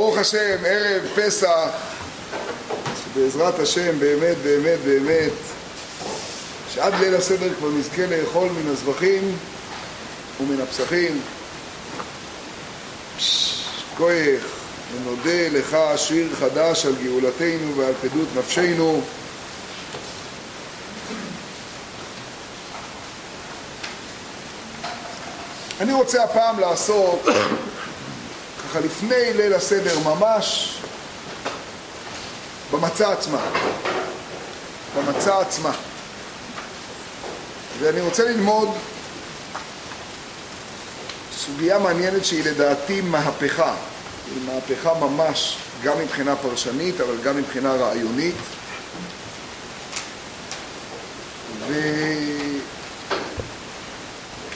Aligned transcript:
ברוך 0.00 0.18
השם, 0.18 0.56
ערב 0.66 1.02
פסח, 1.14 1.68
שבעזרת 3.04 3.58
השם 3.58 3.98
באמת 3.98 4.36
באמת 4.42 4.78
באמת 4.84 5.32
שעד 6.74 6.94
ליל 7.00 7.14
הסדר 7.14 7.54
כבר 7.58 7.68
נזכה 7.68 8.06
לאכול 8.06 8.48
מן 8.48 8.70
הזבחים 8.70 9.36
ומן 10.40 10.60
הפסחים. 10.60 11.20
כוח, 13.96 14.42
ונודה 14.94 15.48
לך 15.52 15.76
שיר 15.96 16.28
חדש 16.40 16.86
על 16.86 16.94
גאולתנו 17.04 17.76
ועל 17.76 17.92
פדות 18.00 18.28
נפשנו. 18.36 19.02
אני 25.80 25.92
רוצה 25.92 26.24
הפעם 26.24 26.60
לעסוק, 26.60 27.28
ככה 28.70 28.80
לפני 28.80 29.32
ליל 29.36 29.54
הסדר 29.54 29.98
ממש, 29.98 30.78
במצה 32.72 33.12
עצמה. 33.12 33.40
במצה 34.96 35.40
עצמה. 35.40 35.72
ואני 37.80 38.00
רוצה 38.00 38.24
ללמוד 38.24 38.68
סוגיה 41.36 41.78
מעניינת 41.78 42.24
שהיא 42.24 42.44
לדעתי 42.44 43.00
מהפכה. 43.00 43.74
היא 44.34 44.42
מהפכה 44.46 44.94
ממש, 44.94 45.56
גם 45.82 45.98
מבחינה 45.98 46.36
פרשנית, 46.36 47.00
אבל 47.00 47.16
גם 47.22 47.36
מבחינה 47.36 47.74
רעיונית. 47.74 48.34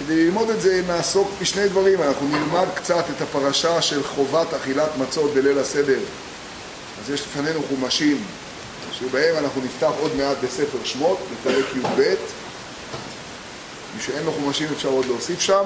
וכדי 0.04 0.24
ללמוד 0.24 0.50
את 0.50 0.60
זה 0.60 0.82
נעסוק 0.86 1.30
בשני 1.40 1.68
דברים. 1.68 2.02
אנחנו 2.02 2.28
נלמד 2.28 2.66
קצת 2.74 3.04
את 3.16 3.22
הפרשה 3.22 3.82
של 3.82 4.02
חובת 4.02 4.54
אכילת 4.54 4.90
מצות 4.98 5.34
בליל 5.34 5.58
הסדר. 5.58 5.98
אז 7.04 7.10
יש 7.10 7.20
לפנינו 7.20 7.60
חומשים 7.68 8.24
שבהם 8.92 9.44
אנחנו 9.44 9.62
נפתח 9.64 9.91
עוד 10.00 10.16
מעט 10.16 10.36
בספר 10.42 10.78
שמות, 10.84 11.19
בפרק 11.33 11.64
י"ב. 11.77 12.00
מי 13.96 14.02
שאין 14.02 14.24
לו 14.24 14.33
חומשים 14.33 14.69
אפשר 14.77 14.88
עוד 14.88 15.06
להוסיף 15.06 15.41
שם. 15.41 15.64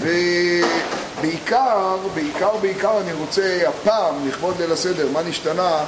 ובעיקר, 0.00 1.96
בעיקר, 2.14 2.56
בעיקר 2.60 3.00
אני 3.00 3.12
רוצה 3.12 3.68
הפעם, 3.68 4.28
לכבוד 4.28 4.60
ליל 4.60 4.72
הסדר, 4.72 5.08
מה 5.12 5.22
נשתנה? 5.22 5.84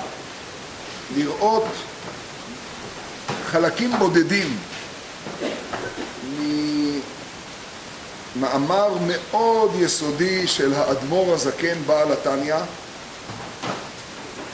לראות 1.16 1.64
חלקים 3.46 3.92
בודדים 3.98 4.56
ממאמר 8.36 8.88
מאוד 9.06 9.70
יסודי 9.78 10.46
של 10.46 10.74
האדמו"ר 10.74 11.34
הזקן 11.34 11.82
בעל 11.86 12.12
התניא. 12.12 12.54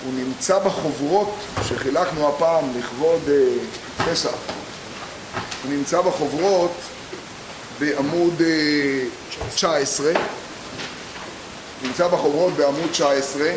הוא 0.05 0.12
נמצא 0.14 0.58
בחוברות 0.58 1.34
שחילקנו 1.69 2.28
הפעם 2.28 2.64
לכבוד 2.78 3.20
uh, 3.27 4.02
פסח. 4.05 4.34
הוא 5.62 5.72
נמצא 5.72 6.00
בחוברות 6.00 6.70
בעמוד 7.78 8.42
19, 9.55 10.12
נמצא 11.83 12.08
בחוברות 12.08 12.52
בעמוד 12.52 12.91
19, 12.91 13.52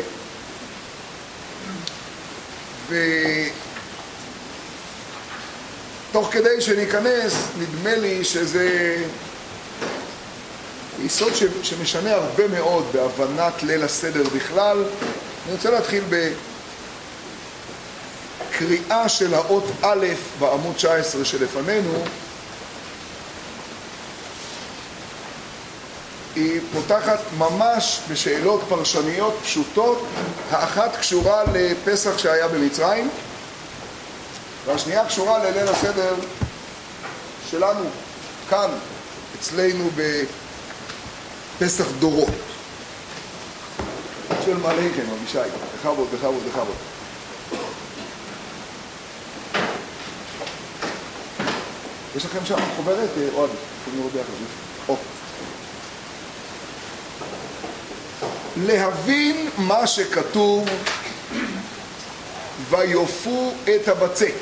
ותוך 6.10 6.28
כדי 6.32 6.60
שניכנס, 6.60 7.34
נדמה 7.58 7.96
לי 7.96 8.24
שזה 8.24 8.96
יסוד 11.04 11.32
שמשנה 11.62 12.14
הרבה 12.14 12.48
מאוד 12.48 12.86
בהבנת 12.92 13.62
ליל 13.62 13.82
הסדר 13.82 14.22
בכלל. 14.36 14.84
אני 15.46 15.54
רוצה 15.54 15.70
להתחיל 15.70 16.04
בקריאה 18.50 19.08
של 19.08 19.34
האות 19.34 19.64
א' 19.82 20.06
בעמוד 20.38 20.74
19 20.74 21.24
שלפנינו, 21.24 22.04
היא 26.36 26.60
פותחת 26.72 27.18
ממש 27.38 28.00
בשאלות 28.10 28.60
פרשניות 28.68 29.38
פשוטות, 29.42 30.06
האחת 30.50 30.96
קשורה 30.96 31.42
לפסח 31.52 32.18
שהיה 32.18 32.48
במצרים, 32.48 33.10
והשנייה 34.66 35.04
קשורה 35.04 35.38
לליל 35.38 35.68
הסדר 35.68 36.14
שלנו, 37.50 37.84
כאן, 38.50 38.70
אצלנו 39.40 39.90
בפסח 41.56 41.84
דורות. 41.98 42.28
שואל 44.44 44.56
מה 44.56 44.70
עליכם, 44.70 45.02
אבישי, 45.20 45.38
בכבוד, 45.78 46.08
בכבוד, 46.14 46.42
בכבוד. 46.48 46.76
יש 52.16 52.24
לכם 52.24 52.38
שם 52.44 52.56
חוברת, 52.76 53.10
אוהד, 53.34 53.50
יכולים 53.80 53.98
לראות 53.98 54.12
ביחד. 54.12 54.32
או. 54.88 54.96
להבין 58.56 59.50
מה 59.58 59.86
שכתוב 59.86 60.68
ויופו 62.70 63.52
את 63.64 63.88
הבצק 63.88 64.34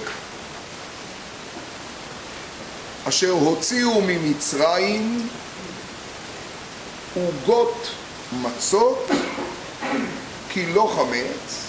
אשר 3.08 3.30
הוציאו 3.30 4.00
ממצרים 4.00 5.28
עוגות 7.14 7.88
מצות 8.42 9.10
כי 10.48 10.66
לא 10.66 10.92
חמץ 10.96 11.64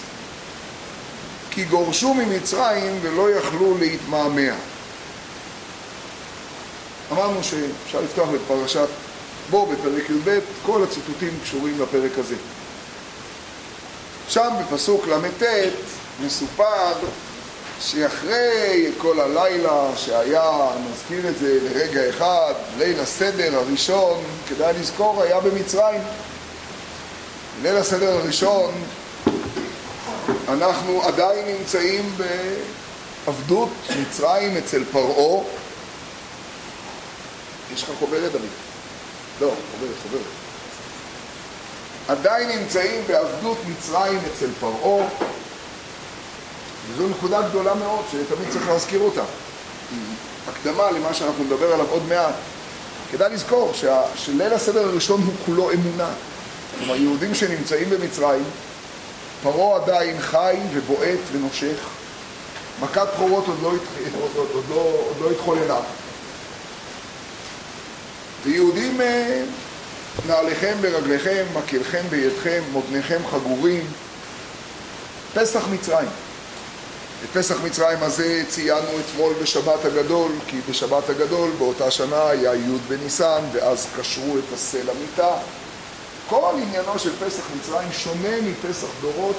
כי 1.50 1.64
גורשו 1.64 2.14
ממצרים 2.14 2.98
ולא 3.02 3.30
יכלו 3.30 3.78
להתמהמה 3.78 4.56
אמרנו 7.12 7.42
שאפשר 7.42 8.00
לפתוח 8.00 8.28
את 8.34 8.40
פרשת 8.48 8.88
בו 9.50 9.66
בפרק 9.66 10.10
י"ב, 10.10 10.38
כל 10.66 10.82
הציטוטים 10.82 11.38
קשורים 11.42 11.80
לפרק 11.82 12.18
הזה. 12.18 12.34
שם 14.28 14.50
בפסוק 14.60 15.06
ל"ט 15.06 15.42
מסופר 16.24 16.92
שאחרי 17.80 18.92
כל 18.98 19.20
הלילה 19.20 19.90
שהיה, 19.96 20.68
נזכיר 20.90 21.28
את 21.28 21.38
זה 21.38 21.58
לרגע 21.62 22.08
אחד, 22.08 22.54
ליל 22.78 23.00
הסדר 23.00 23.56
הראשון, 23.56 24.24
כדאי 24.48 24.72
לזכור, 24.80 25.22
היה 25.22 25.40
במצרים. 25.40 26.00
ליל 27.62 27.76
הסדר 27.76 28.12
הראשון 28.12 28.74
אנחנו 30.48 31.02
עדיין 31.02 31.46
נמצאים 31.46 32.16
בעבדות 32.16 33.68
מצרים 34.00 34.56
אצל 34.56 34.84
פרעה. 34.92 35.44
יש 37.74 37.82
לך 37.82 37.88
חוברת, 37.98 38.32
דוד? 38.32 38.42
לא, 39.40 39.52
חוברת, 39.72 39.94
חוברת. 40.02 40.20
עדיין 42.08 42.58
נמצאים 42.58 43.02
בעבדות 43.06 43.58
מצרים 43.68 44.20
אצל 44.32 44.48
פרעה, 44.60 45.06
וזו 46.88 47.08
נקודה 47.08 47.48
גדולה 47.48 47.74
מאוד 47.74 48.04
שתמיד 48.10 48.50
צריך 48.50 48.68
להזכיר 48.68 49.00
אותה. 49.00 49.22
הקדמה 50.48 50.90
למה 50.90 51.14
שאנחנו 51.14 51.44
נדבר 51.44 51.72
עליו 51.72 51.86
עוד 51.90 52.02
מעט. 52.08 52.34
כדאי 53.12 53.32
לזכור 53.32 53.72
שה, 53.74 54.02
שליל 54.16 54.52
הסדר 54.52 54.84
הראשון 54.84 55.22
הוא 55.22 55.32
כולו 55.46 55.72
אמונה. 55.72 56.08
כלומר, 56.78 56.96
יהודים 56.96 57.34
שנמצאים 57.34 57.90
במצרים, 57.90 58.44
פרעה 59.42 59.82
עדיין 59.82 60.20
חי 60.20 60.56
ובועט 60.72 61.18
ונושך, 61.32 61.76
מכת 62.80 63.06
בכורות 63.14 63.46
עוד 63.46 63.56
לא, 63.62 63.68
עוד, 63.68 63.78
עוד, 64.36 64.48
עוד, 64.52 64.64
לא, 64.70 64.74
עוד 65.08 65.16
לא 65.20 65.30
התחוללה. 65.30 65.80
ויהודים 68.44 69.00
אה, 69.00 69.42
נעליכם 70.26 70.74
ברגליכם, 70.80 71.44
מקלכם 71.54 72.02
בידכם, 72.10 72.62
מותניכם 72.72 73.18
חגורים. 73.30 73.86
פסח 75.34 75.68
מצרים. 75.72 76.08
את 77.26 77.36
פסח 77.36 77.60
מצרים 77.64 77.98
הזה 78.02 78.42
ציינו 78.48 78.88
אתמול 79.00 79.32
בשבת 79.42 79.84
הגדול, 79.84 80.32
כי 80.46 80.56
בשבת 80.70 81.10
הגדול 81.10 81.50
באותה 81.58 81.90
שנה 81.90 82.28
היה 82.28 82.54
י' 82.54 82.78
בניסן, 82.88 83.42
ואז 83.52 83.86
קשרו 83.98 84.38
את 84.38 84.54
עשה 84.54 84.78
למיטה. 84.78 85.36
כל 86.28 86.54
עניינו 86.62 86.98
של 86.98 87.10
פסח 87.16 87.42
מצרים 87.56 87.88
שונה 87.92 88.36
מפסח 88.42 88.86
דורות, 89.00 89.36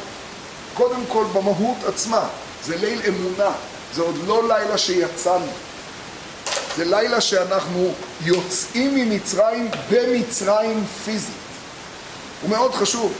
קודם 0.74 1.02
כל 1.08 1.26
במהות 1.34 1.78
עצמה. 1.88 2.28
זה 2.66 2.78
ליל 2.78 3.02
אמונה, 3.08 3.52
זה 3.96 4.02
עוד 4.02 4.16
לא 4.28 4.48
לילה 4.48 4.78
שיצאנו. 4.78 5.52
זה 6.78 6.86
לילה 6.86 7.22
שאנחנו 7.22 7.94
יוצאים 8.22 8.96
ממצרים 8.96 9.72
במצרים 9.92 10.84
פיזית. 11.06 11.36
הוא 12.42 12.50
מאוד 12.50 12.76
חשוב, 12.76 13.14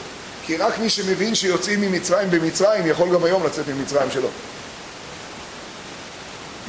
כי 0.46 0.58
רק 0.58 0.80
מי 0.80 0.90
שמבין 0.90 1.36
שיוצאים 1.36 1.82
ממצרים 1.82 2.32
במצרים 2.32 2.88
יכול 2.88 3.14
גם 3.14 3.24
היום 3.24 3.46
לצאת 3.46 3.68
ממצרים 3.68 4.12
שלו. 4.12 4.28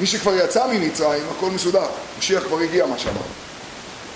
מי 0.00 0.06
שכבר 0.06 0.34
יצא 0.34 0.66
ממצרים, 0.66 1.22
הכל 1.36 1.50
מסודר. 1.50 1.86
משיח 2.18 2.42
כבר 2.42 2.58
הגיע, 2.58 2.86
מה 2.86 2.98
שאמרנו. 2.98 3.20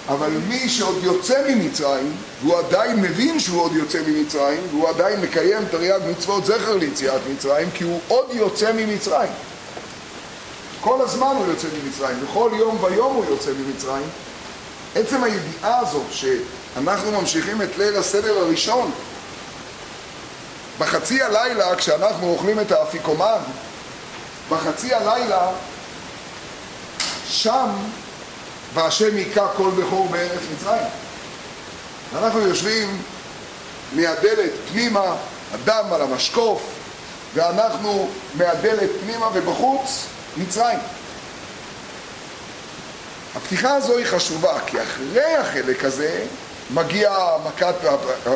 אבל 0.09 0.31
מי 0.49 0.69
שעוד 0.69 0.99
יוצא 1.03 1.43
ממצרים, 1.49 2.13
והוא 2.43 2.59
עדיין 2.59 2.97
מבין 2.97 3.41
שהוא 3.41 3.63
עוד 3.63 3.77
יוצא 3.77 3.99
ממצרים, 4.07 4.61
והוא 4.71 4.89
עדיין 4.89 5.21
מקיים 5.21 5.65
תרי"ג 5.71 6.01
מצוות 6.11 6.47
זכר 6.47 6.77
ליציאת 6.77 7.21
מצרים, 7.35 7.71
כי 7.75 7.85
הוא 7.85 8.01
עוד 8.09 8.27
יוצא 8.33 8.73
ממצרים. 8.73 9.31
כל 10.81 11.01
הזמן 11.01 11.35
הוא 11.39 11.47
יוצא 11.47 11.69
ממצרים, 11.83 12.17
בכל 12.25 12.51
יום 12.59 12.85
ויום 12.85 13.15
הוא 13.15 13.25
יוצא 13.29 13.51
ממצרים. 13.59 14.07
עצם 14.95 15.25
הידיעה 15.25 15.79
הזו 15.79 16.03
שאנחנו 16.11 17.13
ממשיכים 17.13 17.63
את 17.63 17.79
ליל 17.79 17.97
הסדר 17.97 18.39
הראשון, 18.39 18.91
בחצי 20.79 21.23
הלילה, 21.23 21.77
כשאנחנו 21.77 22.29
אוכלים 22.29 22.61
את 22.61 22.73
האפיקומן, 22.73 23.39
בחצי 24.51 24.95
הלילה, 24.95 25.49
שם 27.33 27.69
והשם 28.75 29.17
היכה 29.17 29.49
כל 29.57 29.71
בכור 29.71 30.09
בארץ 30.09 30.41
מצרים. 30.55 30.87
אנחנו 32.19 32.41
יושבים 32.41 33.03
מהדלת 33.93 34.51
פנימה, 34.73 35.17
הדם 35.53 35.85
על 35.93 36.03
המשקוף, 36.03 36.63
ואנחנו 37.35 38.09
מהדלת 38.35 38.91
פנימה 39.05 39.29
ובחוץ 39.35 40.07
מצרים. 40.37 40.79
הפתיחה 43.37 43.75
הזו 43.75 43.99
היא 43.99 44.07
חשובה, 44.07 44.59
כי 44.67 44.83
אחרי 44.83 45.35
החלק 45.37 45.85
הזה 45.85 46.25
מגיע 46.71 47.17
מכת 47.47 47.75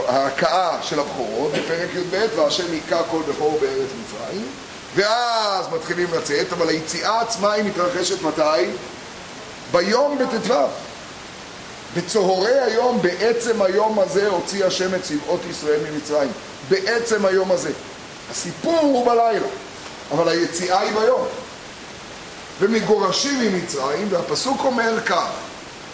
ההכאה 0.08 0.78
של 0.82 1.00
הבכורות 1.00 1.52
בפרק 1.52 1.90
י"ב, 1.94 2.26
והשם 2.36 2.72
היכה 2.72 3.02
כל 3.10 3.22
בכור 3.28 3.58
בארץ 3.60 3.88
מצרים, 4.04 4.46
ואז 4.96 5.66
מתחילים 5.72 6.08
לצאת, 6.14 6.52
אבל 6.52 6.68
היציאה 6.68 7.20
עצמה 7.20 7.52
היא 7.52 7.64
מתרחשת 7.64 8.22
מתי? 8.22 8.70
ביום 9.72 10.18
בט"ו. 10.18 10.54
בצהרי 11.96 12.60
היום, 12.60 13.02
בעצם 13.02 13.62
היום 13.62 13.98
הזה, 13.98 14.28
הוציא 14.28 14.64
השם 14.64 14.94
את 14.94 15.02
צבאות 15.02 15.40
ישראל 15.50 15.80
ממצרים. 15.90 16.30
בעצם 16.68 17.26
היום 17.26 17.52
הזה. 17.52 17.70
הסיפור 18.30 18.78
הוא 18.78 19.06
בלילה, 19.06 19.46
אבל 20.12 20.28
היציאה 20.28 20.80
היא 20.80 20.92
ביום. 20.92 21.26
ומגורשים 22.60 23.40
ממצרים, 23.40 24.08
והפסוק 24.10 24.60
אומר 24.64 25.00
כך: 25.06 25.28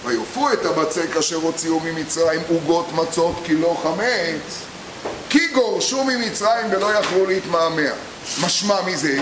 ויופו 0.05 0.53
את 0.53 0.67
הבצק 0.67 1.17
אשר 1.17 1.37
הוציאו 1.37 1.81
ממצרים 1.81 2.41
עוגות 2.49 2.93
מצות 2.93 3.35
כי 3.45 3.55
לא 3.55 3.77
חמץ, 3.83 4.63
כי 5.33 5.49
גורשו 5.49 6.05
ממצרים 6.05 6.67
ולא 6.71 6.95
יכלו 6.95 7.27
להתמהמה. 7.27 7.91
משמע 8.41 8.81
מזה, 8.81 9.19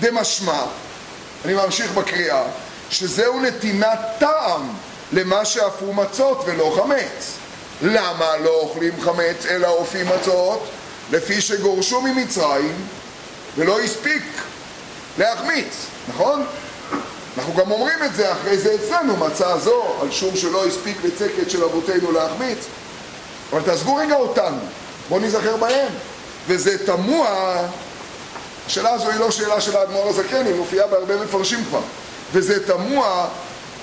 דמשמע, 0.00 0.62
אני 1.44 1.54
ממשיך 1.54 1.92
בקריאה, 1.92 2.42
שזהו 2.90 3.40
נתינת 3.40 3.98
טעם 4.18 4.68
למה 5.12 5.44
שאפו 5.44 5.92
מצות 5.92 6.42
ולא 6.46 6.76
חמץ. 6.76 7.32
למה 7.82 8.36
לא 8.36 8.50
אוכלים 8.50 8.92
חמץ 9.00 9.46
אלא 9.50 9.68
אופים 9.68 10.06
מצות? 10.08 10.68
לפי 11.10 11.40
שגורשו 11.40 12.00
ממצרים 12.00 12.74
ולא 13.56 13.80
הספיק 13.80 14.22
להחמיץ, 15.18 15.86
נכון? 16.08 16.44
אנחנו 17.38 17.54
גם 17.54 17.70
אומרים 17.70 18.02
את 18.04 18.14
זה 18.14 18.32
אחרי 18.32 18.58
זה 18.58 18.74
אצלנו, 18.74 19.16
מצה 19.16 19.58
זו, 19.58 19.84
על 20.00 20.10
שום 20.10 20.36
שלא 20.36 20.66
הספיק 20.66 20.96
בצקת 21.04 21.50
של 21.50 21.64
אבותינו 21.64 22.12
להחמיץ. 22.12 22.58
אבל 23.52 23.62
תעזבו 23.62 23.94
רגע 23.94 24.14
אותנו, 24.14 24.58
בואו 25.08 25.20
נזכר 25.20 25.56
בהם. 25.56 25.88
וזה 26.48 26.86
תמוה, 26.86 27.56
השאלה 28.66 28.92
הזו 28.92 29.10
היא 29.10 29.20
לא 29.20 29.30
שאלה 29.30 29.60
של 29.60 29.76
האדמו"ר 29.76 30.08
הזקן, 30.08 30.46
היא 30.46 30.54
מופיעה 30.54 30.86
בהרבה 30.86 31.16
מפרשים 31.16 31.64
כבר. 31.64 31.80
וזה 32.32 32.66
תמוה, 32.66 33.28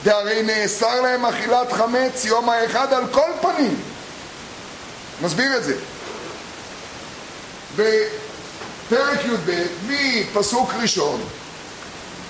והרי 0.03 0.41
נאסר 0.43 1.01
להם 1.01 1.25
אכילת 1.25 1.71
חמץ 1.71 2.25
יום 2.25 2.49
האחד 2.49 2.93
על 2.93 3.03
כל 3.11 3.31
פנים. 3.41 3.81
מסביר 5.21 5.57
את 5.57 5.63
זה. 5.63 5.75
בפרק 7.75 9.25
י"ב, 9.25 9.65
מפסוק 9.87 10.71
ראשון, 10.81 11.21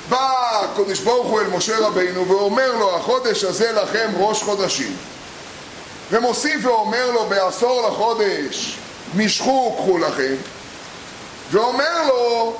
בא 0.10 0.62
הקדוש 0.64 1.00
ברוך 1.00 1.28
הוא 1.28 1.42
אל 1.42 1.48
משה 1.48 1.78
רבינו 1.78 2.30
ואומר 2.30 2.76
לו, 2.76 2.96
החודש 2.96 3.44
הזה 3.44 3.72
לכם 3.72 4.12
ראש 4.18 4.44
חודשים. 4.44 4.96
ומוסיף 6.12 6.66
ואומר 6.66 7.12
לו, 7.12 7.26
בעשור 7.26 7.88
לחודש 7.88 8.78
משכו 9.16 9.76
קחו 9.78 9.98
לכם, 9.98 10.36
ואומר 11.52 12.04
לו 12.08 12.56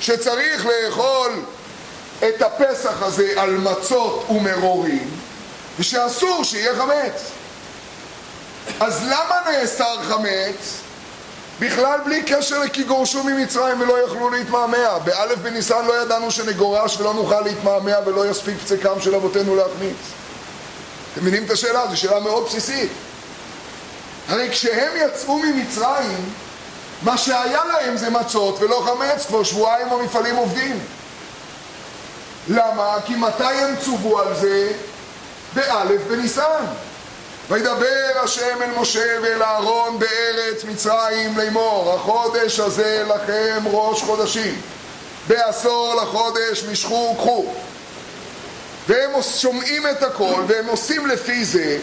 שצריך 0.00 0.66
לאכול 0.66 1.42
את 2.18 2.42
הפסח 2.42 3.02
הזה 3.02 3.32
על 3.36 3.50
מצות 3.50 4.26
ומרורים, 4.30 5.10
ושאסור 5.78 6.44
שיהיה 6.44 6.76
חמץ. 6.76 7.30
אז 8.80 9.02
למה 9.02 9.40
נאסר 9.50 10.02
חמץ? 10.02 10.80
בכלל 11.60 12.00
בלי 12.04 12.22
קשר 12.22 12.58
לכי 12.58 12.82
גורשו 12.82 13.24
ממצרים 13.24 13.80
ולא 13.80 14.04
יכלו 14.04 14.30
להתמהמה. 14.30 14.98
באלף 15.04 15.38
בניסן 15.38 15.84
לא 15.86 16.02
ידענו 16.02 16.30
שנגורש 16.30 17.00
ולא 17.00 17.14
נוכל 17.14 17.40
להתמהמה 17.40 17.92
ולא 18.06 18.30
יספיק 18.30 18.54
פצקם 18.58 19.00
של 19.00 19.14
אבותינו 19.14 19.56
להחמיץ. 19.56 19.96
אתם 21.14 21.22
מבינים 21.22 21.44
את 21.44 21.50
השאלה? 21.50 21.86
זו 21.90 21.96
שאלה 21.96 22.20
מאוד 22.20 22.44
בסיסית. 22.44 22.90
הרי 24.28 24.48
כשהם 24.50 24.92
יצאו 24.96 25.38
ממצרים, 25.38 26.32
מה 27.02 27.18
שהיה 27.18 27.64
להם 27.64 27.96
זה 27.96 28.10
מצות 28.10 28.60
ולא 28.60 28.84
חמץ, 28.86 29.26
כבר 29.26 29.42
שבועיים 29.42 29.88
המפעלים 29.88 30.36
עובדים. 30.36 30.78
למה? 32.48 32.96
כי 33.06 33.14
מתי 33.14 33.44
הם 33.44 33.76
צובו 33.84 34.20
על 34.20 34.34
זה? 34.34 34.72
באלף 35.54 36.00
בניסן. 36.08 36.64
וידבר 37.50 38.20
השם 38.24 38.62
אל 38.62 38.80
משה 38.80 39.18
ואל 39.22 39.42
אהרון 39.42 39.98
בארץ 39.98 40.64
מצרים 40.64 41.38
לאמור 41.38 41.94
החודש 41.94 42.60
הזה 42.60 43.04
לכם 43.08 43.64
ראש 43.66 44.02
חודשים 44.02 44.60
בעשור 45.28 45.94
לחודש 45.94 46.64
משכו 46.70 47.14
וקחו 47.14 47.46
והם 48.88 49.22
שומעים 49.22 49.86
את 49.86 50.02
הכל 50.02 50.42
והם 50.46 50.66
עושים 50.66 51.06
לפי 51.06 51.44
זה 51.44 51.78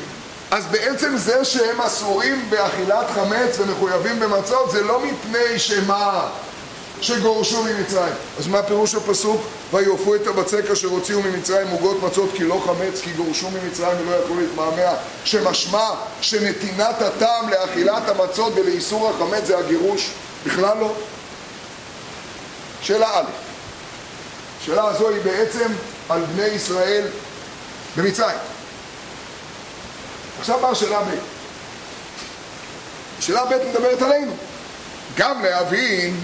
אז 0.51 0.65
בעצם 0.65 1.18
זה 1.18 1.45
שהם 1.45 1.81
אסורים 1.81 2.45
באכילת 2.50 3.06
חמץ 3.15 3.59
ומחויבים 3.59 4.19
במצות 4.19 4.71
זה 4.71 4.83
לא 4.83 5.00
מפני 5.00 5.59
שמה 5.59 6.30
שגורשו 7.01 7.63
ממצרים. 7.63 8.13
אז 8.39 8.48
מה 8.48 8.63
פירוש 8.63 8.95
הפסוק? 8.95 9.42
ויופו 9.74 10.15
את 10.15 10.27
הבצק 10.27 10.71
אשר 10.71 10.88
הוציאו 10.88 11.21
ממצרים 11.21 11.68
עוגות 11.68 12.03
מצות 12.03 12.30
כי 12.33 12.44
לא 12.44 12.63
חמץ 12.65 13.01
כי 13.01 13.12
גורשו 13.12 13.50
ממצרים 13.50 14.07
ולא 14.07 14.15
יכלו 14.15 14.39
להתמהמה 14.39 14.95
שמשמע 15.25 15.89
שנתינת 16.21 17.01
הטעם 17.01 17.50
לאכילת 17.50 18.09
המצות 18.09 18.53
ולאיסור 18.56 19.09
החמץ 19.09 19.45
זה 19.45 19.57
הגירוש? 19.57 20.12
בכלל 20.45 20.77
לא. 20.80 20.94
שאלה 22.81 23.20
א', 23.20 23.50
השאלה 24.62 24.86
הזו 24.86 25.10
היא 25.10 25.22
בעצם 25.22 25.68
על 26.10 26.22
בני 26.22 26.46
ישראל 26.46 27.08
במצרים. 27.98 28.38
עכשיו 30.39 30.60
באה 30.60 30.75
שאלה 30.75 31.00
ב'. 31.00 31.15
שאלה 33.20 33.46
ב' 33.46 33.70
מדברת 33.70 34.01
עלינו. 34.01 34.32
גם 35.18 35.44
להבין 35.44 36.20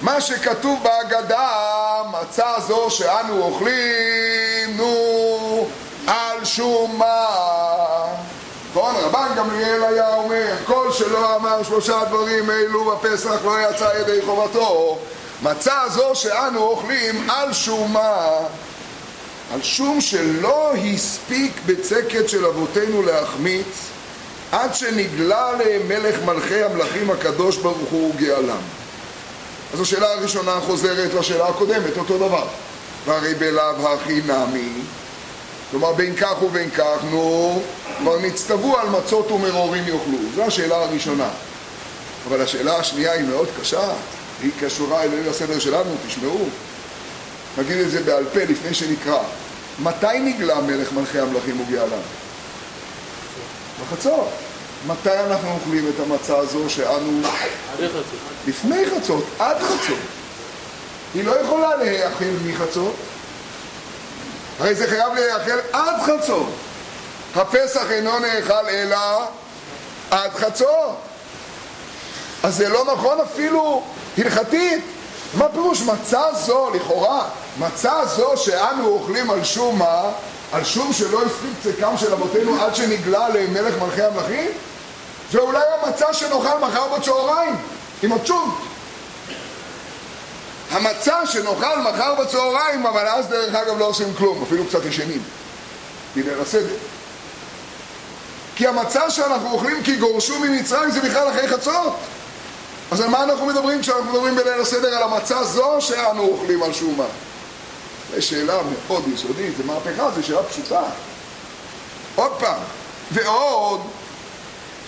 מה 0.00 0.20
שכתוב 0.20 0.82
בהגדה, 0.82 1.48
מצה 2.10 2.54
זו 2.68 2.86
שאנו 2.90 3.42
אוכלים, 3.42 4.76
נו, 4.76 5.68
על 6.06 6.44
שום 6.44 6.98
מה. 6.98 7.26
נכון? 8.70 8.94
רבן 8.96 9.28
גמליאל 9.36 9.84
היה 9.84 10.14
אומר, 10.14 10.54
כל 10.66 10.92
שלא 10.92 11.36
אמר 11.36 11.62
שלושה 11.62 12.04
דברים 12.04 12.50
אלו 12.50 12.84
בפסח 12.84 13.44
לא 13.44 13.70
יצא 13.70 13.90
ידי 14.00 14.26
חובתו. 14.26 14.98
מצה 15.42 15.88
זו 15.88 16.10
שאנו 16.14 16.60
אוכלים 16.60 17.30
על 17.30 17.52
שום 17.52 17.92
מה. 17.92 18.28
על 19.54 19.62
שום 19.62 20.00
שלא 20.00 20.72
הספיק 20.74 21.52
בצקת 21.66 22.28
של 22.28 22.46
אבותינו 22.46 23.02
להחמיץ 23.02 23.66
עד 24.52 24.74
שנגלה 24.74 25.52
להם 25.52 25.88
מלך 25.88 26.16
מלכי 26.24 26.62
המלכים 26.62 27.10
הקדוש 27.10 27.56
ברוך 27.56 27.90
הוא 27.90 28.14
וגאלם. 28.14 28.60
אז 29.74 29.80
השאלה 29.80 30.12
הראשונה 30.12 30.60
חוזרת 30.66 31.14
לשאלה 31.14 31.48
הקודמת, 31.48 31.96
אותו 31.98 32.18
דבר. 32.18 32.46
והרי 33.06 33.34
בלאו 33.34 33.92
הכי 33.92 34.20
נמי, 34.26 34.72
כלומר 35.70 35.92
בין 35.92 36.16
כך 36.16 36.42
ובין 36.42 36.70
כך, 36.70 36.96
נו, 37.10 37.62
כבר 37.98 38.18
נצטוו 38.18 38.78
על 38.78 38.88
מצות 38.88 39.30
ומרורים 39.30 39.82
יאכלו. 39.82 40.18
זו 40.34 40.44
השאלה 40.44 40.76
הראשונה. 40.76 41.28
אבל 42.28 42.42
השאלה 42.42 42.76
השנייה 42.76 43.12
היא 43.12 43.24
מאוד 43.24 43.48
קשה, 43.60 43.88
היא 44.42 44.50
קשורה 44.60 45.02
אל 45.02 45.08
ליל 45.08 45.28
הסדר 45.28 45.58
שלנו, 45.58 45.94
תשמעו. 46.06 46.48
נגיד 47.58 47.78
את 47.78 47.90
זה 47.90 48.02
בעל 48.02 48.24
פה 48.32 48.40
לפני 48.40 48.74
שנקרא. 48.74 49.18
מתי 49.78 50.18
נגלה 50.18 50.60
מלך 50.60 50.92
מלכי 50.92 51.18
המלכים 51.18 51.60
וגאלם? 51.60 52.00
בחצות. 53.80 54.28
מתי 54.86 55.18
אנחנו 55.18 55.54
אוכלים 55.54 55.90
את 55.94 56.00
המצה 56.00 56.38
הזו 56.38 56.70
שאנו... 56.70 57.20
לפני 58.46 58.84
חצות, 58.96 59.24
עד 59.38 59.56
חצות. 59.58 59.98
היא 61.14 61.24
לא 61.24 61.40
יכולה 61.40 61.76
להיאכל 61.76 62.24
מחצות. 62.46 62.94
הרי 64.60 64.74
זה 64.74 64.86
חייב 64.88 65.14
להיאכל 65.14 65.58
עד 65.72 66.02
חצות. 66.02 66.48
הפסח 67.36 67.90
אינו 67.90 68.18
נאכל 68.18 68.68
אלא 68.68 68.96
עד 70.10 70.30
חצות. 70.34 70.96
אז 72.42 72.56
זה 72.56 72.68
לא 72.68 72.84
נכון 72.92 73.18
אפילו 73.20 73.84
הלכתית. 74.18 74.84
מה 75.34 75.48
פירוש 75.48 75.82
מצה 75.82 76.22
זו, 76.34 76.70
לכאורה, 76.74 77.28
מצה 77.58 78.06
זו 78.06 78.32
שאנו 78.36 78.86
אוכלים 78.86 79.30
על 79.30 79.44
שום 79.44 79.78
מה, 79.78 80.10
על 80.52 80.64
שום 80.64 80.92
שלא 80.92 81.22
הספיק 81.22 81.52
צקם 81.62 81.96
של 81.96 82.12
אבותינו 82.12 82.62
עד 82.62 82.74
שנגלה 82.74 83.28
למלך 83.28 83.74
מלכי 83.82 84.02
המלכים? 84.02 84.50
זה 85.32 85.38
אולי 85.38 85.62
המצה 85.82 86.14
שנאכל 86.14 86.58
מחר 86.60 86.96
בצהריים, 86.96 87.56
עם 88.02 88.12
הצ'ום. 88.12 88.58
המצה 90.70 91.26
שנאכל 91.26 91.78
מחר 91.78 92.14
בצהריים, 92.14 92.86
אבל 92.86 93.08
אז 93.08 93.26
דרך 93.26 93.54
אגב 93.54 93.78
לא 93.78 93.84
עושים 93.84 94.14
כלום, 94.18 94.42
אפילו 94.42 94.64
קצת 94.66 94.84
ישנים. 94.84 95.22
בליל 96.16 96.40
הסדר. 96.40 96.74
כי 98.56 98.66
המצה 98.66 99.10
שאנחנו 99.10 99.52
אוכלים 99.52 99.82
כי 99.82 99.96
גורשו 99.96 100.38
ממצרים 100.38 100.90
זה 100.90 101.00
בכלל 101.00 101.28
אחרי 101.28 101.48
חצות. 101.48 101.96
אז 102.90 103.00
על 103.00 103.08
מה 103.08 103.24
אנחנו 103.24 103.46
מדברים 103.46 103.80
כשאנחנו 103.80 104.12
מדברים 104.12 104.36
בליל 104.36 104.60
הסדר 104.60 104.96
על 104.96 105.02
המצה 105.02 105.44
זו 105.44 105.76
שאנו 105.80 106.22
אוכלים 106.22 106.62
על 106.62 106.72
שומה? 106.72 107.04
זו 108.14 108.22
שאלה 108.22 108.58
מאוד 108.62 109.08
יסודית, 109.14 109.56
זו 109.56 109.64
מהפכה, 109.64 110.10
זו 110.16 110.26
שאלה 110.26 110.42
פשוטה. 110.42 110.80
עוד 112.14 112.32
פעם, 112.38 112.60
ועוד, 113.10 113.80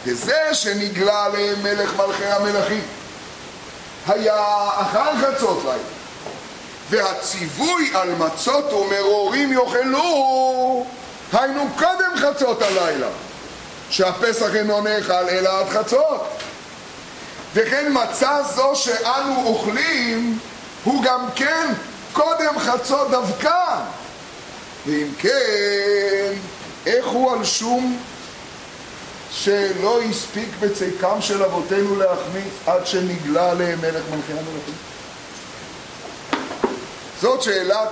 וזה 0.04 0.54
שנגלה 0.54 1.28
למלך 1.28 1.97
מלכי 1.97 2.25
המלכים 2.25 2.83
היה 4.07 4.69
אחר 4.75 5.11
חצות 5.16 5.59
לילה 5.64 5.78
והציווי 6.90 7.90
על 7.95 8.14
מצות 8.14 8.73
ומרורים 8.73 9.52
יאכלו 9.52 10.87
היינו 11.33 11.69
קודם 11.78 12.16
חצות 12.16 12.62
הלילה 12.62 13.09
שהפסח 13.90 14.54
אינו 14.54 14.80
נאכל 14.80 15.28
אלא 15.28 15.59
עד 15.59 15.69
חצות 15.69 16.28
וכן 17.54 17.92
מצה 17.92 18.42
זו 18.54 18.73
שאנו 18.75 19.47
אוכלים 19.47 20.38
הוא 20.85 21.02
גם 21.02 21.26
כן 21.35 21.73
קודם 22.12 22.59
חצות 22.59 23.11
דווקא 23.11 23.76
ואם 24.87 25.07
כן 25.19 26.33
איך 26.87 27.07
הוא 27.07 27.33
על 27.33 27.45
שום 27.45 27.99
שלא 29.33 30.02
הספיק 30.02 30.49
בציקם 30.61 31.21
של 31.21 31.42
אבותינו 31.42 31.97
להחמיץ 31.97 32.52
עד 32.66 32.87
שנגלה 32.87 33.50
עליהם 33.50 33.78
מלך 33.80 34.02
מלכי 34.11 34.33
המלכים? 34.33 34.75
זאת 37.21 37.42
שאלת 37.42 37.88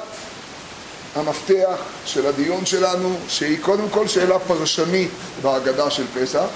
המפתח 1.16 1.76
של 2.04 2.26
הדיון 2.26 2.66
שלנו, 2.66 3.18
שהיא 3.28 3.58
קודם 3.60 3.88
כל 3.90 4.08
שאלה 4.08 4.38
פרשנית 4.38 5.10
בהגדה 5.42 5.90
של 5.90 6.04
פסח, 6.14 6.46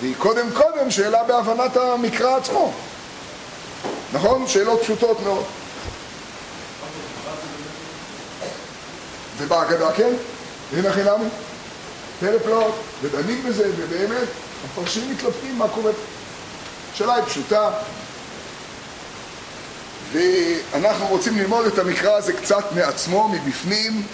והיא 0.00 0.14
קודם 0.18 0.50
קודם 0.52 0.90
שאלה 0.90 1.24
בהבנת 1.24 1.76
המקרא 1.76 2.36
עצמו. 2.36 2.72
נכון? 4.12 4.46
שאלות 4.46 4.82
פשוטות 4.82 5.20
מאוד. 5.20 5.44
ובהגדה 9.38 9.92
כן, 9.92 10.12
והנה 10.72 10.92
חינמי, 10.92 11.28
פלא 12.20 12.38
פלאות, 12.38 12.74
ודנים 13.02 13.42
בזה, 13.48 13.70
ובאמת, 13.76 14.28
המפרשים 14.62 15.10
מתלבטים 15.10 15.58
מה 15.58 15.68
קורה. 15.68 15.92
השאלה 16.94 17.14
היא 17.14 17.24
פשוטה, 17.24 17.70
ואנחנו 20.12 21.06
רוצים 21.06 21.38
ללמוד 21.38 21.66
את 21.66 21.78
המקרא 21.78 22.16
הזה 22.16 22.32
קצת 22.32 22.72
מעצמו, 22.74 23.28
מבפנים. 23.28 24.06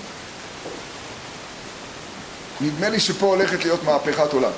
נדמה 2.60 2.88
לי 2.88 3.00
שפה 3.00 3.26
הולכת 3.26 3.64
להיות 3.64 3.84
מהפכת 3.84 4.32
עולם. 4.32 4.50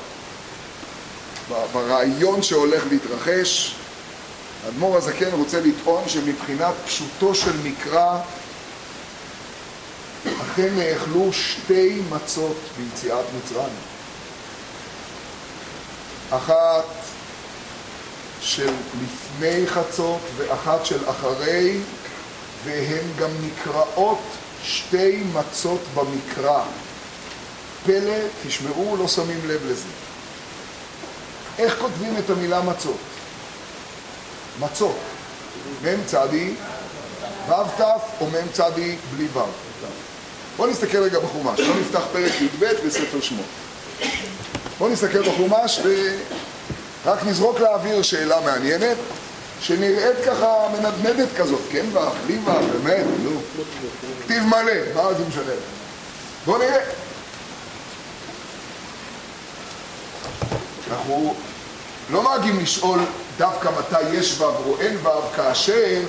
ברעיון 1.72 2.42
שהולך 2.42 2.82
להתרחש, 2.90 3.74
האדמו"ר 4.64 4.96
הזקן 4.96 5.30
רוצה 5.32 5.60
לטעון 5.60 6.08
שמבחינת 6.08 6.74
פשוטו 6.86 7.34
של 7.34 7.56
מקרא 7.64 8.18
אכן 10.42 10.74
נאכלו 10.76 11.32
שתי 11.32 12.00
מצות 12.10 12.56
ביציאת 12.76 13.24
מצרים. 13.36 13.74
אחת 16.30 16.84
של 18.40 18.72
לפני 19.04 19.66
חצות 19.66 20.20
ואחת 20.36 20.86
של 20.86 21.10
אחרי, 21.10 21.78
והן 22.64 23.04
גם 23.18 23.30
נקראות 23.42 24.22
שתי 24.64 25.22
מצות 25.32 25.80
במקרא. 25.94 26.62
פלא, 27.86 28.18
תשמעו, 28.46 28.96
לא 28.96 29.08
שמים 29.08 29.40
לב 29.46 29.60
לזה. 29.66 29.88
איך 31.58 31.76
כותבים 31.80 32.16
את 32.18 32.30
המילה 32.30 32.60
מצות? 32.60 32.96
מצות. 34.60 34.96
מ"ם 35.82 36.04
צדי, 36.06 36.54
ו' 37.48 37.52
ת' 37.78 37.80
או 38.20 38.26
מ"ם 38.26 38.48
צדי 38.52 38.96
בלי 39.16 39.26
ו'. 39.32 39.40
בואו 40.56 40.70
נסתכל 40.70 40.98
רגע 40.98 41.18
בחומש, 41.18 41.60
בואו 41.60 41.80
נפתח 41.80 42.02
פרק 42.12 42.32
י"ב 42.40 42.64
בספר 42.86 43.20
שמות. 43.20 43.46
בואו 44.78 44.90
נסתכל 44.90 45.22
בחומש 45.22 45.80
ורק 47.04 47.24
נזרוק 47.26 47.60
לאוויר 47.60 48.02
שאלה 48.02 48.40
מעניינת, 48.40 48.96
שנראית 49.60 50.16
ככה 50.26 50.68
מנדנדת 50.72 51.28
כזאת, 51.36 51.60
כן 51.70 51.86
ו', 51.92 51.98
בלי 52.26 52.38
ו', 52.44 52.82
באמת, 52.82 53.06
נו. 53.22 53.40
כתיב 54.24 54.42
מלא, 54.42 54.72
מה 54.94 55.14
זה 55.14 55.24
משנה? 55.28 55.52
בואו 56.46 56.58
נראה. 56.58 57.05
אנחנו 60.90 61.34
לא 62.10 62.22
נוהגים 62.22 62.60
לשאול 62.60 63.00
דווקא 63.38 63.68
מתי 63.78 64.02
יש 64.12 64.40
ו' 64.40 64.44
או 64.44 64.76
אין 64.80 64.96
ו', 65.06 65.36
כאשר 65.36 66.00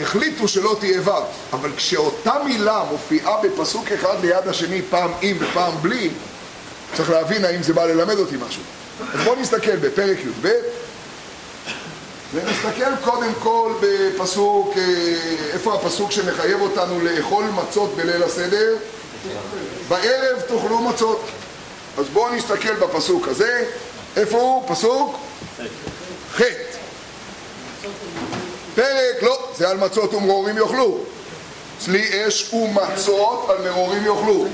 החליטו 0.00 0.48
שלא 0.48 0.76
תהיה 0.80 1.00
ו', 1.00 1.10
אבל 1.52 1.70
כשאותה 1.76 2.32
מילה 2.44 2.84
מופיעה 2.90 3.36
בפסוק 3.42 3.92
אחד 3.92 4.16
ליד 4.22 4.48
השני, 4.48 4.82
פעם 4.90 5.10
עם 5.20 5.36
ופעם 5.40 5.72
בלי, 5.82 6.10
צריך 6.94 7.10
להבין 7.10 7.44
האם 7.44 7.62
זה 7.62 7.72
בא 7.72 7.86
ללמד 7.86 8.18
אותי 8.18 8.36
משהו. 8.48 8.62
אז 9.14 9.20
בואו 9.24 9.40
נסתכל 9.40 9.76
בפרק 9.76 10.18
י"ב, 10.18 10.48
ונסתכל 12.34 12.96
קודם 13.04 13.32
כל 13.42 13.72
בפסוק, 13.80 14.74
אה, 14.76 14.82
איפה 15.52 15.74
הפסוק 15.74 16.10
שמחייב 16.10 16.60
אותנו 16.60 17.00
לאכול 17.00 17.44
מצות 17.44 17.96
בליל 17.96 18.22
הסדר? 18.22 18.76
בערב 19.88 20.40
תאכלו 20.40 20.78
מצות. 20.78 21.20
אז 21.98 22.06
בואו 22.12 22.34
נסתכל 22.34 22.74
בפסוק 22.74 23.28
הזה, 23.28 23.64
איפה 24.16 24.38
הוא? 24.40 24.68
פסוק 24.68 25.18
ח' 26.36 26.42
פרק, 28.74 29.22
לא, 29.22 29.48
זה 29.56 29.68
על 29.68 29.76
מצות 29.76 30.14
ומרורים 30.14 30.56
יאכלו. 30.56 30.98
צלי 31.78 32.28
אש 32.28 32.54
ומצות 32.54 33.50
על 33.50 33.70
מרורים 33.70 34.06
יאכלו. 34.06 34.46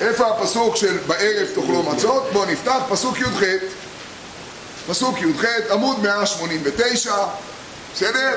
איפה 0.00 0.26
הפסוק 0.26 0.76
של 0.76 0.98
בערב 1.06 1.46
תאכלו 1.54 1.82
מצות? 1.82 2.22
בואו 2.32 2.44
נפתח, 2.44 2.78
פסוק 2.88 3.18
י"ח. 3.18 3.42
פסוק 4.88 5.18
י"ח, 5.18 5.44
עמוד 5.70 6.00
189, 6.02 7.14
בסדר? 7.94 8.36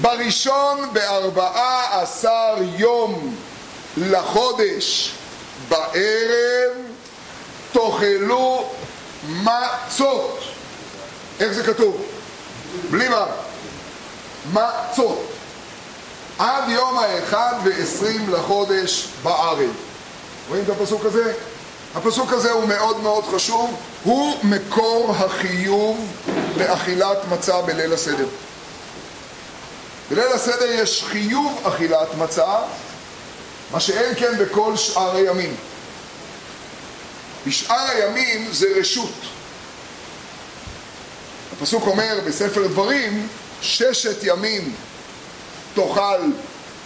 בראשון 0.00 0.88
בארבעה 0.92 2.02
עשר 2.02 2.54
יום 2.76 3.36
לחודש 3.96 5.12
בערב 5.68 6.72
תאכלו 7.72 8.70
מצות. 9.28 10.38
איך 11.40 11.52
זה 11.52 11.62
כתוב? 11.62 12.02
בלי 12.90 13.08
מה? 13.08 13.26
מצות. 14.52 15.26
עד 16.38 16.68
יום 16.68 16.98
האחד 16.98 17.54
ועשרים 17.64 18.32
לחודש 18.32 19.08
בערב. 19.22 19.70
רואים 20.48 20.64
את 20.64 20.68
הפסוק 20.68 21.04
הזה? 21.04 21.32
הפסוק 21.94 22.32
הזה 22.32 22.50
הוא 22.52 22.68
מאוד 22.68 23.00
מאוד 23.00 23.24
חשוב, 23.34 23.76
הוא 24.04 24.34
מקור 24.42 25.14
החיוב 25.18 26.06
לאכילת 26.56 27.18
מצה 27.30 27.62
בליל 27.62 27.92
הסדר. 27.92 28.26
בליל 30.10 30.32
הסדר 30.34 30.70
יש 30.70 31.04
חיוב 31.08 31.60
אכילת 31.64 32.08
מצה, 32.18 32.54
מה 33.72 33.80
שאין 33.80 34.14
כן 34.14 34.38
בכל 34.38 34.76
שאר 34.76 35.16
הימים. 35.16 35.56
בשאר 37.46 37.90
הימים 37.90 38.48
זה 38.52 38.66
רשות. 38.80 39.12
הפסוק 41.52 41.86
אומר 41.86 42.20
בספר 42.26 42.66
דברים, 42.66 43.28
ששת 43.60 44.16
ימים 44.22 44.74
תאכל 45.74 46.20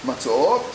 מצות, 0.05 0.71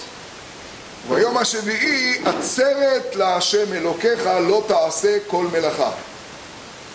וביום 1.07 1.37
השביעי 1.37 2.21
עצרת 2.25 3.15
להשם 3.15 3.73
אלוקיך 3.73 4.25
לא 4.25 4.63
תעשה 4.67 5.17
כל 5.27 5.47
מלאכה. 5.51 5.91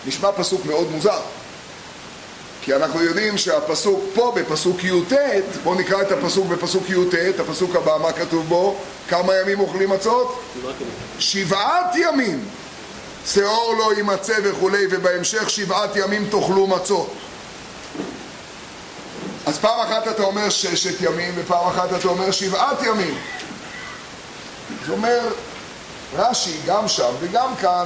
נשמע 0.05 0.31
פסוק 0.31 0.65
מאוד 0.65 0.91
מוזר, 0.91 1.19
כי 2.61 2.75
אנחנו 2.75 3.03
יודעים 3.03 3.37
שהפסוק 3.37 4.03
פה 4.13 4.33
בפסוק 4.35 4.83
י"ט, 4.83 5.13
בואו 5.63 5.75
נקרא 5.75 6.01
את 6.01 6.11
הפסוק 6.11 6.47
בפסוק 6.47 6.89
י"ט, 6.89 7.39
הפסוק 7.39 7.75
הבא, 7.75 7.97
מה 8.01 8.11
כתוב 8.11 8.47
בו? 8.47 8.77
כמה 9.09 9.35
ימים 9.35 9.59
אוכלים 9.59 9.89
מצות? 9.89 10.39
שבעת 11.19 11.95
ימים. 11.95 12.45
שאור 13.33 13.75
לא 13.79 13.93
יימצא 13.93 14.33
וכולי, 14.43 14.85
ובהמשך 14.91 15.49
שבעת 15.49 15.95
ימים 15.95 16.27
תאכלו 16.29 16.67
מצות. 16.67 17.13
אז 19.45 19.57
פעם 19.57 19.79
אחת 19.79 20.07
אתה 20.07 20.23
אומר 20.23 20.49
ששת 20.49 21.01
ימים, 21.01 21.33
ופעם 21.35 21.67
אחת 21.67 21.89
אתה 21.99 22.07
אומר 22.07 22.31
שבעת 22.31 22.83
ימים. 22.83 23.17
זה 24.85 24.91
אומר 24.91 25.19
רש"י, 26.15 26.57
גם 26.65 26.87
שם 26.87 27.11
וגם 27.19 27.55
כאן, 27.61 27.85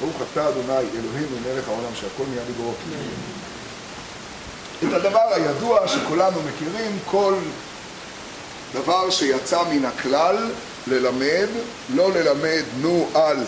ברוך 0.00 0.16
אתה 0.32 0.48
אדוני 0.48 0.72
אלוהינו 0.72 1.36
מלך 1.46 1.68
העולם 1.68 1.94
שהכל 1.94 2.22
נהיה 2.30 2.42
בגורו. 2.50 2.74
את 4.88 4.92
הדבר 4.92 5.34
הידוע 5.34 5.88
שכולנו 5.88 6.38
מכירים, 6.42 6.98
כל 7.06 7.34
דבר 8.74 9.10
שיצא 9.10 9.62
מן 9.72 9.84
הכלל 9.84 10.50
ללמד, 10.86 11.48
לא 11.94 12.12
ללמד 12.12 12.62
נו 12.80 13.08
על 13.14 13.44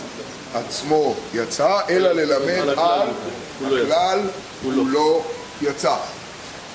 עצמו 0.55 1.15
יצא, 1.35 1.79
אלא 1.89 2.13
ללמד 2.13 2.69
על 2.69 2.71
הכלל 3.61 4.21
לא 4.75 5.25
יצא. 5.63 5.97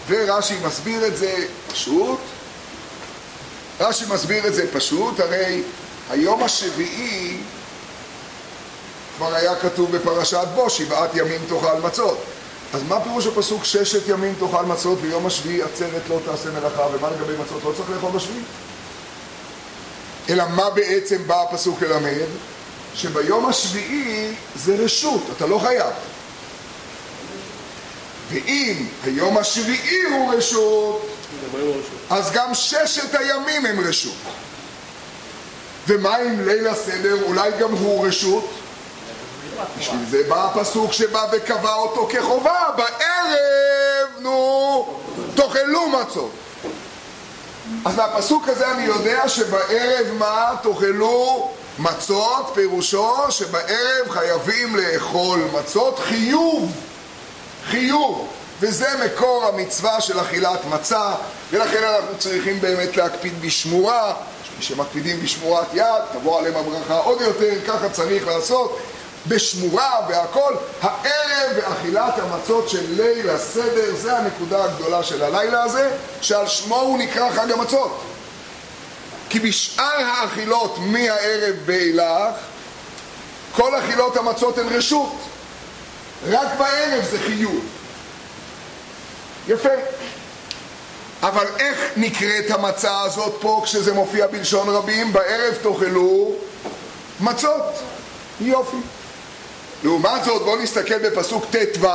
ורש"י 0.08 0.56
מסביר 0.66 1.08
את 1.08 1.18
זה 1.18 1.46
פשוט, 1.72 2.20
רש"י 3.80 4.06
מסביר 4.10 4.48
את 4.48 4.54
זה 4.54 4.74
פשוט, 4.74 5.20
הרי 5.20 5.64
היום 6.10 6.44
השביעי 6.44 7.38
כבר 9.18 9.36
היה 9.36 9.56
כתוב 9.56 9.96
בפרשת 9.96 10.48
בו, 10.56 10.70
שבעת 10.70 11.16
ימים 11.16 11.42
תאכל 11.50 11.80
מצות. 11.84 12.18
אז 12.74 12.84
מה 12.84 13.02
פירוש 13.02 13.28
הפסוק 13.28 13.64
ששת 13.64 14.08
ימים 14.08 14.34
תאכל 14.40 14.66
מצות 14.66 15.00
ויום 15.02 15.26
השביעי 15.26 15.62
עצרת 15.62 16.02
לא 16.10 16.20
תעשה 16.26 16.50
מלאכה 16.52 16.82
ומה 16.82 17.10
לגבי 17.10 17.34
מצות 17.34 17.64
לא 17.64 17.72
צריך 17.78 17.90
לאכול 17.90 18.12
בשביעי? 18.12 18.42
אלא 20.30 20.44
מה 20.50 20.70
בעצם 20.70 21.28
בא 21.28 21.44
הפסוק 21.44 21.82
ללמד? 21.82 22.28
שביום 22.98 23.46
השביעי 23.46 24.34
זה 24.56 24.76
רשות, 24.76 25.22
אתה 25.38 25.46
לא 25.46 25.60
חייב. 25.60 25.94
ואם 28.30 28.86
היום 29.04 29.38
השביעי 29.38 30.04
הוא 30.04 30.34
רשות, 30.34 31.08
אז 32.10 32.32
גם 32.32 32.54
ששת 32.54 33.16
הימים 33.16 33.66
הם 33.66 33.80
רשות. 33.80 34.16
ומה 35.88 36.16
עם 36.16 36.48
ליל 36.48 36.68
הסדר? 36.68 37.18
אולי 37.24 37.52
גם 37.60 37.72
הוא 37.72 38.08
רשות? 38.08 38.50
בשביל 39.80 40.00
זה 40.10 40.24
בא 40.30 40.46
הפסוק 40.46 40.94
שבא 40.94 41.26
וקבע 41.32 41.74
אותו 41.74 42.10
כחובה, 42.12 42.64
בערב, 42.78 44.10
נו, 44.20 45.00
תאכלו 45.36 45.90
מצות. 45.90 46.32
אז 47.86 47.96
מהפסוק 47.96 48.48
הזה 48.48 48.72
אני 48.72 48.84
יודע 48.84 49.30
שבערב 49.30 50.08
מה? 50.18 50.56
תאכלו 50.64 51.52
מצות, 51.80 52.52
פירושו 52.54 53.16
שבערב 53.30 54.10
חייבים 54.10 54.76
לאכול 54.76 55.40
מצות 55.54 56.00
חיוב, 56.00 56.72
חיוב. 57.70 58.28
וזה 58.60 58.88
מקור 59.06 59.46
המצווה 59.46 60.02
של 60.02 60.22
אכילת 60.22 60.66
מצה, 60.66 61.14
ולכן 61.52 61.84
אנחנו 61.84 62.18
צריכים 62.18 62.62
באמת 62.62 62.98
להקפיד 62.98 63.42
בשמורה, 63.42 64.14
שמקפידים 64.60 65.22
בשמורת 65.24 65.68
יד, 65.74 66.02
תבוא 66.14 66.40
עליהם 66.40 66.56
הברכה 66.56 66.98
עוד 66.98 67.22
יותר, 67.22 67.54
ככה 67.68 67.90
צריך 67.90 68.28
לעשות, 68.28 68.80
בשמורה 69.28 70.00
והכל, 70.10 70.54
הערב 70.82 71.52
ואכילת 71.56 72.14
המצות 72.18 72.70
של 72.70 72.86
ליל 72.90 73.30
הסדר, 73.30 73.96
זה 73.96 74.18
הנקודה 74.18 74.64
הגדולה 74.64 75.04
של 75.04 75.24
הלילה 75.24 75.64
הזה, 75.64 75.90
שעל 76.22 76.48
שמו 76.48 76.76
הוא 76.76 76.98
נקרא 76.98 77.30
חג 77.32 77.52
המצות. 77.52 78.02
כי 79.30 79.40
בשאר 79.40 80.04
האכילות 80.04 80.78
מהערב 80.80 81.56
ואילך, 81.66 82.36
כל 83.52 83.76
אכילות 83.76 84.18
המצות 84.18 84.58
הן 84.58 84.68
רשות. 84.68 85.16
רק 86.28 86.48
בערב 86.58 87.06
זה 87.12 87.20
חיוב. 87.20 87.66
יפה. 89.48 89.70
אבל 91.24 91.46
איך 91.60 91.92
נקראת 91.98 92.52
המצה 92.52 93.02
הזאת 93.02 93.38
פה 93.42 93.62
כשזה 93.64 93.94
מופיע 93.94 94.28
בלשון 94.28 94.70
רבים? 94.70 95.14
בערב 95.14 95.54
תאכלו 95.54 96.32
מצות. 97.20 97.64
יופי. 98.42 98.78
לעומת 99.84 100.24
זאת, 100.24 100.42
בואו 100.42 100.56
נסתכל 100.56 101.10
בפסוק 101.10 101.46
ט"ו, 101.52 101.88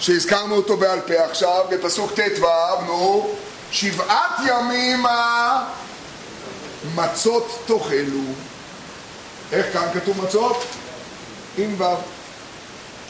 שהזכרנו 0.00 0.56
אותו 0.56 0.76
בעל 0.76 1.00
פה 1.00 1.24
עכשיו, 1.24 1.64
בפסוק 1.70 2.12
ט"ו, 2.12 2.46
נו, 2.86 3.30
שבעת 3.70 4.40
ימים 4.48 5.04
מצות 6.94 7.58
תאכלו. 7.66 8.20
איך 9.52 9.66
כאן 9.72 9.86
כתוב 9.94 10.24
מצות? 10.24 10.64
עם 11.58 11.80
ו'. 11.80 11.84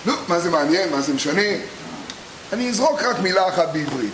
נו, 0.05 0.13
מה 0.29 0.41
זה 0.41 0.51
מעניין? 0.51 0.91
מה 0.91 1.01
זה 1.01 1.15
משנה? 1.15 1.43
אני 2.53 2.71
אזרוק 2.71 3.03
רק 3.03 3.19
מילה 3.19 3.49
אחת 3.49 3.69
בעברית. 3.73 4.13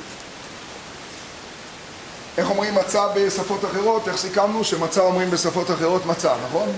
איך 2.38 2.50
אומרים 2.50 2.74
מצה 2.74 3.09
בשפות 3.09 3.64
אחרות? 3.64 4.09
איך 4.09 4.16
סיכמנו 4.16 4.64
שמצה 4.64 5.00
אומרים 5.00 5.30
בשפות 5.30 5.70
אחרות 5.70 6.07
מצה, 6.07 6.35
נכון? 6.48 6.72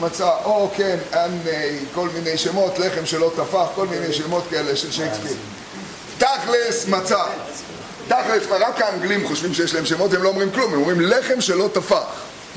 מצה, 0.00 0.30
או 0.44 0.70
כן, 0.76 0.98
אין 1.12 1.40
כל 1.94 2.08
מיני 2.08 2.38
שמות, 2.38 2.78
לחם 2.78 3.06
שלא 3.06 3.32
טפח, 3.36 3.66
כל 3.74 3.86
מיני 3.86 4.12
שמות 4.12 4.44
כאלה 4.50 4.76
של 4.76 4.92
שייקספיר. 4.92 5.36
תכלס 6.18 6.86
מצה. 6.86 7.24
תכלס, 8.08 8.42
רק 8.50 8.80
האנגלים 8.80 9.28
חושבים 9.28 9.54
שיש 9.54 9.74
להם 9.74 9.86
שמות, 9.86 10.14
הם 10.14 10.22
לא 10.22 10.28
אומרים 10.28 10.50
כלום, 10.50 10.72
הם 10.72 10.78
אומרים 10.80 11.00
לחם 11.00 11.40
שלא 11.40 11.68
טפח. 11.72 12.06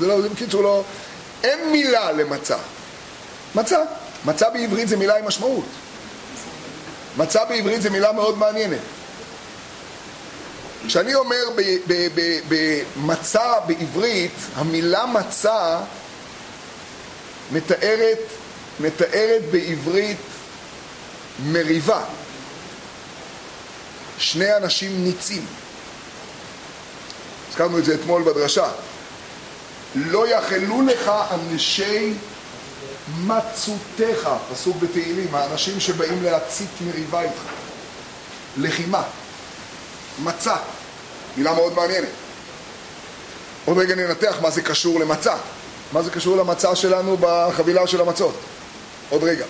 זה 0.00 0.06
לא, 0.06 0.20
בקיצור 0.28 0.62
לא... 0.62 0.84
אין 1.44 1.72
מילה 1.72 2.12
למצה. 2.12 2.56
מצה. 3.54 3.78
מצה 4.24 4.50
בעברית 4.50 4.88
זה 4.88 4.96
מילה 4.96 5.16
עם 5.18 5.26
משמעות. 5.26 5.64
מצה 7.16 7.44
בעברית 7.44 7.82
זה 7.82 7.90
מילה 7.90 8.12
מאוד 8.12 8.38
מעניינת. 8.38 8.78
כשאני 10.86 11.14
אומר 11.14 11.44
במצה 12.48 13.52
בעברית, 13.66 14.34
המילה 14.54 15.06
מצה 15.06 15.78
מתארת, 17.52 18.18
מתארת 18.80 19.42
בעברית 19.50 20.16
מריבה. 21.46 22.04
שני 24.22 24.56
אנשים 24.56 25.04
ניצים. 25.04 25.46
הזכרנו 27.48 27.78
את 27.78 27.84
זה 27.84 27.94
אתמול 27.94 28.22
בדרשה. 28.22 28.68
לא 29.94 30.28
יחלו 30.28 30.82
לך 30.82 31.10
אנשי 31.30 32.14
מצותיך, 33.18 34.28
פסוק 34.52 34.76
בתהילים, 34.76 35.34
האנשים 35.34 35.80
שבאים 35.80 36.22
להצית 36.22 36.68
מריבה 36.80 37.22
איתך. 37.22 37.42
לחימה, 38.56 39.02
מצה, 40.22 40.56
מילה 41.36 41.54
מאוד 41.54 41.74
מעניינת. 41.74 42.08
עוד 43.64 43.78
רגע 43.78 43.94
ננתח 43.94 44.36
מה 44.42 44.50
זה 44.50 44.62
קשור 44.62 45.00
למצה. 45.00 45.34
מה 45.92 46.02
זה 46.02 46.10
קשור 46.10 46.36
למצה 46.36 46.76
שלנו 46.76 47.16
בחבילה 47.20 47.86
של 47.86 48.00
המצות? 48.00 48.34
עוד 49.10 49.24
רגע. 49.24 49.44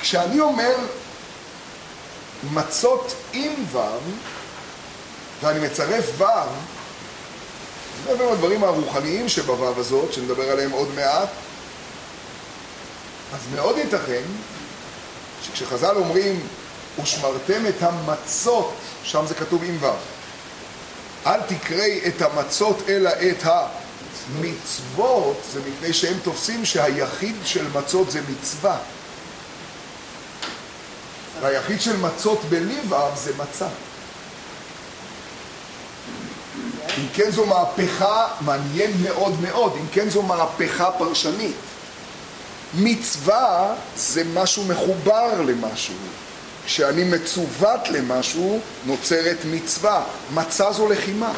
כשאני 0.00 0.40
אומר 0.40 0.74
מצות 2.52 3.14
עם 3.32 3.52
ו' 3.72 3.78
ואני 5.42 5.66
מצרף 5.66 6.04
ו', 6.18 6.24
זה 8.04 8.12
מעבר 8.12 8.32
לדברים 8.32 8.64
הרוחניים 8.64 9.28
שבו' 9.28 9.74
הזאת, 9.76 10.12
שנדבר 10.12 10.50
עליהם 10.50 10.70
עוד 10.70 10.88
מעט, 10.94 11.28
אז 13.34 13.40
מאוד 13.54 13.78
ייתכן 13.78 14.22
שכשחז"ל 15.42 15.96
אומרים 15.96 16.46
ושמרתם 17.02 17.66
את 17.68 17.82
המצות, 17.82 18.74
שם 19.04 19.26
זה 19.26 19.34
כתוב 19.34 19.62
עם 19.64 19.78
ו', 19.80 19.86
אל 21.26 21.40
תקראי 21.40 22.00
את 22.06 22.22
המצות 22.22 22.82
אלא 22.88 23.10
את 23.10 23.42
המצוות, 24.32 25.40
זה 25.52 25.60
מפני 25.60 25.92
שהם 25.92 26.18
תופסים 26.22 26.64
שהיחיד 26.64 27.36
של 27.44 27.66
מצות 27.74 28.10
זה 28.10 28.20
מצווה. 28.30 28.78
והיחיד 31.40 31.80
של 31.80 31.96
מצות 31.96 32.40
בליבם 32.48 33.10
זה 33.16 33.32
מצה. 33.36 33.66
אם 36.98 37.06
כן 37.14 37.30
זו 37.30 37.46
מהפכה 37.46 38.26
מעניין 38.40 38.90
מאוד 39.02 39.40
מאוד, 39.40 39.76
אם 39.80 39.86
כן 39.92 40.10
זו 40.10 40.22
מהפכה 40.22 40.90
פרשנית. 40.90 41.56
מצווה 42.74 43.74
זה 43.96 44.22
משהו 44.34 44.64
מחובר 44.64 45.42
למשהו. 45.42 45.94
כשאני 46.66 47.04
מצוות 47.04 47.88
למשהו, 47.88 48.60
נוצרת 48.86 49.36
מצווה. 49.50 50.04
מצה 50.34 50.72
זו 50.72 50.88
לחימה. 50.88 51.32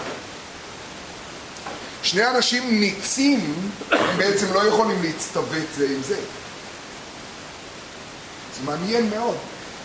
שני 2.02 2.26
אנשים 2.26 2.80
ניצים, 2.80 3.70
הם 3.90 4.16
בעצם 4.18 4.52
לא 4.52 4.66
יכולים 4.66 5.02
להצטוות 5.02 5.66
זה 5.76 5.84
עם 5.84 6.02
זה. 6.02 6.16
מעניין 8.64 9.10
מאוד. 9.10 9.36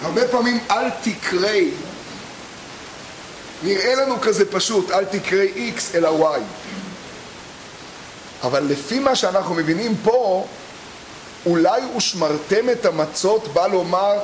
הרבה 0.04 0.28
פעמים 0.28 0.60
אל 0.72 0.89
תקרי, 0.89 1.72
נראה 3.63 3.96
לנו 3.96 4.22
כזה 4.22 4.52
פשוט, 4.52 4.92
אל 4.92 5.06
תקרי 5.06 5.72
x 5.78 5.96
אלא 5.96 6.36
y. 6.36 6.39
אבל 8.44 8.63
לפי 8.63 9.00
מה 9.00 9.16
שאנחנו 9.16 9.56
מבינים 9.56 9.96
פה, 10.04 10.48
אולי 11.46 11.82
ושמרתם 11.98 12.70
את 12.72 12.86
המצות 12.86 13.48
בא 13.48 13.68
לומר, 13.68 14.20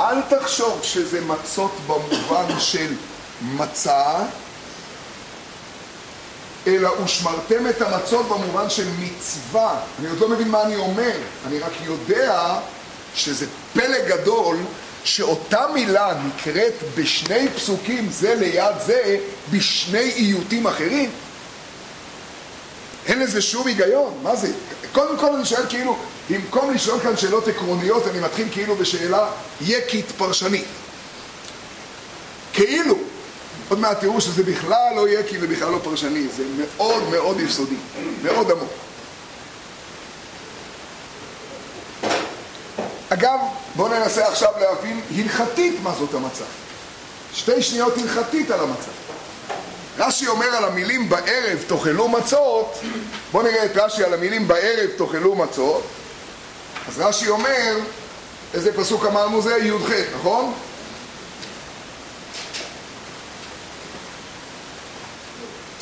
אל 0.00 0.22
תחשוב 0.22 0.80
שזה 0.82 1.20
מצות 1.20 1.72
במובן 1.86 2.58
של 2.70 2.94
מצה, 3.42 4.16
אלא 6.66 6.90
ושמרתם 7.04 7.66
את 7.66 7.82
המצות 7.82 8.28
במובן 8.28 8.70
של 8.70 8.88
מצווה. 8.98 9.80
אני 10.00 10.08
עוד 10.08 10.18
לא 10.18 10.28
מבין 10.28 10.48
מה 10.48 10.62
אני 10.62 10.76
אומר, 10.76 11.16
אני 11.46 11.58
רק 11.58 11.72
יודע 11.84 12.58
שזה 13.14 13.46
פלא 13.72 13.98
גדול 14.08 14.56
שאותה 15.04 15.66
מילה 15.74 16.14
נקראת 16.26 16.74
בשני 16.94 17.48
פסוקים 17.48 18.08
זה 18.10 18.34
ליד 18.34 18.74
זה 18.86 19.16
בשני 19.50 20.10
איותים 20.16 20.66
אחרים. 20.66 21.10
אין 23.06 23.18
לזה 23.20 23.42
שום 23.42 23.66
היגיון, 23.66 24.18
מה 24.22 24.36
זה? 24.36 24.52
קודם 24.92 25.18
כל 25.18 25.34
אני 25.34 25.44
שואל 25.44 25.62
כאילו, 25.68 25.98
במקום 26.30 26.70
לשאול 26.74 27.00
כאן 27.00 27.16
שאלות 27.16 27.48
עקרוניות, 27.48 28.06
אני 28.08 28.20
מתחיל 28.20 28.48
כאילו 28.52 28.76
בשאלה 28.76 29.30
יקית 29.60 30.12
פרשנית. 30.16 30.64
כאילו, 32.52 32.98
עוד 33.68 33.78
מעט 33.78 34.00
תראו 34.00 34.20
שזה 34.20 34.42
בכלל 34.42 34.92
לא 34.96 35.08
יקי 35.08 35.36
ובכלל 35.40 35.70
לא 35.70 35.78
פרשני, 35.84 36.28
זה 36.36 36.42
מאוד 36.58 37.08
מאוד 37.10 37.40
יסודי, 37.40 37.76
מאוד 38.22 38.50
עמוק. 38.50 38.87
אגב, 43.08 43.38
בואו 43.76 43.88
ננסה 43.88 44.28
עכשיו 44.28 44.52
להבין 44.60 45.00
הלכתית 45.16 45.80
מה 45.82 45.94
זאת 45.98 46.14
המצה. 46.14 46.44
שתי 47.34 47.62
שניות 47.62 47.94
הלכתית 47.98 48.50
על 48.50 48.60
המצה. 48.60 48.90
רש"י 49.98 50.26
אומר 50.26 50.46
על 50.46 50.64
המילים 50.64 51.08
בערב 51.08 51.58
תאכלו 51.66 52.08
מצות, 52.08 52.78
בואו 53.32 53.42
נראה 53.42 53.64
את 53.64 53.76
רש"י 53.76 54.04
על 54.04 54.14
המילים 54.14 54.48
בערב 54.48 54.90
תאכלו 54.96 55.34
מצות. 55.34 55.82
אז 56.88 56.98
רש"י 57.00 57.28
אומר, 57.28 57.78
איזה 58.54 58.76
פסוק 58.76 59.06
אמרנו 59.06 59.42
זה? 59.42 59.56
י"ח, 59.56 59.90
נכון? 60.18 60.54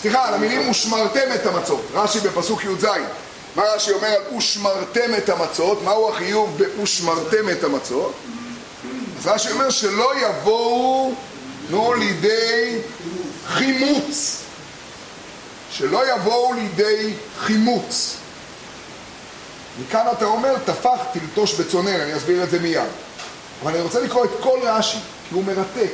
סליחה, 0.02 0.28
על 0.28 0.34
המילים 0.34 0.70
ושמרתם 0.70 1.32
את 1.34 1.46
המצות, 1.46 1.82
רש"י 1.94 2.20
בפסוק 2.20 2.64
י"ז. 2.64 2.86
מה 3.56 3.62
רש"י 3.62 3.92
אומר 3.92 4.08
על 4.08 4.36
ושמרתם 4.36 5.14
את 5.18 5.28
המצות? 5.28 5.82
מהו 5.82 6.10
החיוב 6.10 6.62
ב"ושמרתם 6.62 7.50
את 7.50 7.64
המצות"? 7.64 8.12
אז 9.18 9.26
רש"י 9.26 9.50
אומר 9.50 9.70
שלא 9.70 10.12
יבואו, 10.20 11.14
נו, 11.70 11.94
לידי 11.94 12.78
חימוץ. 13.46 14.42
שלא 15.70 16.14
יבואו 16.14 16.52
לידי 16.52 17.14
חימוץ. 17.38 18.16
מכאן 19.80 20.06
אתה 20.12 20.24
אומר, 20.24 20.54
טפח 20.64 20.98
תלטוש 21.12 21.54
בצונר, 21.54 22.02
אני 22.02 22.16
אסביר 22.16 22.42
את 22.42 22.50
זה 22.50 22.58
מיד. 22.58 22.82
אבל 23.62 23.72
אני 23.72 23.80
רוצה 23.80 24.00
לקרוא 24.00 24.24
את 24.24 24.30
כל 24.40 24.58
רש"י, 24.62 24.98
כי 25.28 25.34
הוא 25.34 25.44
מרתק. 25.44 25.92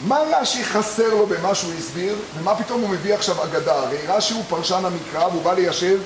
מה 0.00 0.18
רש"י 0.30 0.64
חסר 0.64 1.08
לו 1.08 1.26
במה 1.26 1.54
שהוא 1.54 1.72
הסביר, 1.78 2.16
ומה 2.38 2.54
פתאום 2.54 2.80
הוא 2.80 2.88
מביא 2.88 3.14
עכשיו 3.14 3.44
אגדה? 3.44 3.74
הרי 3.74 3.98
רש"י 4.06 4.34
הוא 4.34 4.44
פרשן 4.48 4.84
המקרא 4.84 5.26
והוא 5.26 5.42
בא 5.42 5.54
ליישב 5.54 5.98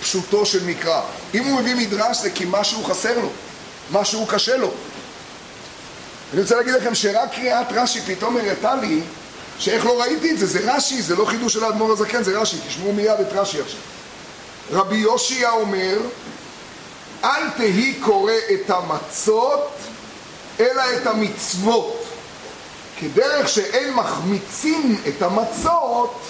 פשוטו 0.00 0.46
של 0.46 0.64
מקרא. 0.64 1.00
אם 1.34 1.44
הוא 1.44 1.60
מביא 1.60 1.74
מדרש 1.74 2.16
זה 2.16 2.30
כי 2.30 2.44
משהו 2.50 2.84
חסר 2.84 3.18
לו, 3.18 3.30
משהו 3.92 4.26
קשה 4.26 4.56
לו. 4.56 4.70
אני 6.32 6.42
רוצה 6.42 6.56
להגיד 6.56 6.74
לכם 6.74 6.94
שרק 6.94 7.34
קריאת 7.34 7.66
רש"י 7.70 8.00
פתאום 8.00 8.36
הראתה 8.36 8.74
לי 8.74 9.00
שאיך 9.58 9.86
לא 9.86 10.00
ראיתי 10.00 10.30
את 10.30 10.38
זה, 10.38 10.46
זה 10.46 10.74
רש"י, 10.74 11.02
זה 11.02 11.16
לא 11.16 11.24
חידוש 11.24 11.52
של 11.52 11.64
האדמו"ר 11.64 11.92
הזקן, 11.92 12.22
זה 12.22 12.38
רש"י, 12.40 12.56
תשמעו 12.68 12.92
מיד 12.92 13.20
את 13.20 13.32
רש"י 13.32 13.60
עכשיו. 13.60 13.80
רבי 14.72 14.96
יושיה 14.96 15.50
אומר, 15.50 15.98
אל 17.24 17.50
תהי 17.56 17.94
קורא 18.00 18.32
את 18.54 18.70
המצות, 18.70 19.70
אלא 20.60 20.82
את 20.96 21.06
המצוות. 21.06 22.04
כדרך 23.00 23.48
שאין 23.48 23.94
מחמיצים 23.94 25.02
את 25.08 25.22
המצות, 25.22 26.20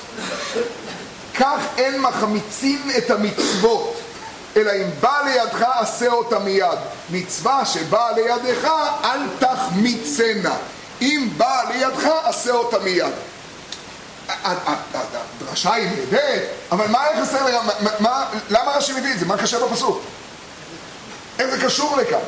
כך 1.39 1.59
אין 1.77 2.01
מחמיצים 2.01 2.91
את 2.99 3.11
המצוות. 3.11 4.01
אלא 4.57 4.73
אם 4.73 4.91
בא 5.01 5.21
לידך 5.25 5.65
עשה 5.75 6.09
אותה 6.09 6.39
מיד. 6.39 6.79
מצווה 7.11 7.65
שבאה 7.65 8.13
לידך 8.13 8.69
אל 9.05 9.21
תחמיצנה. 9.39 10.57
אם 11.01 11.29
באה 11.37 11.71
לידך 11.71 12.09
עשה 12.25 12.51
אותה 12.51 12.79
מיד. 12.79 13.13
הדרשה 14.45 15.75
היא 15.75 15.89
נהדרת, 15.89 16.49
אבל 16.73 16.87
מה 16.87 17.03
היה 17.03 17.23
חסר? 17.23 17.47
למה 18.51 18.73
רש"י 18.77 18.93
מביא 18.93 19.13
את 19.13 19.19
זה? 19.19 19.27
מה 19.27 19.37
קשה 19.37 19.67
בפסוק? 19.67 20.03
איך 21.39 21.51
זה 21.51 21.67
קשור 21.67 21.97
לכאן? 21.97 22.19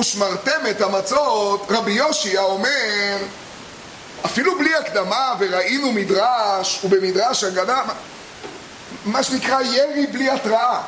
ושמרתם 0.00 0.60
את 0.70 0.80
המצות, 0.80 1.66
רבי 1.70 1.92
יושיה 1.92 2.42
אומר 2.42 3.16
אפילו 4.24 4.58
בלי 4.58 4.74
הקדמה, 4.74 5.34
וראינו 5.38 5.92
מדרש, 5.92 6.80
ובמדרש 6.84 7.44
הגנה, 7.44 7.82
מה 9.08 9.22
שנקרא 9.22 9.62
ירי 9.62 10.06
בלי 10.06 10.30
התראה. 10.30 10.80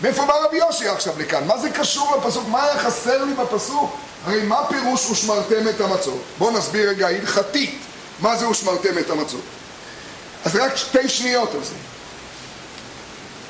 מאיפה 0.00 0.24
בא 0.24 0.34
רבי 0.44 0.56
יושי 0.56 0.88
עכשיו 0.88 1.14
לכאן? 1.18 1.46
מה 1.46 1.58
זה 1.58 1.70
קשור 1.70 2.16
לפסוק? 2.16 2.48
מה 2.48 2.64
היה 2.64 2.78
חסר 2.78 3.24
לי 3.24 3.34
בפסוק? 3.34 3.96
הרי 4.26 4.42
מה 4.42 4.60
פירוש 4.68 5.10
ושמרתם 5.10 5.68
את 5.68 5.80
המצות? 5.80 6.22
בואו 6.38 6.50
נסביר 6.50 6.88
רגע 6.88 7.08
הלכתית 7.08 7.78
מה 8.20 8.36
זה 8.36 8.48
ושמרתם 8.48 8.98
את 8.98 9.10
המצות. 9.10 9.40
אז 10.44 10.56
רק 10.56 10.76
שתי 10.76 11.08
שניות 11.08 11.54
על 11.54 11.64
זה. 11.64 11.74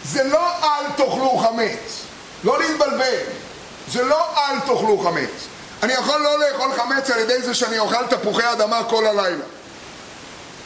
זה 0.05 0.25
לא 0.25 0.47
אל 0.63 0.91
תאכלו 0.97 1.39
חמץ, 1.39 2.03
לא 2.45 2.59
להתבלבל. 2.59 3.19
זה 3.89 4.05
לא 4.05 4.25
אל 4.37 4.61
תאכלו 4.61 4.99
חמץ. 4.99 5.31
אני 5.83 5.93
יכול 5.93 6.21
לא 6.21 6.39
לאכול 6.39 6.73
חמץ 6.77 7.11
על 7.11 7.19
ידי 7.19 7.43
זה 7.43 7.55
שאני 7.55 7.79
אוכל 7.79 8.07
תפוחי 8.07 8.53
אדמה 8.53 8.85
כל 8.85 9.07
הלילה. 9.07 9.45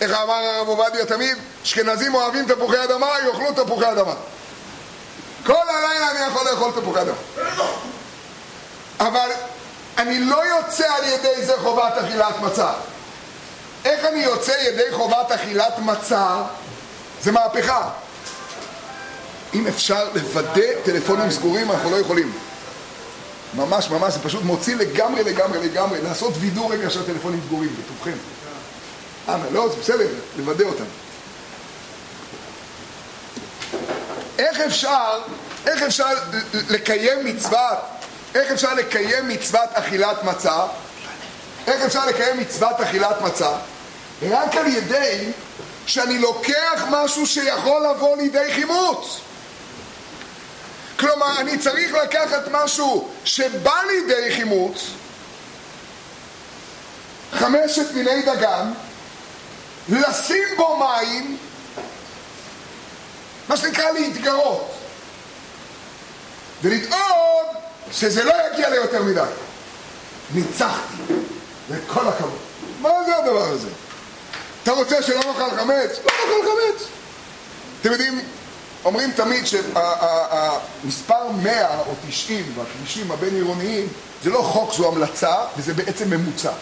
איך 0.00 0.12
אמר 0.12 0.34
הרב 0.34 0.68
עובדיה 0.68 1.06
תמיד? 1.06 1.36
אשכנזים 1.62 2.14
אוהבים 2.14 2.46
תפוחי 2.46 2.84
אדמה, 2.84 3.08
יאכלו 3.26 3.64
תפוחי 3.64 3.92
אדמה. 3.92 4.14
כל 5.46 5.68
הלילה 5.68 6.10
אני 6.10 6.18
יכול 6.30 6.50
לאכול 6.50 6.70
תפוחי 6.70 7.00
אדמה. 7.00 7.16
אבל 9.00 9.30
אני 9.98 10.18
לא 10.18 10.44
יוצא 10.46 10.94
על 10.96 11.04
ידי 11.04 11.44
זה 11.44 11.52
חובת 11.62 11.92
אכילת 11.98 12.40
מצה. 12.40 12.72
איך 13.84 14.04
אני 14.04 14.22
יוצא 14.22 14.52
ידי 14.52 14.92
חובת 14.92 15.32
אכילת 15.32 15.78
מצה? 15.78 16.36
זה 17.22 17.32
מהפכה. 17.32 17.90
אם 19.54 19.66
אפשר 19.66 20.08
לוודא 20.14 20.80
טלפונים 20.84 21.30
סגורים, 21.30 21.70
אנחנו 21.70 21.90
לא 21.90 21.96
יכולים. 21.96 22.32
ממש 23.54 23.90
ממש, 23.90 24.14
זה 24.14 24.20
פשוט 24.22 24.42
מוציא 24.42 24.76
לגמרי 24.76 25.24
לגמרי 25.24 25.68
לגמרי, 25.68 26.00
לעשות 26.02 26.32
וידור 26.40 26.72
רגע 26.72 26.90
שהטלפונים 26.90 27.40
סגורים, 27.46 27.76
בטובכם. 27.84 28.16
אה, 29.28 29.36
לא, 29.52 29.68
זה 29.68 29.76
בסדר, 29.76 30.08
לוודא 30.36 30.64
אותם. 30.64 30.84
איך 34.38 34.60
אפשר, 34.60 35.20
איך 35.66 35.82
אפשר 35.82 36.08
לקיים 36.70 37.24
מצוות, 37.24 37.78
איך 38.34 38.52
אפשר 38.52 38.74
לקיים 38.74 39.28
מצוות 39.28 39.68
אכילת 39.72 40.22
מצה? 40.24 40.66
איך 41.66 41.82
אפשר 41.82 42.06
לקיים 42.06 42.40
מצוות 42.40 42.80
אכילת 42.80 43.20
מצה? 43.20 43.50
רק 44.30 44.56
על 44.56 44.66
ידי 44.66 45.32
שאני 45.86 46.18
לוקח 46.18 46.84
משהו 46.90 47.26
שיכול 47.26 47.86
לבוא 47.90 48.16
לידי 48.16 48.52
חימוץ. 48.54 49.20
כלומר, 50.98 51.40
אני 51.40 51.58
צריך 51.58 51.92
לקחת 51.92 52.48
משהו 52.52 53.08
שבא 53.24 53.80
לידי 53.88 54.36
חימוץ, 54.36 54.86
חמשת 57.32 57.94
מיני 57.94 58.22
דגן, 58.22 58.72
לשים 59.88 60.48
בו 60.56 60.76
מים, 60.76 61.38
מה 63.48 63.56
שנקרא 63.56 63.90
להתגרות, 63.90 64.74
ולדאוג 66.62 67.46
שזה 67.92 68.24
לא 68.24 68.32
יגיע 68.52 68.70
ליותר 68.70 69.02
מדי. 69.02 69.20
ניצחתי, 70.34 71.02
וכל 71.68 72.08
הכבוד. 72.08 72.38
מה 72.80 72.90
זה 73.06 73.16
הדבר 73.16 73.44
הזה? 73.44 73.68
אתה 74.62 74.72
רוצה 74.72 75.02
שלא 75.02 75.20
נאכל 75.20 75.50
חמץ? 75.56 75.98
לא 76.04 76.12
נאכל 76.12 76.50
חמץ. 76.50 76.88
אתם 77.80 77.92
יודעים, 77.92 78.20
אומרים 78.84 79.12
תמיד 79.12 79.44
שהמספר 79.46 81.28
100 81.42 81.78
או 81.78 81.94
90 82.08 82.54
בכבישים 82.56 83.10
הבין-עירוניים 83.10 83.88
זה 84.22 84.30
לא 84.30 84.42
חוק, 84.42 84.74
זו 84.74 84.88
המלצה, 84.88 85.34
וזה 85.56 85.74
בעצם 85.74 86.10
ממוצע. 86.10 86.52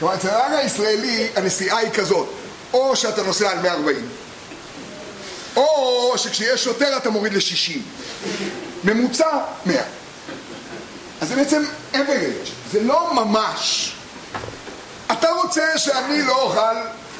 כלומר, 0.00 0.14
אצל 0.14 0.28
הנהג 0.28 0.52
הישראלי 0.52 1.28
הנסיעה 1.36 1.78
היא 1.78 1.90
כזאת, 1.90 2.28
או 2.72 2.96
שאתה 2.96 3.22
נוסע 3.22 3.50
על 3.50 3.58
140, 3.58 4.08
או 5.56 6.12
שכשיש 6.16 6.64
שוטר 6.64 6.96
אתה 6.96 7.10
מוריד 7.10 7.32
ל-60. 7.32 7.78
ממוצע 8.84 9.38
100. 9.66 9.82
זה 11.22 11.36
בעצם 11.36 11.64
average, 11.92 12.48
זה 12.72 12.82
לא 12.82 13.14
ממש. 13.14 13.92
אתה 15.12 15.30
רוצה 15.30 15.78
שאני 15.78 16.22
לא 16.22 16.42
אוכל 16.42 16.76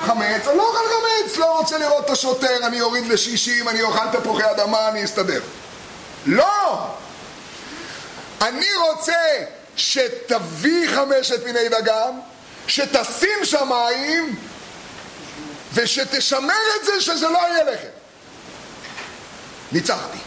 חמץ, 0.07 0.49
אני 0.49 0.57
לא 0.57 0.69
אוכל 0.69 0.79
חמץ, 0.79 1.37
לא 1.37 1.59
רוצה 1.59 1.79
לראות 1.79 2.05
את 2.05 2.11
השוטר, 2.11 2.67
אני 2.67 2.81
אוריד 2.81 3.07
לשישים, 3.07 3.69
אני 3.69 3.83
אוכל 3.83 4.09
תפוחי 4.13 4.51
אדמה, 4.51 4.89
אני 4.89 5.05
אסתדר. 5.05 5.41
לא! 6.27 6.87
אני 8.41 8.69
רוצה 8.75 9.23
שתביא 9.77 10.89
חמשת 10.89 11.45
מיני 11.45 11.69
דגן, 11.69 12.11
שתשים 12.67 13.45
שמיים, 13.45 14.37
ושתשמר 15.75 16.55
את 16.81 16.87
זה 16.87 17.01
שזה 17.01 17.29
לא 17.29 17.39
יהיה 17.39 17.65
לחם. 17.65 17.89
ניצחתי. 19.73 20.19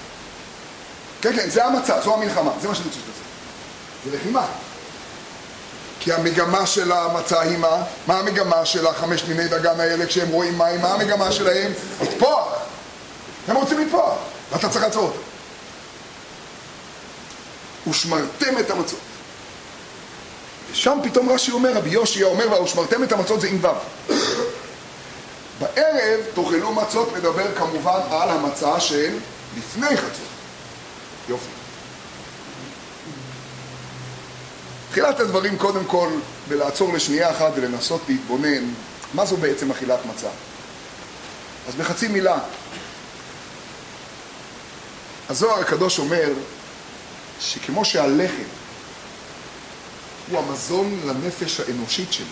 כן, 1.22 1.36
כן, 1.36 1.50
זה 1.50 1.66
המצב, 1.66 2.00
זו 2.04 2.14
המלחמה, 2.14 2.52
זה 2.62 2.68
מה 2.68 2.76
שאני 2.76 2.88
רוצה 2.88 3.00
שתעשה. 3.00 3.24
זה 4.06 4.18
לחימה. 4.18 4.46
כי 6.00 6.14
המגמה 6.14 6.66
של 6.68 6.92
המצה 6.92 7.42
היא 7.42 7.58
מה? 7.58 7.84
מה 8.08 8.20
המגמה 8.20 8.66
של 8.66 8.88
החמש 8.88 9.24
מיני 9.24 9.48
דגן 9.48 9.80
האלה 9.80 10.06
כשהם 10.06 10.30
רואים 10.30 10.58
מים? 10.58 10.82
מה 10.82 10.94
המגמה 10.94 11.32
שלהם? 11.32 11.72
לטפוח. 12.02 12.54
הם 13.48 13.56
רוצים 13.56 13.80
לטפוח, 13.80 14.14
ואתה 14.52 14.70
צריך 14.70 14.84
לעצור 14.84 15.04
אותם. 15.04 15.20
ושמרתם 17.90 18.58
את 18.60 18.72
המצות. 18.72 19.00
ושם 20.72 20.98
פתאום 21.04 21.30
רש"י 21.30 21.52
אומר, 21.52 21.74
רבי 21.74 21.90
יושע 21.90 22.26
אומר, 22.26 22.62
ושמרתם 22.64 23.04
את 23.04 23.12
המצות 23.12 23.42
זה 23.42 23.48
עם 23.48 23.60
ו'. 23.62 23.68
בערב 25.60 26.20
תאכלו 26.34 26.74
מצות 26.74 27.14
מדבר 27.18 27.56
כמובן 27.56 28.00
על 28.12 28.30
המצה 28.30 28.80
של 28.80 29.18
לפני 29.58 29.98
חצות. 29.98 30.28
יופי. 31.30 31.50
תחילת 34.92 35.20
הדברים 35.20 35.58
קודם 35.58 35.86
כל 35.86 36.10
בלעצור 36.48 36.94
לשנייה 36.94 37.32
אחת 37.32 37.52
ולנסות 37.56 38.02
להתבונן 38.10 38.74
מה 39.14 39.26
זו 39.26 39.38
בעצם 39.38 39.72
אכילת 39.72 40.00
מצה. 40.06 40.30
אז 41.68 41.76
בחצי 41.76 42.08
מילה, 42.08 42.40
הזוהר 45.30 45.60
הקדוש 45.60 46.00
אומר 46.00 46.30
שכמו 47.40 47.86
שהלחם 47.86 48.44
הוא 50.30 50.40
המזון 50.40 51.00
לנפש 51.06 51.60
האנושית 51.60 52.14
שלי, 52.14 52.26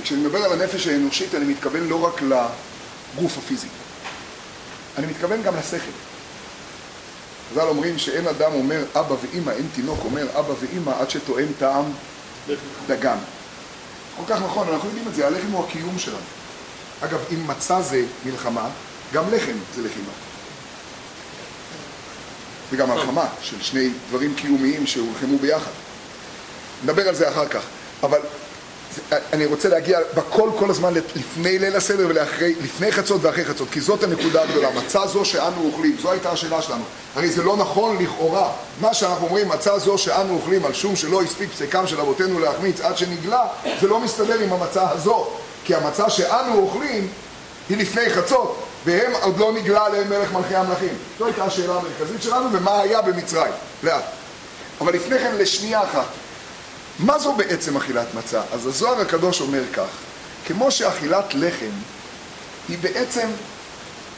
וכשאני 0.00 0.20
מדבר 0.20 0.44
על 0.44 0.52
הנפש 0.52 0.86
האנושית 0.86 1.34
אני 1.34 1.44
מתכוון 1.44 1.88
לא 1.88 2.04
רק 2.04 2.22
לגוף 2.22 3.38
הפיזי, 3.38 3.68
אני 4.98 5.06
מתכוון 5.06 5.42
גם 5.42 5.56
לשכל. 5.56 5.90
חז"ל 7.50 7.60
אומרים 7.60 7.98
שאין 7.98 8.26
אדם 8.26 8.52
אומר 8.52 8.84
אבא 8.94 9.14
ואימא, 9.22 9.50
אין 9.50 9.68
תינוק 9.74 9.98
אומר 10.04 10.26
אבא 10.38 10.54
ואימא 10.60 10.90
עד 11.00 11.10
שטועם 11.10 11.48
טעם 11.58 11.84
דגן. 12.86 13.18
כל 14.16 14.22
כך 14.28 14.42
נכון, 14.42 14.68
אנחנו 14.68 14.88
יודעים 14.88 15.08
את 15.08 15.14
זה, 15.14 15.26
הלחם 15.26 15.50
הוא 15.50 15.64
הקיום 15.64 15.98
שלנו. 15.98 16.18
אגב, 17.00 17.18
אם 17.32 17.46
מצה 17.46 17.82
זה 17.82 18.04
מלחמה, 18.24 18.68
גם 19.12 19.24
לחם 19.32 19.56
זה 19.74 19.82
לחימה. 19.82 20.12
וגם 22.72 22.90
מלחמה 22.90 23.26
של 23.42 23.56
שני 23.60 23.90
דברים 24.08 24.34
קיומיים 24.34 24.86
שהולחמו 24.86 25.38
ביחד. 25.38 25.70
נדבר 26.84 27.08
על 27.08 27.14
זה 27.14 27.28
אחר 27.28 27.48
כך. 27.48 27.62
אבל 28.02 28.18
אני 29.32 29.46
רוצה 29.46 29.68
להגיע 29.68 29.98
בכל 30.14 30.50
כל 30.58 30.70
הזמן 30.70 30.94
לפני 30.94 31.58
ליל 31.58 31.76
הסדר 31.76 32.06
ולפני 32.08 32.92
חצות 32.92 33.24
ואחרי 33.24 33.44
חצות, 33.44 33.68
כי 33.70 33.80
זאת 33.80 34.02
הנקודה 34.02 34.42
הגדולה. 34.42 34.70
מצה 34.70 35.06
זו 35.06 35.24
שאנו 35.24 35.64
אוכלים, 35.64 35.96
זו 36.02 36.10
הייתה 36.10 36.30
השאלה 36.30 36.62
שלנו. 36.62 36.84
הרי 37.16 37.28
זה 37.28 37.42
לא 37.42 37.56
נכון 37.56 38.02
לכאורה. 38.02 38.52
מה 38.80 38.94
שאנחנו 38.94 39.26
אומרים, 39.26 39.48
מצה 39.48 39.78
זו 39.78 39.98
שאנו 39.98 40.34
אוכלים 40.34 40.64
על 40.64 40.72
שום 40.72 40.96
שלא 40.96 41.22
הספיק 41.22 41.50
פסקם 41.50 41.86
של 41.86 42.00
אבותינו 42.00 42.38
להחמיץ 42.38 42.80
עד 42.80 42.98
שנגלה, 42.98 43.42
זה 43.80 43.88
לא 43.88 44.00
מסתדר 44.00 44.40
עם 44.40 44.52
המצה 44.52 44.90
הזו. 44.90 45.26
כי 45.64 45.74
המצה 45.74 46.10
שאנו 46.10 46.58
אוכלים 46.58 47.08
היא 47.68 47.76
לפני 47.76 48.10
חצות, 48.10 48.62
והם 48.84 49.12
עוד 49.22 49.38
לא 49.38 49.52
נגלה 49.52 49.86
עליהם 49.86 50.08
מלך 50.08 50.32
מלכי 50.32 50.56
המלכים. 50.56 50.94
זו 51.18 51.26
הייתה 51.26 51.44
השאלה 51.44 51.74
המרכזית 51.74 52.22
שלנו, 52.22 52.48
ומה 52.52 52.80
היה 52.80 53.02
במצרים. 53.02 53.52
לאט. 53.82 54.04
אבל 54.80 54.94
לפני 54.94 55.18
כן, 55.18 55.34
לשנייה 55.38 55.82
אחת. 55.82 56.06
מה 56.98 57.18
זו 57.18 57.32
בעצם 57.32 57.76
אכילת 57.76 58.14
מצה? 58.14 58.42
אז 58.52 58.66
הזוהר 58.66 59.00
הקדוש 59.00 59.40
אומר 59.40 59.62
כך, 59.72 59.88
כמו 60.46 60.70
שאכילת 60.70 61.34
לחם 61.34 61.70
היא 62.68 62.78
בעצם 62.80 63.28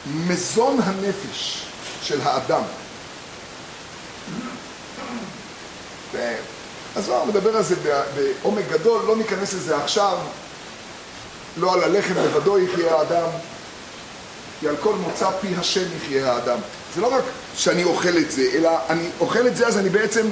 מזון 0.06 0.78
הנפש 0.82 1.66
של 2.02 2.20
האדם. 2.20 2.62
הזוהר 6.96 7.24
מדבר 7.24 7.56
על 7.56 7.62
זה 7.62 7.74
בעומק 8.14 8.64
גדול, 8.70 9.02
לא 9.06 9.16
ניכנס 9.16 9.54
לזה 9.54 9.76
עכשיו, 9.76 10.18
לא 11.56 11.74
על 11.74 11.84
הלחם 11.84 12.14
לבדו 12.16 12.58
יחיה 12.58 12.94
האדם, 12.94 13.28
כי 14.62 14.68
על 14.68 14.76
כל 14.76 14.94
מוצא 14.94 15.30
פי 15.40 15.48
השם 15.58 15.84
יחיה 15.96 16.32
האדם. 16.32 16.58
זה 16.94 17.00
לא 17.00 17.14
רק 17.14 17.22
שאני 17.56 17.84
אוכל 17.84 18.16
את 18.18 18.30
זה, 18.30 18.42
אלא 18.54 18.70
אני 18.90 19.08
אוכל 19.20 19.46
את 19.46 19.56
זה 19.56 19.66
אז 19.66 19.78
אני 19.78 19.88
בעצם 19.88 20.26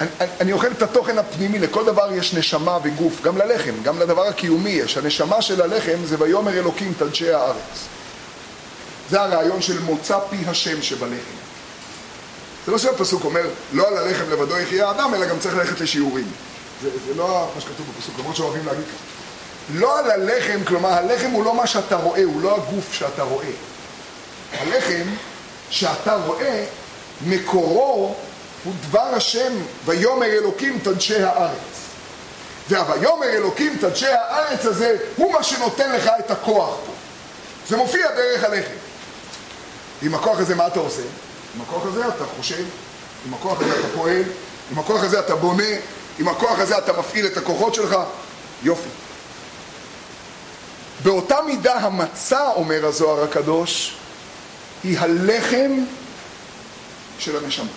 אני, 0.00 0.08
אני 0.40 0.52
אוכל 0.52 0.66
את 0.66 0.82
התוכן 0.82 1.18
הפנימי, 1.18 1.58
לכל 1.58 1.84
דבר 1.84 2.12
יש 2.12 2.34
נשמה 2.34 2.78
וגוף, 2.82 3.22
גם 3.22 3.38
ללחם, 3.38 3.72
גם 3.82 3.98
לדבר 3.98 4.22
הקיומי 4.22 4.70
יש. 4.70 4.96
הנשמה 4.96 5.42
של 5.42 5.62
הלחם 5.62 5.98
זה 6.04 6.16
ויאמר 6.18 6.52
אלוקים 6.52 6.92
את 6.96 7.02
אנשי 7.02 7.30
הארץ. 7.30 7.86
זה 9.10 9.20
הרעיון 9.20 9.62
של 9.62 9.80
מוצא 9.80 10.18
פי 10.30 10.36
השם 10.46 10.82
שבלחם. 10.82 11.38
זה 12.66 12.72
לא 12.72 12.78
שהפסוק 12.78 13.24
אומר, 13.24 13.46
לא 13.72 13.88
על 13.88 13.96
הלחם 13.96 14.30
לבדו 14.30 14.58
יחיה 14.58 14.88
האדם, 14.88 15.14
אלא 15.14 15.26
גם 15.26 15.38
צריך 15.38 15.56
ללכת 15.56 15.80
לשיעורים. 15.80 16.26
זה, 16.82 16.90
זה 17.06 17.14
לא 17.14 17.50
מה 17.54 17.60
שכתוב 17.60 17.86
בפסוק, 17.96 18.18
למרות 18.18 18.36
שאוהבים 18.36 18.66
להגיד 18.66 18.84
ככה. 18.84 19.17
לא 19.74 19.98
על 19.98 20.10
הלחם, 20.10 20.64
כלומר 20.64 20.88
הלחם 20.88 21.30
הוא 21.30 21.44
לא 21.44 21.54
מה 21.54 21.66
שאתה 21.66 21.96
רואה, 21.96 22.24
הוא 22.24 22.42
לא 22.42 22.56
הגוף 22.56 22.92
שאתה 22.92 23.22
רואה. 23.22 23.50
הלחם 24.52 25.04
שאתה 25.70 26.14
רואה, 26.14 26.64
מקורו 27.26 28.14
הוא 28.64 28.72
דבר 28.88 29.00
השם, 29.14 29.52
ויאמר 29.84 30.26
אלוקים 30.26 30.78
תדשי 30.82 31.22
הארץ. 31.22 31.58
והויאמר 32.68 33.26
אלוקים 33.26 33.76
תדשי 33.80 34.06
הארץ 34.06 34.66
הזה, 34.66 34.96
הוא 35.16 35.32
מה 35.32 35.42
שנותן 35.42 35.92
לך 35.92 36.10
את 36.18 36.30
הכוח 36.30 36.76
פה. 36.86 36.92
זה 37.68 37.76
מופיע 37.76 38.10
דרך 38.16 38.44
הלחם. 38.44 38.74
עם 40.02 40.14
הכוח 40.14 40.38
הזה 40.38 40.54
מה 40.54 40.66
אתה 40.66 40.80
עושה? 40.80 41.02
עם 41.54 41.60
הכוח 41.62 41.86
הזה 41.86 42.08
אתה 42.08 42.24
חושב, 42.36 42.64
עם 43.26 43.34
הכוח 43.34 43.60
הזה 43.60 43.80
אתה 43.80 43.88
פועל, 43.94 44.22
עם 44.70 44.78
הכוח 44.78 45.02
הזה 45.02 45.20
אתה 45.20 45.36
בונה, 45.36 45.64
עם 46.18 46.28
הכוח 46.28 46.58
הזה 46.58 46.78
אתה 46.78 46.92
מפעיל 46.92 47.26
את 47.26 47.36
הכוחות 47.36 47.74
שלך. 47.74 47.96
יופי. 48.62 48.88
באותה 51.02 51.36
מידה 51.46 51.74
המצה, 51.74 52.48
אומר 52.50 52.86
הזוהר 52.86 53.24
הקדוש, 53.24 53.94
היא 54.84 54.98
הלחם 54.98 55.84
של 57.18 57.44
הנשמה. 57.44 57.70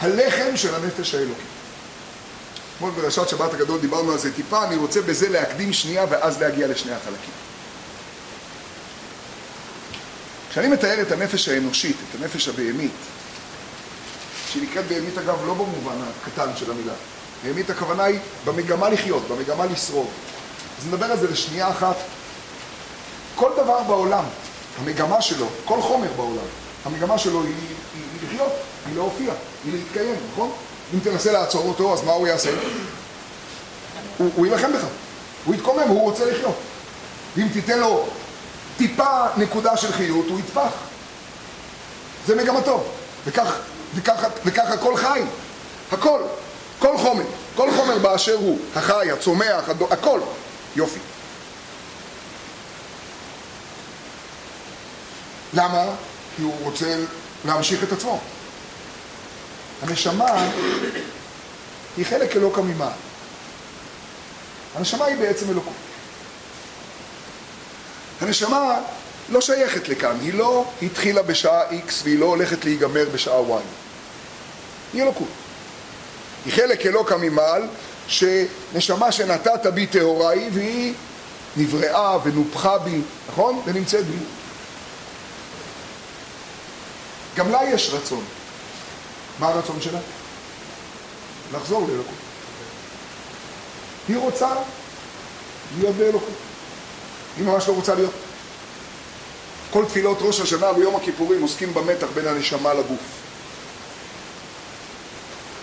הלחם 0.00 0.56
של 0.56 0.74
הנפש 0.74 1.14
האלוקית. 1.14 1.44
אתמול 2.76 2.90
בראשת 2.90 3.28
שבת 3.28 3.54
הגדול 3.54 3.80
דיברנו 3.80 4.12
על 4.12 4.18
זה 4.18 4.32
טיפה, 4.32 4.64
אני 4.64 4.76
רוצה 4.76 5.02
בזה 5.02 5.28
להקדים 5.28 5.72
שנייה 5.72 6.06
ואז 6.10 6.40
להגיע 6.40 6.66
לשני 6.66 6.92
החלקים. 6.92 7.34
כשאני 10.50 10.68
מתאר 10.68 11.02
את 11.02 11.12
הנפש 11.12 11.48
האנושית, 11.48 11.96
את 12.10 12.20
הנפש 12.20 12.48
הבהמית, 12.48 12.90
שהיא 14.50 14.62
נקראת 14.62 14.88
בהמית 14.88 15.18
אגב 15.18 15.46
לא 15.46 15.54
במובן 15.54 15.94
הקטן 16.22 16.56
של 16.56 16.70
המילה, 16.70 16.92
בהמית 17.44 17.70
הכוונה 17.70 18.04
היא 18.04 18.18
במגמה 18.44 18.88
לחיות, 18.88 19.22
במגמה 19.28 19.66
לשרוד. 19.66 20.08
אז 20.82 20.88
נדבר 20.88 21.06
על 21.06 21.18
זה 21.18 21.30
לשנייה 21.30 21.70
אחת. 21.70 21.96
כל 23.34 23.50
דבר 23.56 23.82
בעולם, 23.82 24.24
המגמה 24.80 25.22
שלו, 25.22 25.46
כל 25.64 25.82
חומר 25.82 26.08
בעולם, 26.16 26.44
המגמה 26.84 27.18
שלו 27.18 27.42
היא, 27.42 27.48
היא, 27.48 27.76
היא 27.94 28.28
לחיות, 28.28 28.52
היא 28.86 28.94
להופיע, 28.94 29.32
היא 29.64 29.72
להתקיים, 29.72 30.14
נכון? 30.32 30.52
אם 30.94 30.98
תנסה 30.98 31.32
לעצור 31.32 31.68
אותו, 31.68 31.92
אז 31.92 32.02
מה 32.02 32.12
הוא 32.12 32.26
יעשה? 32.26 32.50
הוא, 34.18 34.30
הוא 34.36 34.46
יילחם 34.46 34.72
בך, 34.72 34.84
הוא 35.44 35.54
יתקומם, 35.54 35.88
הוא 35.88 36.00
רוצה 36.00 36.30
לחיות. 36.30 36.56
ואם 37.36 37.48
תיתן 37.52 37.78
לו 37.78 38.06
טיפה 38.76 39.26
נקודה 39.36 39.76
של 39.76 39.92
חיות, 39.92 40.26
הוא 40.28 40.38
יטפח. 40.38 40.72
זה 42.26 42.36
מגמתו. 42.36 42.82
וכך, 43.24 43.56
וכך, 43.94 44.26
וכך 44.44 44.70
הכל 44.70 44.96
חי. 44.96 45.22
הכל. 45.92 46.20
כל 46.78 46.98
חומר. 46.98 47.24
כל 47.56 47.70
חומר 47.76 47.98
באשר 47.98 48.34
הוא. 48.34 48.58
החי, 48.76 49.10
הצומח, 49.10 49.68
הכל. 49.90 50.20
יופי. 50.76 51.00
למה? 55.54 55.84
כי 56.36 56.42
הוא 56.42 56.54
רוצה 56.62 56.96
להמשיך 57.44 57.82
את 57.82 57.92
עצמו. 57.92 58.20
הנשמה 59.82 60.50
היא 61.96 62.06
חלק 62.06 62.36
אלוקא 62.36 62.60
ממעל. 62.60 62.92
הנשמה 64.74 65.04
היא 65.04 65.16
בעצם 65.16 65.50
אלוקות. 65.50 65.72
הנשמה 68.20 68.80
לא 69.28 69.40
שייכת 69.40 69.88
לכאן, 69.88 70.16
היא 70.22 70.34
לא 70.34 70.64
התחילה 70.82 71.22
בשעה 71.22 71.70
X 71.70 71.92
והיא 72.04 72.18
לא 72.18 72.26
הולכת 72.26 72.64
להיגמר 72.64 73.04
בשעה 73.12 73.40
Y. 73.40 73.62
היא 74.92 75.02
אלוקות. 75.02 75.28
היא 76.44 76.52
חלק 76.52 76.86
אלוקא 76.86 77.14
ממעל, 77.14 77.62
שנשמה 78.08 79.12
שנתת 79.12 79.66
בי 79.74 79.86
טהורה 79.86 80.30
היא, 80.30 80.50
והיא 80.52 80.94
נבראה 81.56 82.18
ונופחה 82.24 82.78
בי, 82.78 83.00
נכון? 83.28 83.62
ונמצאת 83.64 84.06
בי. 84.06 84.16
גם 87.36 87.50
לה 87.50 87.60
יש 87.64 87.90
רצון. 87.92 88.24
מה 89.38 89.48
הרצון 89.48 89.80
שלה? 89.80 89.98
לחזור 91.52 91.88
לאלוקות. 91.88 92.14
היא 94.08 94.16
רוצה 94.16 94.48
להיות 95.78 95.96
באלוקות. 95.96 96.34
היא 97.36 97.46
ממש 97.46 97.68
לא 97.68 97.72
רוצה 97.72 97.94
להיות. 97.94 98.12
כל 99.70 99.84
תפילות 99.84 100.18
ראש 100.20 100.40
השנה 100.40 100.70
ויום 100.70 100.96
הכיפורים 100.96 101.42
עוסקים 101.42 101.74
במתח 101.74 102.06
בין 102.14 102.26
הנשמה 102.26 102.74
לגוף. 102.74 103.00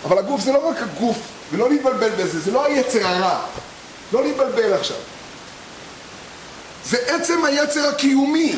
אבל 0.06 0.18
הגוף 0.18 0.42
זה 0.42 0.52
לא 0.52 0.70
רק 0.70 0.78
הגוף, 0.82 1.18
ולא 1.52 1.70
להתבלבל 1.70 2.10
בזה, 2.10 2.40
זה 2.40 2.52
לא 2.52 2.66
היצר 2.66 3.08
הרע. 3.08 3.46
לא 4.14 4.24
להתבלבל 4.24 4.74
עכשיו. 4.74 4.98
זה 6.86 6.98
עצם 7.16 7.46
היצר 7.46 7.88
הקיומי. 7.88 8.56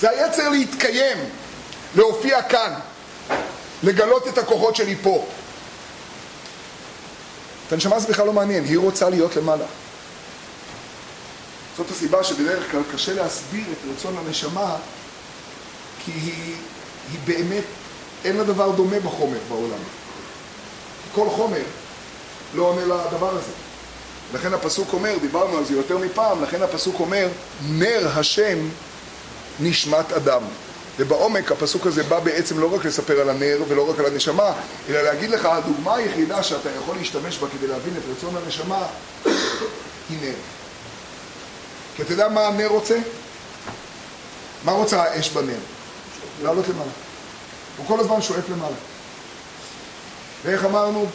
זה 0.00 0.10
היצר 0.10 0.48
להתקיים, 0.48 1.18
להופיע 1.96 2.42
כאן, 2.42 2.74
לגלות 3.82 4.28
את 4.28 4.38
הכוחות 4.38 4.76
שלי 4.76 4.96
פה. 5.02 5.26
את 7.66 7.72
הנשמה 7.72 8.00
זה 8.00 8.08
בכלל 8.08 8.26
לא 8.26 8.32
מעניין, 8.32 8.64
היא 8.64 8.78
רוצה 8.78 9.10
להיות 9.10 9.36
למעלה. 9.36 9.64
זאת 11.76 11.90
הסיבה 11.90 12.24
שבדרך 12.24 12.70
כלל 12.70 12.80
קשה 12.94 13.14
להסביר 13.14 13.64
את 13.72 13.96
רצון 13.96 14.16
הנשמה, 14.18 14.76
כי 16.04 16.12
היא, 16.12 16.54
היא 17.12 17.18
באמת, 17.24 17.64
אין 18.24 18.36
לה 18.36 18.44
דבר 18.44 18.70
דומה 18.70 19.00
בחומר 19.00 19.38
בעולם. 19.48 19.78
כל 21.14 21.28
חומר 21.30 21.62
לא 22.54 22.62
עונה 22.62 22.82
לדבר 22.82 23.36
הזה. 23.36 23.52
לכן 24.34 24.54
הפסוק 24.54 24.92
אומר, 24.92 25.18
דיברנו 25.20 25.58
על 25.58 25.64
זה 25.64 25.74
יותר 25.74 25.98
מפעם, 25.98 26.42
לכן 26.42 26.62
הפסוק 26.62 27.00
אומר, 27.00 27.28
נר 27.68 28.08
השם 28.14 28.58
נשמת 29.60 30.12
אדם. 30.12 30.42
ובעומק 30.98 31.52
הפסוק 31.52 31.86
הזה 31.86 32.02
בא 32.02 32.20
בעצם 32.20 32.58
לא 32.58 32.74
רק 32.74 32.84
לספר 32.84 33.20
על 33.20 33.30
הנר 33.30 33.62
ולא 33.68 33.90
רק 33.90 33.98
על 33.98 34.06
הנשמה, 34.06 34.52
אלא 34.88 35.02
להגיד 35.02 35.30
לך, 35.30 35.44
הדוגמה 35.44 35.94
היחידה 35.94 36.42
שאתה 36.42 36.68
יכול 36.70 36.96
להשתמש 36.96 37.38
בה 37.38 37.46
כדי 37.48 37.66
להבין 37.66 37.94
את 37.96 38.02
רצון 38.16 38.36
הנשמה 38.36 38.86
היא 40.08 40.18
נר. 40.22 40.34
כי 41.96 42.02
אתה 42.02 42.12
יודע 42.12 42.28
מה 42.28 42.46
הנר 42.46 42.66
רוצה? 42.66 42.98
מה 44.64 44.72
רוצה 44.72 45.02
האש 45.02 45.30
בנר? 45.30 45.58
לעלות 46.42 46.68
למעלה. 46.68 46.90
הוא 47.76 47.86
כל 47.86 48.00
הזמן 48.00 48.22
שואף 48.22 48.48
למעלה. 48.50 48.76
ואיך 50.44 50.64
אמרנו? 50.64 51.06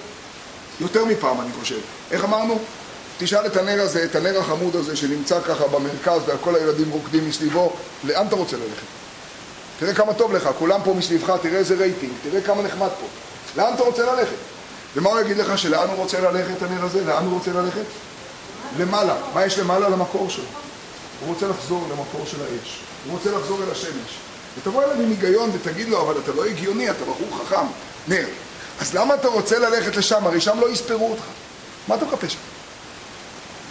יותר 0.82 1.06
מפעם 1.06 1.42
אני 1.42 1.50
חושב. 1.60 1.80
איך 2.12 2.24
אמרנו? 2.24 2.60
תשאל 3.18 3.46
את 3.46 3.58
הנר 3.58 3.82
הזה, 3.82 4.04
את 4.04 4.16
הנר 4.16 4.40
החמוד 4.40 4.76
הזה 4.76 4.96
שנמצא 4.96 5.40
ככה 5.42 5.68
במרכז 5.68 6.22
וכל 6.28 6.56
הילדים 6.56 6.90
רוקדים 6.90 7.30
מסביבו, 7.30 7.74
לאן 8.04 8.28
אתה 8.28 8.36
רוצה 8.36 8.58
ללכת? 8.58 8.86
תראה 9.80 9.94
כמה 9.94 10.14
טוב 10.14 10.34
לך, 10.34 10.50
כולם 10.60 10.80
פה 10.84 10.94
מסביבך, 10.94 11.34
תראה 11.42 11.58
איזה 11.58 11.76
רייטינג, 11.76 12.14
תראה 12.24 12.42
כמה 12.42 12.62
נחמד 12.62 12.90
פה. 13.00 13.06
לאן 13.58 13.74
אתה 13.74 13.84
רוצה 13.84 14.16
ללכת? 14.16 14.36
ומה 14.96 15.10
הוא 15.10 15.20
יגיד 15.20 15.38
לך, 15.38 15.58
שלאן 15.58 15.88
הוא 15.88 15.96
רוצה 15.96 16.20
ללכת 16.20 16.62
הנר 16.62 16.86
הזה? 16.86 17.04
לאן 17.06 17.26
הוא 17.26 17.34
רוצה 17.34 17.52
ללכת? 17.54 17.86
למעלה. 18.80 19.16
מה 19.34 19.46
יש 19.46 19.60
למעלה? 19.60 19.90
למקור 19.90 20.30
שלו. 20.30 20.44
הוא 21.20 21.34
רוצה 21.34 21.48
לחזור 21.48 21.88
למקור 21.92 22.26
של 22.26 22.38
האש. 22.42 22.80
הוא 23.06 23.14
רוצה 23.18 23.32
לחזור 23.32 23.60
אל 23.64 23.72
השמש. 23.72 24.18
ותבוא 24.58 24.84
אליו 24.84 25.02
עם 25.02 25.10
היגיון 25.10 25.50
ותגיד 25.54 25.90
לו, 25.90 26.02
אבל 26.02 26.14
אתה 26.24 26.32
לא 26.32 26.46
הגיוני, 26.46 26.90
אתה 26.90 27.04
בחור 27.04 27.40
חכם. 27.44 27.66
נר. 28.08 28.26
אז 28.82 28.94
למה 28.94 29.14
אתה 29.14 29.28
רוצה 29.28 29.60
ללכת 29.60 29.96
לשם? 29.96 30.28
הרי 30.28 30.42
שם 30.42 30.60
לא 30.60 30.70
יספרו 30.70 31.12
אותך. 31.12 31.24
מה 31.88 31.96
אתה 31.96 32.06
מחפש 32.06 32.34
שם? 32.34 32.40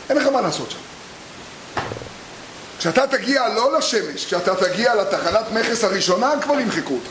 אין 0.08 0.16
לך 0.16 0.26
מה 0.26 0.40
לעשות 0.40 0.70
שם. 0.70 0.78
כשאתה 2.78 3.06
תגיע 3.06 3.48
לא 3.48 3.78
לשמש, 3.78 4.24
כשאתה 4.24 4.54
תגיע 4.54 4.94
לתחנת 4.94 5.50
מכס 5.52 5.84
הראשונה, 5.84 6.32
כבר 6.42 6.60
ימחקו 6.60 6.94
אותך. 6.94 7.10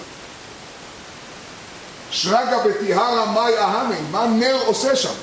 שרגא 2.11 2.57
בטיהרא 2.65 3.25
מאי 3.25 3.57
אהמי, 3.57 3.95
מה 4.11 4.25
נר 4.25 4.61
עושה 4.65 4.95
שם? 4.95 5.13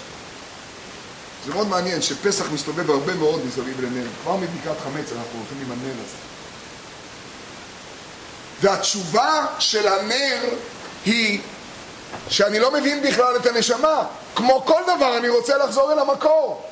זה 1.46 1.54
מאוד 1.54 1.68
מעניין 1.68 2.02
שפסח 2.02 2.44
מסתובב 2.52 2.90
הרבה 2.90 3.14
מאוד 3.14 3.46
מסביב 3.46 3.80
לנר. 3.80 4.06
כבר 4.22 4.36
מבדיקת 4.36 4.80
חמץ 4.84 5.12
אנחנו 5.12 5.38
הולכים 5.38 5.58
עם 5.66 5.72
הנר 5.72 5.92
הזה. 5.92 6.16
והתשובה 8.60 9.46
של 9.58 9.88
הנר 9.88 10.40
היא 11.04 11.40
שאני 12.28 12.58
לא 12.58 12.72
מבין 12.72 13.02
בכלל 13.02 13.36
את 13.36 13.46
הנשמה. 13.46 14.02
כמו 14.34 14.62
כל 14.66 14.82
דבר, 14.96 15.18
אני 15.18 15.28
רוצה 15.28 15.58
לחזור 15.58 15.92
אל 15.92 15.98
המקור. 15.98 16.62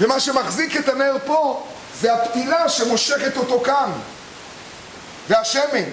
ומה 0.00 0.20
שמחזיק 0.20 0.76
את 0.76 0.88
הנר 0.88 1.16
פה 1.26 1.66
זה 2.00 2.14
הפתילה 2.14 2.68
שמושכת 2.68 3.36
אותו 3.36 3.60
כאן. 3.60 3.92
והשמן. 5.28 5.90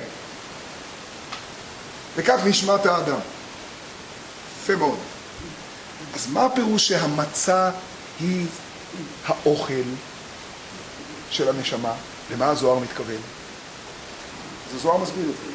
וכך 2.16 2.40
נשמת 2.46 2.86
האדם. 2.86 3.20
יפה 4.64 4.76
מאוד. 4.76 5.00
אז 6.16 6.28
מה 6.28 6.46
הפירוש 6.46 6.88
שהמצה 6.88 7.72
היא 8.20 8.48
האוכל 9.26 9.74
של 11.30 11.50
הנשמה? 11.50 11.94
למה 12.32 12.48
הזוהר 12.48 12.80
מתכוון? 12.80 13.22
אז 14.70 14.76
הזוהר 14.76 14.98
מסביר 14.98 15.26
את 15.30 15.36
זה. 15.46 15.55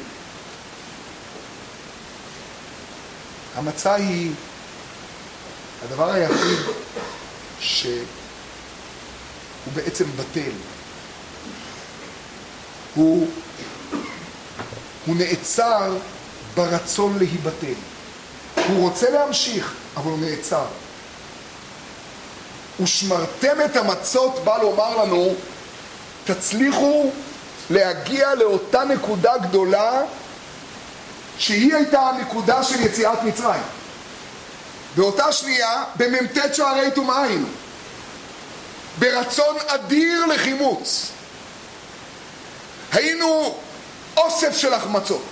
המצה 3.55 3.93
היא 3.93 4.31
הדבר 5.83 6.11
היחיד 6.11 6.59
שהוא 7.59 8.03
בעצם 9.73 10.05
בטל. 10.15 10.51
הוא, 12.95 13.27
הוא 15.05 15.15
נעצר 15.15 15.97
ברצון 16.55 17.17
להיבטל. 17.17 17.73
הוא 18.67 18.89
רוצה 18.89 19.09
להמשיך, 19.09 19.73
אבל 19.97 20.11
הוא 20.11 20.19
נעצר. 20.19 20.65
ושמרתם 22.81 23.57
את 23.65 23.75
המצות 23.75 24.39
בא 24.43 24.57
לומר 24.57 25.03
לנו, 25.03 25.33
תצליחו 26.25 27.11
להגיע 27.69 28.35
לאותה 28.35 28.83
נקודה 28.83 29.37
גדולה 29.37 30.01
שהיא 31.37 31.75
הייתה 31.75 32.01
הנקודה 32.01 32.63
של 32.63 32.81
יציאת 32.81 33.23
מצרים. 33.23 33.63
באותה 34.95 35.31
שנייה, 35.31 35.83
במ"ט 35.95 36.53
שערי 36.53 36.91
טומאה. 36.91 37.27
ברצון 38.99 39.55
אדיר 39.67 40.25
לחימוץ. 40.25 41.11
היינו 42.91 43.57
אוסף 44.17 44.57
של 44.57 44.73
החמצות. 44.73 45.25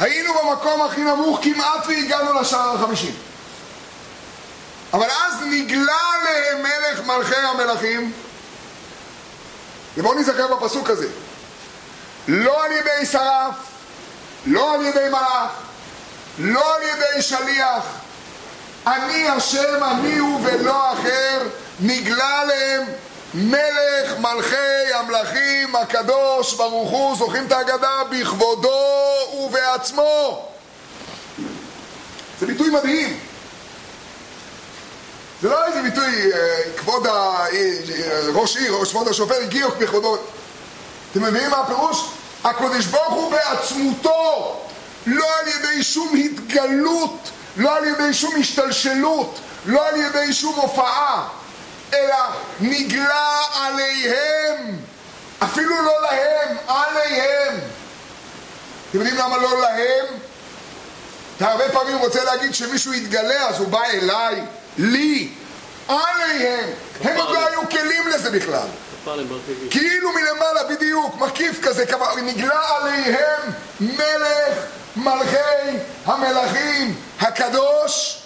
היינו 0.00 0.32
במקום 0.34 0.82
הכי 0.82 1.00
נמוך 1.00 1.38
כמעט 1.42 1.86
והגענו 1.86 2.40
לשער 2.40 2.74
החמישים. 2.74 3.14
אבל 4.92 5.10
אז 5.10 5.34
נגלה 5.46 5.98
עליהם 6.14 6.62
מלך 6.62 7.06
מלכי 7.06 7.36
המלכים, 7.36 8.12
ובואו 9.96 10.14
נזכר 10.14 10.56
בפסוק 10.56 10.90
הזה. 10.90 11.08
לא 12.28 12.64
על 12.64 12.72
ידי 12.72 13.06
שרף, 13.12 13.54
לא 14.46 14.74
על 14.74 14.82
ידי 14.82 15.08
מלאך, 15.08 15.50
לא 16.38 16.76
על 16.76 16.82
ידי 16.82 17.22
שליח. 17.22 17.84
אני 18.86 19.28
השם, 19.28 19.84
אני 19.84 20.18
הוא 20.18 20.40
ולא 20.42 20.92
אחר, 20.92 21.42
נגלה 21.80 22.40
עליהם 22.40 22.82
מלך 23.34 24.18
מלכי 24.18 24.94
המלכים 24.94 25.76
הקדוש 25.76 26.54
ברוך 26.54 26.90
הוא, 26.90 27.16
זוכרים 27.16 27.46
את 27.46 27.52
ההגדה? 27.52 28.02
בכבודו 28.10 28.78
ובעצמו. 29.38 30.48
זה 32.40 32.46
ביטוי 32.46 32.70
מדהים. 32.70 33.18
זה 35.42 35.48
לא 35.48 35.66
איזה 35.66 35.82
ביטוי, 35.82 36.32
אה, 36.32 36.62
כבוד 36.76 37.06
ראש 38.34 38.56
עיר, 38.56 38.74
ראש 38.74 38.90
כבוד 38.90 39.08
השופט, 39.08 39.36
הגיעו 39.42 39.70
בכבודו. 39.78 40.16
אתם 41.12 41.22
מבינים 41.22 41.50
מה 41.50 41.56
הפירוש? 41.56 42.08
הקדוש 42.44 42.86
ברוך 42.86 43.14
הוא 43.14 43.32
בעצמותו, 43.32 44.60
לא 45.06 45.26
על 45.38 45.48
ידי 45.48 45.82
שום 45.82 46.16
התגלות, 46.16 47.30
לא 47.56 47.76
על 47.76 47.84
ידי 47.84 48.14
שום 48.14 48.34
השתלשלות, 48.40 49.38
לא 49.66 49.88
על 49.88 49.96
ידי 49.96 50.32
שום 50.32 50.54
הופעה. 50.54 51.28
אלא 51.94 52.16
נגלה 52.60 53.38
עליהם, 53.54 54.76
אפילו 55.38 55.82
לא 55.82 56.02
להם, 56.02 56.56
עליהם. 56.68 57.54
אתם 58.90 58.98
יודעים 58.98 59.16
למה 59.16 59.36
לא 59.36 59.60
להם? 59.60 60.06
אתה 61.36 61.50
הרבה 61.50 61.68
פעמים 61.68 61.98
רוצה 61.98 62.24
להגיד 62.24 62.54
שמישהו 62.54 62.92
יתגלה, 62.94 63.48
אז 63.48 63.58
הוא 63.58 63.68
בא 63.68 63.84
אליי, 63.84 64.40
לי, 64.78 65.28
עליהם. 65.88 66.70
הם 67.00 67.16
עוד 67.16 67.34
לא 67.34 67.46
היו 67.46 67.68
כלים 67.70 68.08
לזה 68.08 68.30
בכלל. 68.30 68.66
כאילו 69.70 70.10
מלמעלה, 70.12 70.64
בדיוק, 70.70 71.16
מקיף 71.20 71.60
כזה, 71.62 71.84
נגלה 72.22 72.60
עליהם 72.76 73.50
מלך 73.80 74.58
מלכי 74.96 75.78
המלכים 76.04 76.94
הקדוש, 77.20 78.18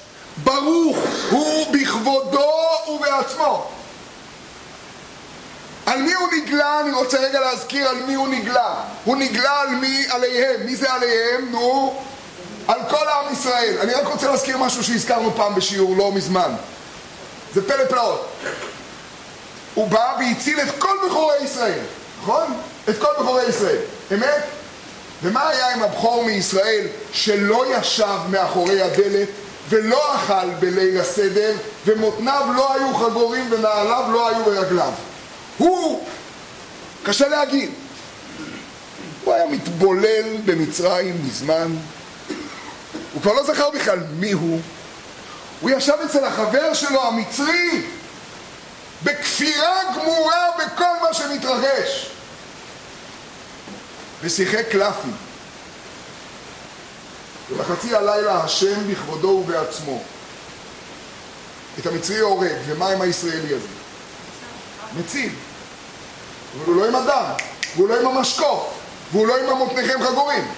ברוך 0.44 0.96
הוא 1.30 1.72
בכבודו 1.72 2.50
ובעצמו. 2.88 3.70
על 5.86 6.02
מי 6.02 6.14
הוא 6.14 6.28
נגלה? 6.36 6.80
אני 6.80 6.92
רוצה 6.92 7.18
רגע 7.18 7.40
להזכיר 7.40 7.88
על 7.88 7.96
מי 7.96 8.14
הוא 8.14 8.28
נגלה. 8.28 8.74
הוא 9.04 9.16
נגלה 9.16 9.60
על 9.60 9.68
מי? 9.68 10.06
עליהם. 10.10 10.66
מי 10.66 10.76
זה 10.76 10.92
עליהם? 10.92 11.48
נו, 11.50 12.02
על 12.68 12.80
כל 12.90 13.08
עם 13.08 13.32
ישראל. 13.32 13.76
אני 13.80 13.92
רק 13.92 14.06
רוצה 14.06 14.30
להזכיר 14.30 14.58
משהו 14.58 14.84
שהזכרנו 14.84 15.32
פעם 15.36 15.54
בשיעור 15.54 15.96
לא 15.96 16.12
מזמן. 16.12 16.50
זה 17.54 17.68
פלא 17.68 17.84
פלאות. 17.84 18.28
הוא 19.76 19.88
בא 19.88 20.16
והציל 20.18 20.60
את 20.60 20.68
כל 20.78 20.96
בכורי 21.06 21.36
ישראל, 21.44 21.78
נכון? 22.22 22.54
את 22.88 22.98
כל 22.98 23.08
בכורי 23.20 23.44
ישראל. 23.48 23.78
אמת? 24.14 24.44
ומה 25.22 25.48
היה 25.48 25.74
עם 25.74 25.82
הבכור 25.82 26.24
מישראל 26.24 26.86
שלא 27.12 27.64
ישב 27.76 28.18
מאחורי 28.30 28.82
הדלת 28.82 29.28
ולא 29.68 30.14
אכל 30.14 30.50
בליל 30.58 31.00
הסדר 31.00 31.54
ומותניו 31.86 32.48
לא 32.56 32.74
היו 32.74 32.94
חגורים 32.94 33.46
ונעליו 33.50 34.04
לא 34.12 34.28
היו 34.28 34.44
ברגליו? 34.44 34.92
הוא, 35.58 36.04
קשה 37.02 37.28
להגיד, 37.28 37.70
הוא 39.24 39.34
היה 39.34 39.46
מתבולל 39.46 40.36
במצרים 40.44 41.20
מזמן, 41.26 41.76
הוא 43.12 43.22
כבר 43.22 43.32
לא 43.32 43.44
זכר 43.44 43.70
בכלל 43.70 43.98
מי 44.18 44.32
הוא, 44.32 44.60
הוא 45.60 45.70
ישב 45.70 45.94
אצל 46.04 46.24
החבר 46.24 46.74
שלו 46.74 47.02
המצרי 47.02 47.82
בכפירה 49.02 49.82
גמורה 49.96 50.46
בכל 50.58 50.94
מה 51.02 51.14
שמתרחש 51.14 52.10
ושיחק 54.22 54.68
קלפים 54.70 55.16
ובחצי 57.50 57.94
הלילה 57.94 58.44
השם 58.44 58.92
בכבודו 58.92 59.28
ובעצמו 59.28 60.02
את 61.78 61.86
המצרי 61.86 62.18
הורג, 62.18 62.56
ומה 62.66 62.88
עם 62.88 63.00
הישראלי 63.00 63.54
הזה? 63.54 63.68
מציל 64.98 65.32
אבל 66.56 66.66
הוא 66.66 66.76
לא 66.76 66.88
עם 66.88 66.94
הדם, 66.94 67.32
והוא 67.76 67.88
לא 67.88 68.00
עם 68.00 68.16
המשקוף, 68.16 68.74
והוא 69.12 69.26
לא 69.26 69.36
עם 69.36 69.48
המותניכם 69.48 70.02
חגורים. 70.02 70.48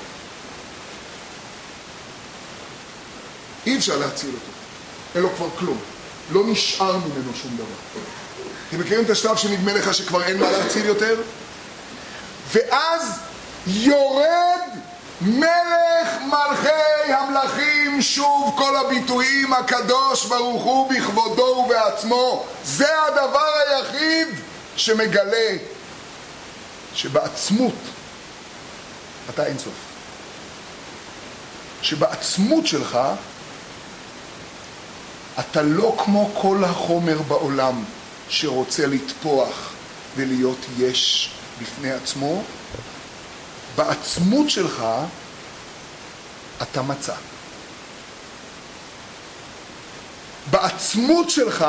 אי 3.66 3.78
אפשר 3.78 3.97
להציל 3.97 4.30
אותו, 4.34 4.53
אין 5.14 5.22
לו 5.22 5.30
כבר 5.36 5.49
כלום. 5.59 5.78
לא 6.32 6.43
נשאר 6.47 6.97
ממנו 6.97 7.32
שום 7.43 7.57
דבר. 7.57 8.01
אתם 8.69 8.81
מכירים 8.81 9.05
את 9.05 9.11
השלב 9.11 9.37
שנדמה 9.37 9.73
לך 9.73 9.95
שכבר 9.95 10.23
אין 10.23 10.39
מה 10.39 10.51
להציל 10.51 10.87
יותר? 10.87 11.21
ואז 12.53 13.19
יורד 13.66 14.61
מלך 15.21 16.09
מלכי 16.27 17.12
המלכים, 17.12 18.03
שוב 18.03 18.55
כל 18.59 18.77
הביטויים, 18.77 19.53
הקדוש 19.53 20.27
ברוך 20.27 20.62
הוא 20.62 20.93
בכבודו 20.93 21.43
ובעצמו. 21.43 22.47
זה 22.64 23.03
הדבר 23.03 23.49
היחיד 23.69 24.29
שמגלה 24.77 25.57
שבעצמות 26.95 27.75
אתה 29.31 29.47
אינסוף. 29.47 29.75
שבעצמות 31.83 32.66
שלך 32.66 32.99
אתה 35.41 35.62
לא 35.62 35.97
כמו 36.05 36.31
כל 36.35 36.64
החומר 36.64 37.23
בעולם 37.23 37.85
שרוצה 38.29 38.87
לטפוח 38.87 39.72
ולהיות 40.16 40.59
יש 40.79 41.31
בפני 41.62 41.93
עצמו, 41.93 42.43
בעצמות 43.76 44.51
שלך 44.51 44.85
אתה 46.62 46.83
מצא. 46.83 47.14
בעצמות 50.51 51.31
שלך 51.31 51.66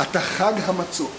אתה 0.00 0.20
חג 0.20 0.52
המצות. 0.64 1.10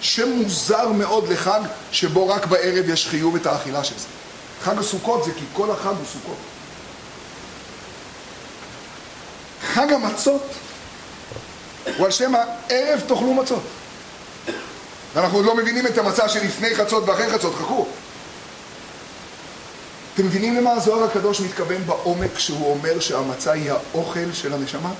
שם 0.00 0.28
מוזר 0.28 0.88
מאוד 0.88 1.28
לחג 1.28 1.60
שבו 1.92 2.28
רק 2.28 2.46
בערב 2.46 2.88
יש 2.88 3.08
חיוב 3.08 3.36
את 3.36 3.46
האכילה 3.46 3.84
של 3.84 3.98
זה. 3.98 4.06
חג 4.62 4.78
הסוכות 4.78 5.24
זה 5.24 5.32
כי 5.34 5.44
כל 5.52 5.70
החג 5.70 5.86
הוא 5.86 6.06
סוכות. 6.12 6.36
חג 9.74 9.92
המצות 9.92 10.42
הוא 11.96 12.06
על 12.06 12.10
שם 12.12 12.34
הערב 12.34 13.00
תאכלו 13.06 13.34
מצות. 13.34 13.62
ואנחנו 15.14 15.36
עוד 15.36 15.46
לא 15.46 15.56
מבינים 15.56 15.86
את 15.86 15.98
המצה 15.98 16.28
שלפני 16.28 16.74
חצות 16.74 17.08
ואחרי 17.08 17.30
חצות, 17.30 17.54
חכו. 17.54 17.86
אתם 20.14 20.26
מבינים 20.26 20.56
למה 20.56 20.72
הזוהר 20.72 21.04
הקדוש 21.04 21.40
מתכוון 21.40 21.86
בעומק 21.86 22.34
כשהוא 22.34 22.70
אומר 22.70 23.00
שהמצה 23.00 23.52
היא 23.52 23.72
האוכל 23.72 24.32
של 24.32 24.54
הנשמה? 24.54 24.92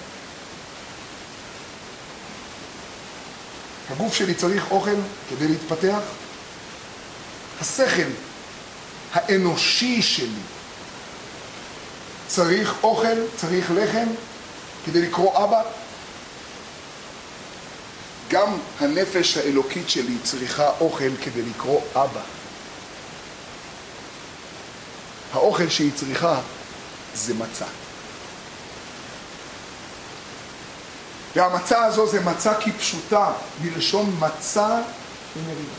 הגוף 3.91 4.15
שלי 4.15 4.35
צריך 4.35 4.71
אוכל 4.71 4.97
כדי 5.31 5.49
להתפתח? 5.49 5.99
השכל 7.61 8.11
האנושי 9.13 10.03
שלי 10.03 10.41
צריך 12.29 12.75
אוכל, 12.83 13.17
צריך 13.37 13.71
לחם 13.75 14.07
כדי 14.87 15.03
לקרוא 15.03 15.45
אבא? 15.45 15.63
גם 18.31 18.59
הנפש 18.81 19.37
האלוקית 19.37 19.91
שלי 19.91 20.17
צריכה 20.23 20.71
אוכל 20.81 21.11
כדי 21.23 21.43
לקרוא 21.43 21.81
אבא. 21.95 22.21
האוכל 25.33 25.69
שהיא 25.69 25.93
צריכה 25.95 26.41
זה 27.15 27.35
מצה. 27.35 27.65
והמצה 31.37 31.85
הזו 31.85 32.07
זה 32.07 32.21
מצה 32.21 32.55
כפשוטה, 32.55 33.33
מלשון 33.63 34.17
מצה 34.19 34.81
ומריבה. 35.37 35.75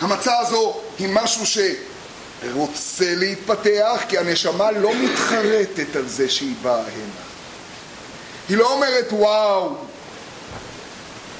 המצה 0.00 0.38
הזו 0.38 0.80
היא 0.98 1.08
משהו 1.12 1.44
שרוצה 1.46 3.14
להתפתח, 3.14 4.00
כי 4.08 4.18
הנשמה 4.18 4.70
לא 4.70 4.94
מתחרטת 4.94 5.96
על 5.96 6.08
זה 6.08 6.30
שהיא 6.30 6.54
באה 6.62 6.80
הנה. 6.80 7.26
היא 8.48 8.56
לא 8.56 8.72
אומרת 8.72 9.06
וואו, 9.10 9.76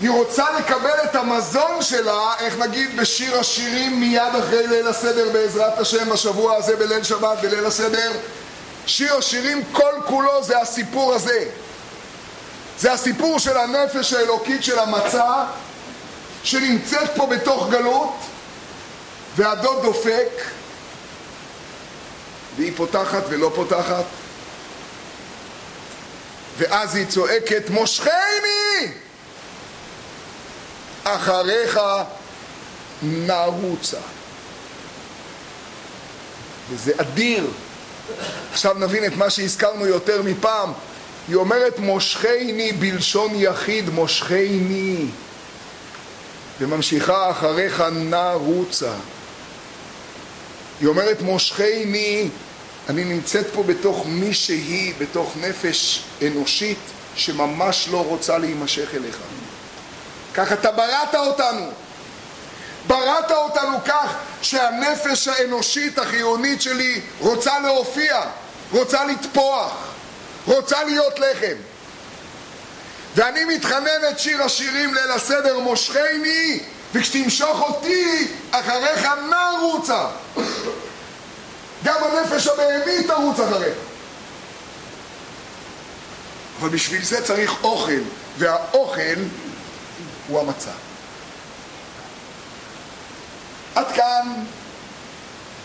היא 0.00 0.10
רוצה 0.10 0.44
לקבל 0.58 1.04
את 1.04 1.14
המזון 1.14 1.82
שלה, 1.82 2.34
איך 2.38 2.58
נגיד 2.58 2.96
בשיר 2.96 3.38
השירים 3.38 4.00
מיד 4.00 4.34
אחרי 4.38 4.66
ליל 4.66 4.88
הסדר 4.88 5.28
בעזרת 5.32 5.78
השם 5.78 6.10
בשבוע 6.10 6.56
הזה 6.56 6.76
בליל 6.76 7.02
שבת, 7.02 7.38
בליל 7.42 7.66
הסדר. 7.66 8.12
שיר 8.86 9.16
השירים 9.16 9.62
כל 9.72 9.92
כולו 10.06 10.42
זה 10.42 10.58
הסיפור 10.58 11.14
הזה. 11.14 11.44
זה 12.78 12.92
הסיפור 12.92 13.38
של 13.38 13.56
הנפש 13.56 14.12
האלוקית 14.12 14.64
של 14.64 14.78
המצה 14.78 15.44
שנמצאת 16.44 17.10
פה 17.16 17.26
בתוך 17.26 17.68
גלות 17.70 18.14
והדוד 19.36 19.82
דופק 19.82 20.28
והיא 22.56 22.72
פותחת 22.76 23.22
ולא 23.28 23.52
פותחת. 23.54 24.04
ואז 26.58 26.94
היא 26.94 27.06
צועקת 27.06 27.70
מושכני 27.70 28.92
אחריך 31.14 31.80
נרוצה 33.02 33.98
וזה 36.70 36.92
אדיר 36.96 37.46
עכשיו 38.52 38.74
נבין 38.78 39.04
את 39.04 39.16
מה 39.16 39.30
שהזכרנו 39.30 39.86
יותר 39.86 40.22
מפעם 40.22 40.72
היא 41.28 41.36
אומרת 41.36 41.78
מושכני 41.78 42.72
בלשון 42.72 43.30
יחיד, 43.34 43.90
מושכני. 43.90 45.06
וממשיכה 46.60 47.30
אחריך 47.30 47.84
נא 47.92 48.32
רוצה. 48.32 48.92
היא 50.80 50.88
אומרת 50.88 51.22
מושכני, 51.22 52.28
אני 52.88 53.04
נמצאת 53.04 53.46
פה 53.54 53.62
בתוך 53.62 54.06
מי 54.06 54.34
שהיא, 54.34 54.94
בתוך 54.98 55.32
נפש 55.40 56.02
אנושית 56.26 56.78
שממש 57.16 57.88
לא 57.92 58.04
רוצה 58.04 58.38
להימשך 58.38 58.94
אליך. 58.94 59.18
כך 60.36 60.52
אתה 60.52 60.72
בראת 60.72 61.14
אותנו. 61.14 61.70
בראת 62.86 63.30
אותנו 63.30 63.78
כך 63.84 64.14
שהנפש 64.42 65.28
האנושית 65.28 65.98
החיונית 65.98 66.62
שלי 66.62 67.00
רוצה 67.20 67.58
להופיע, 67.58 68.22
רוצה 68.72 69.04
לטפוח. 69.04 69.86
רוצה 70.46 70.84
להיות 70.84 71.18
לחם. 71.18 71.56
ואני 73.14 73.44
מתחנן 73.44 74.08
את 74.10 74.18
שיר 74.18 74.42
השירים 74.42 74.94
ליל 74.94 75.10
הסדר 75.10 75.58
מושכני, 75.58 76.60
וכשתמשוך 76.92 77.60
אותי, 77.60 78.28
אחריך 78.50 79.08
נא 79.30 79.50
רוצה. 79.62 80.06
גם 81.84 81.96
הנפש 82.04 82.46
הבהמית 82.46 83.06
תרוץ 83.06 83.40
אחריך. 83.40 83.74
אבל 86.60 86.68
בשביל 86.68 87.04
זה 87.04 87.24
צריך 87.24 87.64
אוכל, 87.64 88.00
והאוכל 88.38 89.20
הוא 90.28 90.40
המצה. 90.40 90.70
עד 93.74 93.86
כאן 93.94 94.44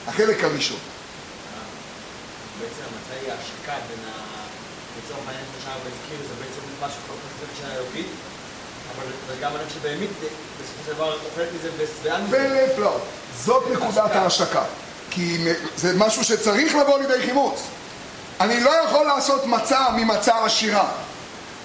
החלק 0.07 0.43
הראשון. 0.43 0.79
בעצם 2.59 2.81
המצה 2.81 3.21
היא 3.21 3.31
ההשקה 3.31 3.87
בין 3.89 4.05
ה... 4.05 4.31
לצורך 4.97 5.27
העניין 5.27 5.45
כמו 5.45 5.61
שהרב 5.65 5.81
הזכיר, 5.81 6.27
זה 6.27 6.33
בעצם 6.39 6.85
משהו 6.85 6.99
כל 7.07 7.13
כך 7.13 7.37
חזק 7.37 7.61
של 7.61 7.71
האלוקית, 7.71 8.07
אבל 8.95 9.35
גם 9.41 9.51
הנפש 9.55 9.77
הבהמית 9.77 10.09
בסופו 10.61 10.83
של 10.85 10.93
דבר 10.93 11.13
אוכלת 11.13 11.47
מזה 11.59 11.69
בשבעה 11.71 12.21
מזה. 12.21 12.67
ונפלא. 12.69 12.99
זאת 13.43 13.63
נקודת 13.71 14.11
ההשקה. 14.15 14.63
כי 15.09 15.37
זה 15.77 15.93
משהו 15.97 16.23
שצריך 16.23 16.75
לבוא 16.75 16.99
לידי 16.99 17.25
חימוץ. 17.25 17.61
אני 18.39 18.63
לא 18.63 18.69
יכול 18.69 19.05
לעשות 19.05 19.45
מצה 19.45 19.89
ממצה 19.95 20.45
עשירה. 20.45 20.91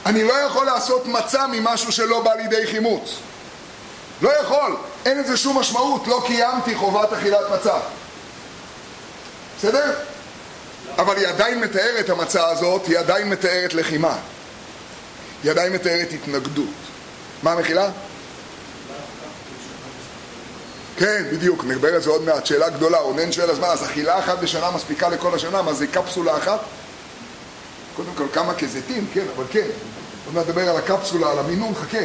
אני 0.06 0.24
לא 0.24 0.32
יכול 0.32 0.66
לעשות 0.66 1.06
מצה 1.06 1.46
ממשהו 1.46 1.92
שלא 1.92 2.20
בא 2.20 2.34
לידי 2.34 2.66
חימוץ. 2.66 3.10
לא 4.22 4.40
יכול, 4.40 4.76
אין 5.04 5.20
לזה 5.20 5.36
שום 5.36 5.58
משמעות, 5.58 6.06
לא 6.06 6.22
קיימתי 6.26 6.74
חובת 6.74 7.12
אכילת 7.12 7.50
מצה. 7.54 7.74
בסדר? 9.58 9.94
אבל 10.98 11.16
היא 11.16 11.26
עדיין 11.26 11.60
מתארת, 11.60 12.10
המצה 12.10 12.48
הזאת, 12.48 12.86
היא 12.86 12.98
עדיין 12.98 13.30
מתארת 13.30 13.74
לחימה. 13.74 14.16
היא 15.42 15.50
עדיין 15.50 15.72
מתארת 15.72 16.08
התנגדות. 16.12 16.74
מה 17.42 17.52
המחילה? 17.52 17.88
כן, 20.96 21.24
בדיוק, 21.32 21.64
נדבר 21.64 21.94
על 21.94 22.00
זה 22.00 22.10
עוד 22.10 22.22
מעט. 22.22 22.46
שאלה 22.46 22.68
גדולה, 22.68 22.98
רונן 22.98 23.32
שואל, 23.32 23.50
אז 23.50 23.58
מה, 23.58 23.66
אז 23.66 23.84
אכילה 23.84 24.18
אחת 24.18 24.38
בשנה 24.38 24.70
מספיקה 24.70 25.08
לכל 25.08 25.34
השנה? 25.34 25.62
מה, 25.62 25.72
זה 25.72 25.86
קפסולה 25.86 26.36
אחת? 26.36 26.60
קודם 27.96 28.10
כל, 28.16 28.26
כמה 28.32 28.54
כזיתים, 28.54 29.06
כן, 29.14 29.24
אבל 29.36 29.44
כן. 29.50 29.66
עוד 30.26 30.34
מעט 30.34 30.46
נדבר 30.46 30.68
על 30.68 30.76
הקפסולה, 30.76 31.30
על 31.30 31.38
המינון, 31.38 31.74
חכה. 31.74 32.04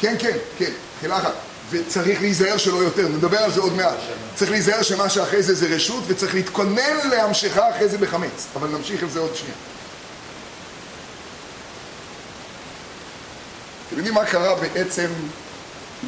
כן, 0.00 0.16
כן, 0.18 0.36
כן, 0.58 0.70
אכילה 0.98 1.16
אחת. 1.16 1.34
וצריך 1.70 2.20
להיזהר 2.20 2.56
שלא 2.56 2.76
יותר, 2.76 3.08
נדבר 3.08 3.38
על 3.38 3.52
זה 3.52 3.60
עוד 3.60 3.76
מעט. 3.76 3.96
צריך 4.34 4.50
להיזהר 4.50 4.82
שמה 4.82 5.08
שאחרי 5.08 5.42
זה 5.42 5.54
זה 5.54 5.66
רשות, 5.66 6.04
וצריך 6.06 6.34
להתכונן 6.34 7.08
להמשכה 7.10 7.70
אחרי 7.70 7.88
זה 7.88 7.98
בחמץ. 7.98 8.46
אבל 8.56 8.68
נמשיך 8.68 9.02
עם 9.02 9.08
זה 9.08 9.18
עוד 9.18 9.36
שנייה. 9.36 9.54
אתם 13.88 13.96
יודעים 13.96 14.14
מה 14.14 14.24
קרה 14.24 14.54
בעצם 14.54 15.08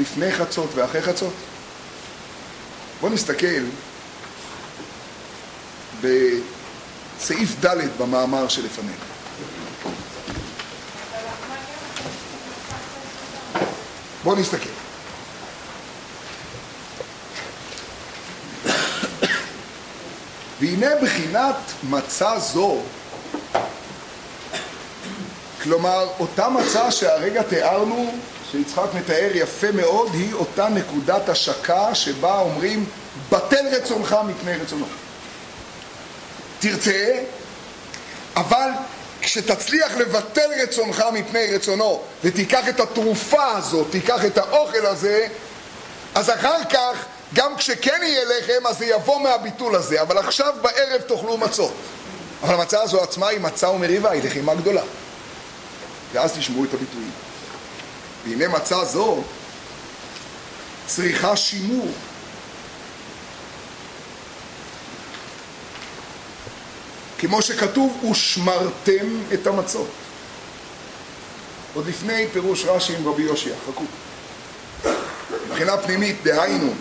לפני 0.00 0.32
חצות 0.32 0.70
ואחרי 0.74 1.02
חצות? 1.02 1.32
בואו 3.00 3.12
נסתכל 3.12 3.62
בסעיף 6.00 7.64
ד' 7.64 7.76
במאמר 7.98 8.48
שלפנינו. 8.48 9.09
בואו 14.24 14.36
נסתכל. 14.36 14.68
והנה 20.60 20.90
בחינת 21.02 21.56
מצה 21.82 22.38
זו, 22.38 22.78
כלומר 25.62 26.06
אותה 26.20 26.48
מצה 26.48 26.90
שהרגע 26.90 27.42
תיארנו, 27.42 28.14
שיצחק 28.50 28.94
מתאר 28.94 29.30
יפה 29.34 29.72
מאוד, 29.72 30.08
היא 30.12 30.34
אותה 30.34 30.68
נקודת 30.68 31.28
השקה 31.28 31.94
שבה 31.94 32.38
אומרים 32.38 32.84
בטל 33.32 33.66
רצונך 33.72 34.16
מפני 34.28 34.56
רצונו. 34.56 34.86
תרצה, 36.58 37.22
אבל 38.36 38.68
כשתצליח 39.20 39.96
לבטל 39.96 40.50
רצונך 40.62 41.04
מפני 41.12 41.54
רצונו 41.54 42.02
ותיקח 42.24 42.68
את 42.68 42.80
התרופה 42.80 43.56
הזאת, 43.56 43.86
תיקח 43.90 44.24
את 44.24 44.38
האוכל 44.38 44.86
הזה, 44.86 45.26
אז 46.14 46.30
אחר 46.30 46.64
כך 46.70 47.04
גם 47.34 47.56
כשכן 47.56 48.00
יהיה 48.02 48.24
לחם, 48.24 48.66
אז 48.66 48.78
זה 48.78 48.86
יבוא 48.86 49.20
מהביטול 49.20 49.76
הזה, 49.76 50.02
אבל 50.02 50.18
עכשיו 50.18 50.54
בערב 50.62 51.00
תאכלו 51.00 51.36
מצות. 51.36 51.72
אבל 52.42 52.54
המצה 52.54 52.82
הזו 52.82 53.02
עצמה 53.02 53.28
היא 53.28 53.40
מצה 53.40 53.70
ומריבה, 53.70 54.10
היא 54.10 54.22
לחימה 54.22 54.54
גדולה. 54.54 54.82
ואז 56.12 56.32
תשמעו 56.32 56.64
את 56.64 56.74
הביטויים. 56.74 57.10
והנה 58.24 58.48
מצה 58.48 58.84
זו 58.84 59.22
צריכה 60.86 61.36
שימור. 61.36 61.88
כמו 67.20 67.42
שכתוב, 67.42 68.04
ושמרתם 68.10 69.06
את 69.34 69.46
המצות. 69.46 69.88
עוד 71.74 71.86
לפני 71.86 72.26
פירוש 72.32 72.64
רש"י 72.64 72.96
עם 72.96 73.08
רבי 73.08 73.22
יושע, 73.22 73.54
חכו. 73.68 73.84
מבחינה 75.48 75.76
פנימית, 75.76 76.16
דהיינו, 76.22 76.72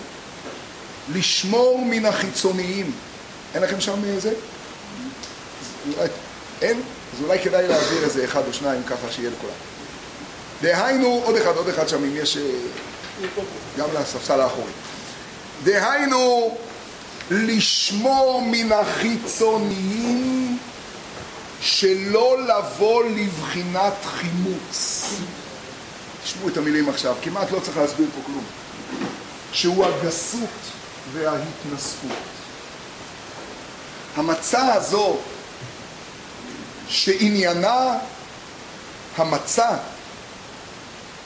לשמור 1.14 1.86
מן 1.86 2.06
החיצוניים. 2.06 2.92
אין 3.54 3.64
לכם 3.64 3.82
שם 3.82 4.20
זה? 4.20 4.34
אין? 6.62 6.82
אז 7.14 7.24
אולי 7.24 7.40
כדאי 7.40 7.68
להעביר 7.68 8.04
איזה 8.04 8.26
אחד 8.26 8.48
או 8.48 8.54
שניים 8.54 8.84
ככה 8.84 9.12
שיהיה 9.12 9.30
לכולם. 9.30 9.54
דהיינו, 10.62 11.22
עוד 11.26 11.36
אחד, 11.36 11.56
עוד 11.56 11.70
אחד 11.70 11.90
שם, 11.90 12.04
אם 12.04 12.16
יש... 12.16 12.38
אה, 12.38 12.44
גם 13.78 13.88
לספסל 13.94 14.42
האחורי. 14.42 14.72
דהיינו, 15.64 16.58
לשמור 17.32 18.42
מן 18.46 18.72
החיצוניים 18.72 20.58
שלא 21.62 22.38
לבוא 22.48 23.04
לבחינת 23.04 23.94
חימוץ. 24.06 25.06
תשמעו 26.24 26.50
את 26.50 26.58
המילים 26.58 26.90
עכשיו, 26.90 27.16
כמעט 27.22 27.52
לא 27.52 27.60
צריך 27.60 27.78
להסביר 27.78 28.08
פה 28.16 28.22
כלום. 28.26 28.44
שהוא 29.54 29.86
הגסות 29.86 30.50
וההתנשאות. 31.14 32.12
המצה 34.16 34.74
הזו 34.74 35.18
שעניינה 36.88 37.98
המצה 39.18 39.70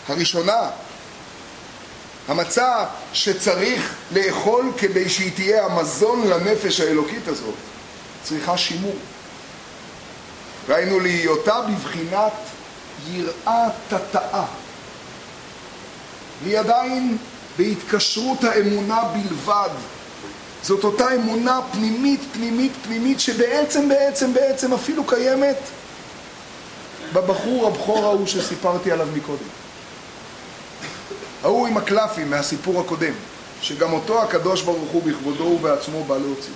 הראשונה, 0.08 0.70
המצה 2.28 2.86
שצריך 3.14 3.94
לאכול 4.12 4.72
כדי 4.78 5.10
שהיא 5.10 5.32
תהיה 5.36 5.66
המזון 5.66 6.28
לנפש 6.28 6.80
האלוקית 6.80 7.28
הזאת, 7.28 7.56
צריכה 8.24 8.58
שימור. 8.58 8.96
ראינו 10.70 11.00
להיותה 11.00 11.62
בבחינת 11.62 12.34
יראה 13.12 13.70
תתאה. 13.88 14.46
והיא 16.44 16.60
עדיין 16.60 17.18
בהתקשרות 17.58 18.44
האמונה 18.44 19.04
בלבד. 19.04 19.70
זאת 20.64 20.84
אותה 20.84 21.16
אמונה 21.16 21.60
פנימית, 21.72 22.20
פנימית, 22.34 22.72
פנימית, 22.84 23.20
שבעצם, 23.20 23.90
בעצם, 23.90 24.34
בעצם 24.34 24.74
אפילו 24.74 25.04
קיימת 25.04 25.58
בבחור 27.14 27.68
הבכור 27.68 28.06
ההוא 28.06 28.28
שסיפרתי 28.28 28.92
עליו 28.92 29.08
מקודם. 29.14 29.48
ההוא 31.44 31.68
עם 31.68 31.78
הקלפים 31.78 32.30
מהסיפור 32.30 32.82
הקודם, 32.82 33.14
שגם 33.62 33.94
אותו 33.94 34.24
הקדוש 34.24 34.62
ברוך 34.62 34.92
הוא 34.92 35.04
בכבודו 35.04 35.44
ובעצמו 35.44 36.04
בא 36.04 36.18
להוציא. 36.18 36.54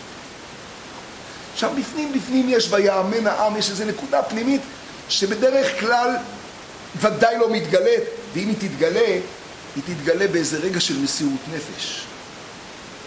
עכשיו 1.54 1.72
בפנים 1.80 2.14
בפנים 2.14 2.50
יש 2.50 2.74
ויאמן 2.74 3.28
העם, 3.28 3.58
יש 3.58 3.70
איזו 3.70 3.86
נקודה 3.86 4.24
פנימית 4.24 4.62
שבדרך 5.10 5.80
כלל 5.80 6.16
ודאי 7.02 7.38
לא 7.38 7.50
מתגלית, 7.50 8.04
ואם 8.34 8.48
היא 8.48 8.70
תתגלה, 8.70 9.20
היא 9.76 9.84
תתגלה 9.86 10.28
באיזה 10.28 10.58
רגע 10.58 10.80
של 10.80 11.00
מסירות 11.00 11.40
נפש. 11.54 12.04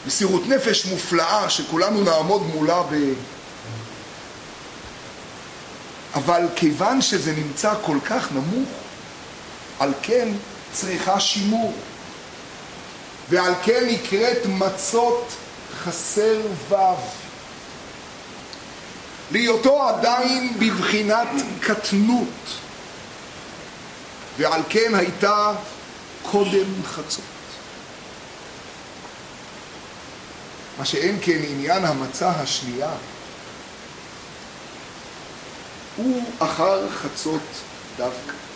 מסירות 0.06 0.46
נפש 0.46 0.86
מופלאה 0.86 1.50
שכולנו 1.50 2.04
נעמוד 2.04 2.42
מולה 2.42 2.82
ב... 2.82 2.94
אבל 6.14 6.46
כיוון 6.56 7.02
שזה 7.02 7.32
נמצא 7.32 7.74
כל 7.82 7.96
כך 8.04 8.32
נמוך, 8.32 8.68
על 9.78 9.92
כן 10.02 10.28
צריכה 10.72 11.20
שימור. 11.20 11.74
ועל 13.28 13.54
כן 13.64 13.84
נקראת 13.86 14.46
מצות 14.46 15.32
חסר 15.84 16.40
ו'. 16.68 16.74
להיותו 19.30 19.88
עדיין 19.88 20.58
בבחינת 20.58 21.28
קטנות, 21.60 22.28
ועל 24.38 24.62
כן 24.68 24.94
הייתה 24.94 25.52
קודם 26.22 26.82
חצות. 26.84 27.24
מה 30.78 30.84
שאין 30.84 31.18
כן 31.22 31.38
עניין 31.48 31.84
המצה 31.84 32.30
השנייה, 32.30 32.90
הוא 35.96 36.24
אחר 36.38 36.90
חצות 36.90 37.42
דווקא. 37.96 38.49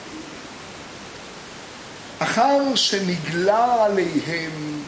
אחר 2.25 2.75
שנגלה 2.75 3.85
עליהם 3.85 4.83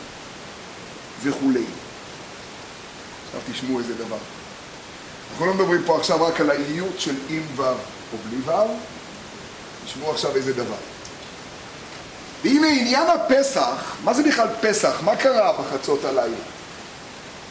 וכולי. 1.23 1.65
עכשיו 3.27 3.41
תשמעו 3.53 3.79
איזה 3.79 3.95
דבר. 3.95 4.17
אנחנו 5.31 5.47
לא 5.47 5.55
מדברים 5.55 5.83
פה 5.87 5.97
עכשיו 5.99 6.25
רק 6.25 6.41
על 6.41 6.51
האיות 6.51 7.01
של 7.01 7.15
עם 7.29 7.43
ו' 7.57 7.63
או 7.63 8.19
בלי 8.29 8.37
ו', 8.45 8.77
תשמעו 9.87 10.11
עכשיו 10.11 10.37
איזה 10.37 10.53
דבר. 10.53 10.77
והנה 12.43 12.67
עניין 12.67 13.07
הפסח, 13.11 13.97
מה 14.05 14.15
זה 14.15 14.23
בכלל 14.23 14.49
פסח? 14.61 15.01
מה 15.05 15.17
קרה 15.17 15.53
בחצות 15.53 16.05
הלילה? 16.05 16.37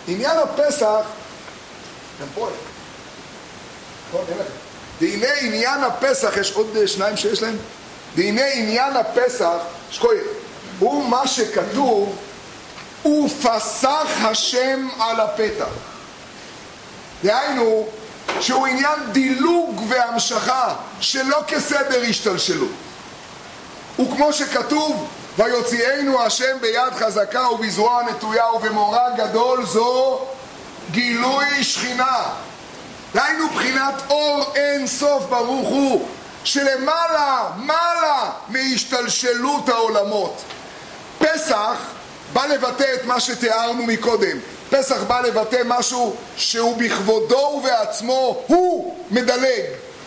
עניין 0.07 0.38
הפסח, 0.38 1.01
גם 2.21 2.27
פה 2.36 2.49
אין 4.29 4.38
לכם. 4.38 4.49
והנה 5.01 5.33
עניין 5.41 5.83
הפסח, 5.83 6.38
יש 6.38 6.51
עוד 6.51 6.77
שניים 6.86 7.17
שיש 7.17 7.41
להם? 7.41 7.57
והנה 8.15 8.45
עניין 8.45 8.95
הפסח, 8.95 9.57
שקוי, 9.91 10.17
הוא 10.79 11.05
מה 11.09 11.27
שכתוב, 11.27 12.15
ופסח 13.05 14.07
השם 14.23 14.88
על 14.99 15.19
הפתח. 15.19 15.65
דהיינו, 17.23 17.88
שהוא 18.39 18.67
עניין 18.67 18.99
דילוג 19.11 19.81
והמשכה, 19.88 20.75
שלא 20.99 21.43
כסדר 21.47 22.01
השתלשלות. 22.09 22.71
וכמו 23.99 24.33
שכתוב, 24.33 25.07
ויוציאנו 25.38 26.21
השם 26.21 26.57
ביד 26.61 26.93
חזקה 26.99 27.49
ובזרוע 27.49 28.03
נטויה 28.03 28.53
ובמורא 28.53 29.09
גדול 29.17 29.65
זו 29.65 30.19
גילוי 30.91 31.63
שכינה. 31.63 32.23
דהיינו 33.13 33.49
בחינת 33.49 33.93
אור 34.09 34.51
אין 34.55 34.88
סוף 34.88 35.23
ברוך 35.29 35.69
הוא, 35.69 36.07
שלמעלה, 36.46 37.50
מעלה 37.58 38.32
מהשתלשלות 38.48 39.70
העולמות. 39.70 40.41
פסח 41.20 41.78
בא 42.34 42.46
לבטא 42.46 42.93
את 42.93 43.06
מה 43.06 43.20
שתיארנו 43.20 43.86
מקודם. 43.86 44.38
פסח 44.70 45.04
בא 45.04 45.22
לבטא 45.22 45.62
משהו 45.66 46.16
שהוא 46.38 46.78
בכבודו 46.78 47.36
ובעצמו, 47.36 48.43
הוא 48.48 48.96
מדלג, 49.12 49.64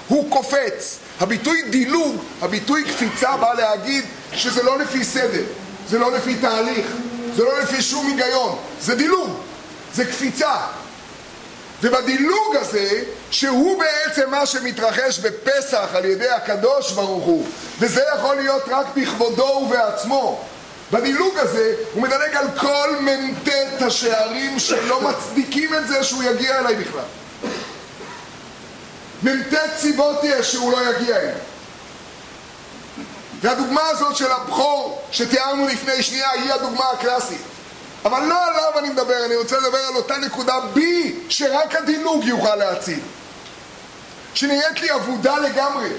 הוא 0.09 0.31
קופץ. 0.31 0.99
הביטוי 1.21 1.63
דילוג, 1.63 2.17
הביטוי 2.43 2.85
קפיצה 2.85 3.37
בא 3.37 3.55
להגיד 3.55 4.05
שזה 4.33 4.63
לא 4.63 4.79
לפי 4.79 5.05
סדר, 5.05 5.43
זה 5.89 5.99
לא 5.99 6.13
לפי 6.13 6.35
תהליך, 6.35 6.87
זה 7.37 7.45
לא 7.45 7.61
לפי 7.61 7.83
שום 7.83 8.07
היגיון, 8.07 8.59
זה 8.81 8.95
דילוג, 8.95 9.31
זה 9.95 10.05
קפיצה. 10.05 10.57
ובדילוג 11.83 12.57
הזה, 12.57 13.03
שהוא 13.31 13.81
בעצם 13.81 14.31
מה 14.31 14.47
שמתרחש 14.47 15.19
בפסח 15.19 15.89
על 15.95 16.05
ידי 16.05 16.29
הקדוש 16.29 16.93
ברוך 16.93 17.25
הוא, 17.25 17.47
וזה 17.79 18.03
יכול 18.17 18.37
להיות 18.37 18.63
רק 18.69 18.87
בכבודו 18.97 19.43
ובעצמו, 19.43 20.45
בדילוג 20.93 21.39
הזה 21.39 21.75
הוא 21.95 22.03
מדלג 22.03 22.37
על 22.37 22.47
כל 22.61 22.97
מ"ט 23.01 23.49
השערים 23.83 24.59
שלא 24.59 25.01
מצדיקים 25.09 25.75
את 25.75 25.89
זה 25.89 26.05
שהוא 26.05 26.23
יגיע 26.23 26.59
אליי 26.59 26.75
בכלל. 26.75 27.05
מ"ט 29.23 29.55
סיבות 29.79 30.21
יש 30.23 30.53
שהוא 30.53 30.73
לא 30.73 30.91
יגיע 30.91 31.17
אליי. 31.17 31.35
והדוגמה 33.41 33.83
הזאת 33.89 34.17
של 34.17 34.33
הבכור 34.33 35.03
שתיארנו 35.13 35.67
לפני 35.67 36.03
שנייה 36.03 36.31
היא 36.31 36.53
הדוגמה 36.53 36.85
הקלאסית. 36.93 37.41
אבל 38.09 38.23
לא 38.23 38.47
עליו 38.47 38.79
אני 38.79 38.89
מדבר, 38.89 39.25
אני 39.25 39.37
רוצה 39.37 39.59
לדבר 39.59 39.79
על 39.79 39.97
אותה 39.97 40.17
נקודה 40.17 40.61
בי 40.61 41.17
שרק 41.29 41.75
הדילוג 41.75 42.25
יוכל 42.25 42.57
להציל. 42.57 43.01
שנראית 44.35 44.81
לי 44.81 44.95
אבודה 44.95 45.39
לגמרי. 45.39 45.91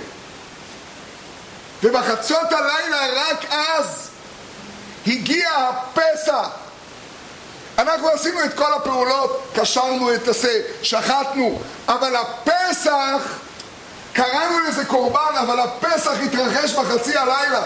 ובחצות 1.84 2.52
הלילה 2.52 3.08
רק 3.16 3.46
אז 3.52 4.10
הגיע 5.08 5.50
הפסח. 5.52 6.50
אנחנו 7.78 8.10
עשינו 8.10 8.44
את 8.44 8.54
כל 8.54 8.74
הפעולות, 8.74 9.44
קשרנו 9.56 10.14
את 10.14 10.28
השה, 10.28 10.62
שחטנו, 10.84 11.62
אבל 11.88 12.16
הפסח, 12.16 13.22
קראנו 14.14 14.60
לזה 14.60 14.86
קורבן, 14.86 15.36
אבל 15.42 15.60
הפסח 15.60 16.12
התרחש 16.26 16.74
בחצי 16.74 17.18
הלילה. 17.18 17.64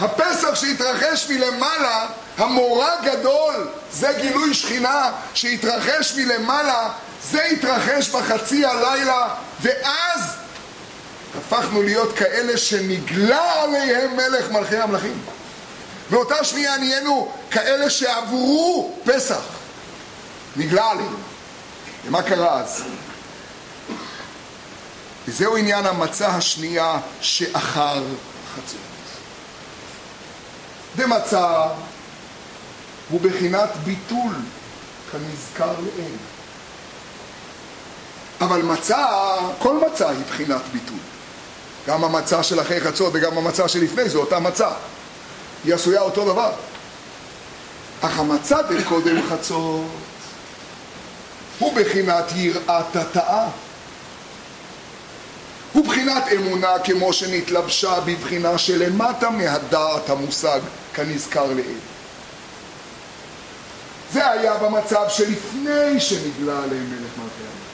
הפסח 0.00 0.54
שהתרחש 0.54 1.30
מלמעלה, 1.30 2.06
המורא 2.38 2.88
גדול, 3.04 3.68
זה 3.92 4.12
גילוי 4.20 4.54
שכינה 4.54 5.12
שהתרחש 5.34 6.14
מלמעלה, 6.16 6.88
זה 7.22 7.44
התרחש 7.44 8.08
בחצי 8.08 8.64
הלילה, 8.64 9.34
ואז 9.60 10.20
הפכנו 11.38 11.82
להיות 11.82 12.16
כאלה 12.16 12.56
שנגלה 12.56 13.62
עליהם 13.62 14.16
מלך 14.16 14.50
מלכי 14.50 14.76
המלכים. 14.76 15.22
באותה 16.10 16.44
שנייה 16.44 16.76
נהיינו 16.76 17.32
כאלה 17.50 17.90
שעברו 17.90 18.94
פסח. 19.04 19.40
נגלה 20.56 20.90
עליהם. 20.90 21.16
ומה 22.06 22.22
קרה 22.22 22.60
אז? 22.60 22.82
וזהו 25.28 25.56
עניין 25.56 25.86
המצה 25.86 26.28
השנייה 26.28 26.98
שאחר 27.20 28.02
חצות. 28.54 28.80
דמצה 30.96 31.62
הוא 33.10 33.20
בחינת 33.20 33.70
ביטול 33.84 34.34
כנזכר 35.12 35.72
לעיל. 35.80 36.16
אבל 38.40 38.62
מצה, 38.62 39.06
כל 39.58 39.80
מצה 39.86 40.10
היא 40.10 40.24
בחינת 40.28 40.62
ביטול. 40.72 40.98
גם 41.86 42.04
המצה 42.04 42.42
של 42.42 42.60
אחרי 42.60 42.80
חצות 42.80 43.12
וגם 43.14 43.38
המצה 43.38 43.68
שלפני 43.68 44.08
זה 44.08 44.18
אותה 44.18 44.38
מצה. 44.38 44.68
היא 45.64 45.74
עשויה 45.74 46.00
אותו 46.00 46.32
דבר. 46.32 46.52
אך 48.00 48.18
המצה 48.18 48.62
בקודם 48.62 49.28
חצות 49.30 49.86
הוא 51.58 51.74
בחינת 51.76 52.24
יראת 52.34 52.96
התאה. 52.96 53.46
הוא 55.72 55.86
בחינת 55.86 56.24
אמונה 56.36 56.78
כמו 56.84 57.12
שנתלבשה 57.12 58.00
בבחינה 58.00 58.58
שלמטה 58.58 59.30
מהדעת 59.30 60.10
המושג 60.10 60.60
כנזכר 60.94 61.46
לעיל. 61.46 61.78
זה 64.12 64.30
היה 64.30 64.54
במצב 64.54 65.04
שלפני 65.08 66.00
שנגלה 66.00 66.62
עליהם 66.62 66.90
מלך 66.90 67.10
מלכי 67.16 67.40
המלך. 67.40 67.68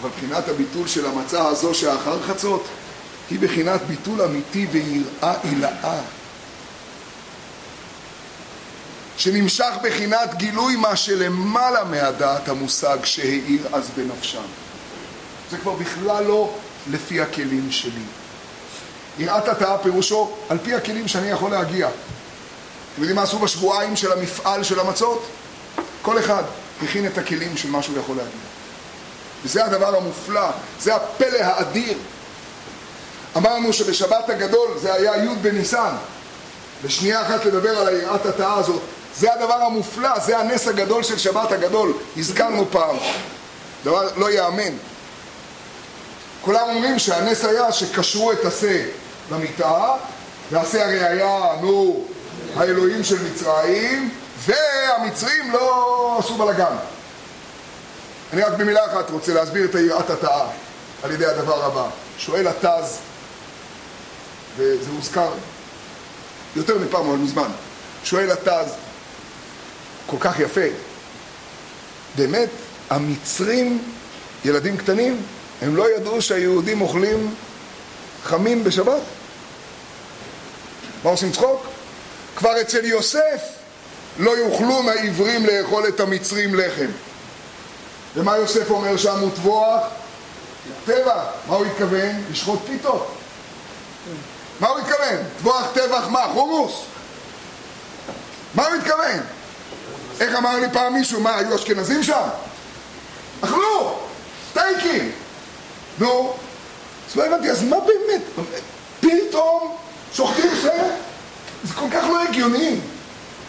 אבל 0.00 0.10
בחינת 0.10 0.48
הביטול 0.48 0.88
של 0.88 1.06
המצה 1.06 1.48
הזו 1.48 1.74
שאחר 1.74 2.22
חצות 2.22 2.64
היא 3.30 3.38
בחינת 3.40 3.80
ביטול 3.82 4.22
אמיתי 4.22 4.66
ויראה 4.72 5.34
עילאה. 5.42 6.00
שנמשך 9.16 9.74
בחינת 9.82 10.34
גילוי 10.34 10.76
מה 10.76 10.96
שלמעלה 10.96 11.84
מהדעת 11.84 12.48
המושג 12.48 12.98
שהאיר 13.04 13.66
אז 13.72 13.90
בנפשם. 13.96 14.42
זה 15.50 15.58
כבר 15.58 15.72
בכלל 15.72 16.24
לא 16.24 16.54
לפי 16.90 17.20
הכלים 17.20 17.70
שלי. 17.70 18.02
יראת 19.18 19.48
התאה 19.48 19.78
פירושו 19.78 20.36
על 20.48 20.58
פי 20.58 20.74
הכלים 20.74 21.08
שאני 21.08 21.30
יכול 21.30 21.50
להגיע. 21.50 21.88
אתם 22.96 23.02
יודעים 23.02 23.16
מה 23.16 23.22
עשו 23.22 23.38
בשבועיים 23.38 23.96
של 23.96 24.12
המפעל 24.12 24.62
של 24.62 24.80
המצות? 24.80 25.26
כל 26.02 26.18
אחד 26.18 26.42
הכין 26.82 27.06
את 27.06 27.18
הכלים 27.18 27.56
של 27.56 27.70
מה 27.70 27.82
שהוא 27.82 27.98
יכול 27.98 28.16
להגיע. 28.16 28.32
וזה 29.44 29.64
הדבר 29.64 29.96
המופלא, 29.96 30.50
זה 30.80 30.94
הפלא 30.94 31.38
האדיר. 31.38 31.98
אמרנו 33.36 33.72
שבשבת 33.72 34.30
הגדול 34.30 34.68
זה 34.82 34.94
היה 34.94 35.24
י' 35.24 35.34
בניסן. 35.42 35.94
בשנייה 36.84 37.22
אחת 37.22 37.44
לדבר 37.44 37.78
על 37.78 37.88
היראת 37.88 38.26
התאה 38.26 38.54
הזאת. 38.54 38.82
זה 39.16 39.34
הדבר 39.34 39.62
המופלא, 39.62 40.18
זה 40.18 40.38
הנס 40.38 40.68
הגדול 40.68 41.02
של 41.02 41.18
שבת 41.18 41.52
הגדול. 41.52 41.92
הזכרנו 42.16 42.66
פעם. 42.70 42.96
דבר 43.84 44.08
לא 44.16 44.30
ייאמן. 44.30 44.72
כולם 46.42 46.68
אומרים 46.68 46.98
שהנס 46.98 47.44
היה 47.44 47.72
שקשרו 47.72 48.32
את 48.32 48.44
השה 48.44 48.84
למיטה, 49.32 49.94
והשה 50.50 50.84
הרי 50.84 51.04
היה, 51.04 51.40
נו, 51.60 52.04
האלוהים 52.56 53.04
של 53.04 53.16
מצרים, 53.22 54.10
והמצרים 54.38 55.52
לא 55.52 56.16
עשו 56.18 56.34
בלאגן. 56.34 56.76
אני 58.32 58.42
רק 58.42 58.52
במילה 58.52 58.86
אחת 58.86 59.10
רוצה 59.10 59.34
להסביר 59.34 59.64
את 59.64 59.74
היראת 59.74 60.10
התאה 60.10 60.46
על 61.02 61.10
ידי 61.10 61.26
הדבר 61.26 61.64
הבא. 61.64 61.88
שואל 62.18 62.46
התז, 62.48 62.98
וזה 64.56 64.90
הוזכר 64.96 65.30
יותר 66.56 66.78
מפעם, 66.78 67.08
אבל 67.08 67.18
מזמן, 67.18 67.50
שואל 68.04 68.30
התז, 68.30 68.72
כל 70.06 70.16
כך 70.20 70.40
יפה, 70.40 70.66
באמת, 72.16 72.48
המצרים, 72.90 73.92
ילדים 74.44 74.76
קטנים, 74.76 75.22
הם 75.62 75.76
לא 75.76 75.90
ידעו 75.96 76.22
שהיהודים 76.22 76.80
אוכלים 76.80 77.34
חמים 78.24 78.64
בשבת? 78.64 79.02
מה 81.04 81.10
עושים 81.10 81.32
צחוק? 81.32 81.75
כבר 82.36 82.60
אצל 82.60 82.84
יוסף 82.84 83.40
לא 84.18 84.30
יוכלו 84.30 84.90
העברים 84.90 85.46
לאכול 85.46 85.88
את 85.88 86.00
המצרים 86.00 86.54
לחם. 86.54 86.90
ומה 88.14 88.36
יוסף 88.36 88.70
אומר 88.70 88.96
שם? 88.96 89.18
הוא 89.18 89.30
טבוח? 89.34 89.82
טבע. 90.86 91.24
מה 91.48 91.56
הוא 91.56 91.66
התכוון? 91.66 92.22
לשחוט 92.30 92.60
פיתות. 92.66 93.16
מה 94.60 94.68
הוא 94.68 94.78
התכוון? 94.78 95.16
טבוח 95.38 95.66
טבח 95.74 96.06
מה? 96.10 96.26
חומוס? 96.32 96.72
מה 98.54 98.66
הוא 98.66 98.74
התכוון? 98.74 99.20
איך 100.20 100.34
אמר 100.34 100.56
לי 100.58 100.66
פעם 100.72 100.94
מישהו? 100.94 101.20
מה, 101.20 101.36
היו 101.36 101.56
אשכנזים 101.56 102.02
שם? 102.02 102.28
אכלו! 103.40 103.98
סטייקים! 104.50 105.12
נו, 105.98 106.34
אז 107.10 107.16
לא 107.16 107.24
הבנתי, 107.26 107.50
אז 107.50 107.62
מה 107.62 107.76
באמת? 107.80 108.46
פתאום 109.00 109.76
שוחטים 110.12 110.50
זה? 110.62 110.90
זה 111.66 111.74
כל 111.74 111.86
כך 111.92 112.04
לא 112.04 112.22
הגיוני. 112.22 112.78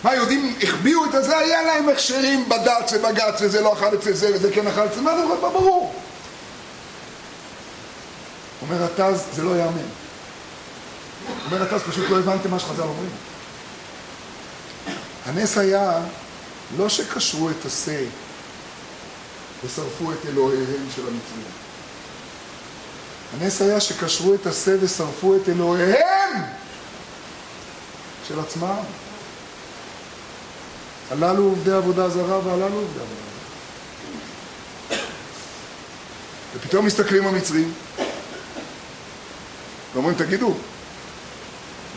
מה, 0.03 0.15
יהודים 0.15 0.55
החביאו 0.63 1.05
את 1.05 1.13
הזה? 1.13 1.37
היה 1.37 1.61
להם 1.61 1.89
הכשרים 1.89 2.49
בד"ץ 2.49 2.93
ובג"ץ 2.93 3.41
וזה 3.41 3.61
לא 3.61 3.73
אכל 3.73 3.95
אצל 3.95 4.13
זה 4.13 4.35
וזה 4.35 4.51
כן 4.53 4.67
אכל 4.67 4.85
אצל 4.85 5.01
מה 5.01 5.17
זה 5.17 5.23
ברור. 5.41 5.93
אומר 8.61 8.83
התז, 8.83 9.23
זה 9.33 9.43
לא 9.43 9.57
יאמן. 9.57 9.87
אומר 11.45 11.63
התז, 11.63 11.81
פשוט 11.89 12.09
לא 12.09 12.19
הבנתם 12.19 12.51
מה 12.51 12.59
שחז"ל 12.59 12.81
אומרים. 12.81 13.09
הנס 15.25 15.57
היה 15.57 15.99
לא 16.77 16.89
שקשרו 16.89 17.49
את 17.49 17.65
השה 17.65 18.03
ושרפו 19.65 20.11
את 20.11 20.25
אלוהיהם 20.27 20.87
של 20.95 21.01
המצרים. 21.01 21.47
הנס 23.33 23.61
היה 23.61 23.79
שקשרו 23.79 24.33
את 24.33 24.47
השה 24.47 24.71
ושרפו 24.81 25.35
את 25.35 25.49
אלוהיהם 25.49 26.43
של 28.27 28.39
עצמם. 28.39 28.79
הללו 31.11 31.43
עובדי 31.43 31.71
עבודה 31.71 32.09
זרה 32.09 32.39
והללו 32.39 32.75
עובדי 32.75 32.99
עבודה 32.99 33.21
זרה. 34.89 34.97
ופתאום 36.55 36.85
מסתכלים 36.85 37.27
המצרים 37.27 37.73
ואומרים, 39.93 40.17
תגידו, 40.17 40.53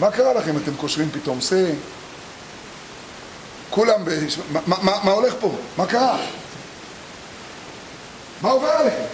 מה 0.01 0.11
קרה 0.11 0.35
לכם? 0.35 0.57
אתם 0.57 0.75
קושרים 0.77 1.11
פתאום 1.11 1.41
שא? 1.41 1.71
כולם, 3.71 4.05
בש... 4.05 4.39
מה, 4.53 4.61
מה, 4.67 4.99
מה 5.05 5.11
הולך 5.11 5.35
פה? 5.41 5.55
מה 5.77 5.87
קרה? 5.87 6.27
מה 8.43 8.51
עובר 8.51 8.69
עליכם? 8.69 9.05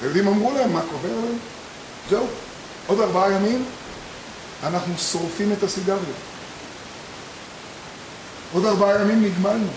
היהודים 0.00 0.28
אמרו 0.28 0.52
להם, 0.52 0.72
מה 0.72 0.80
עובר 0.92 1.08
עליהם? 1.08 1.38
זהו, 2.10 2.26
עוד 2.86 3.00
ארבעה 3.00 3.32
ימים 3.32 3.64
אנחנו 4.62 4.98
שורפים 4.98 5.52
את 5.52 5.62
הסיגריות. 5.62 6.16
עוד 8.52 8.64
ארבעה 8.64 9.00
ימים 9.00 9.22
נגמלנו. 9.22 9.68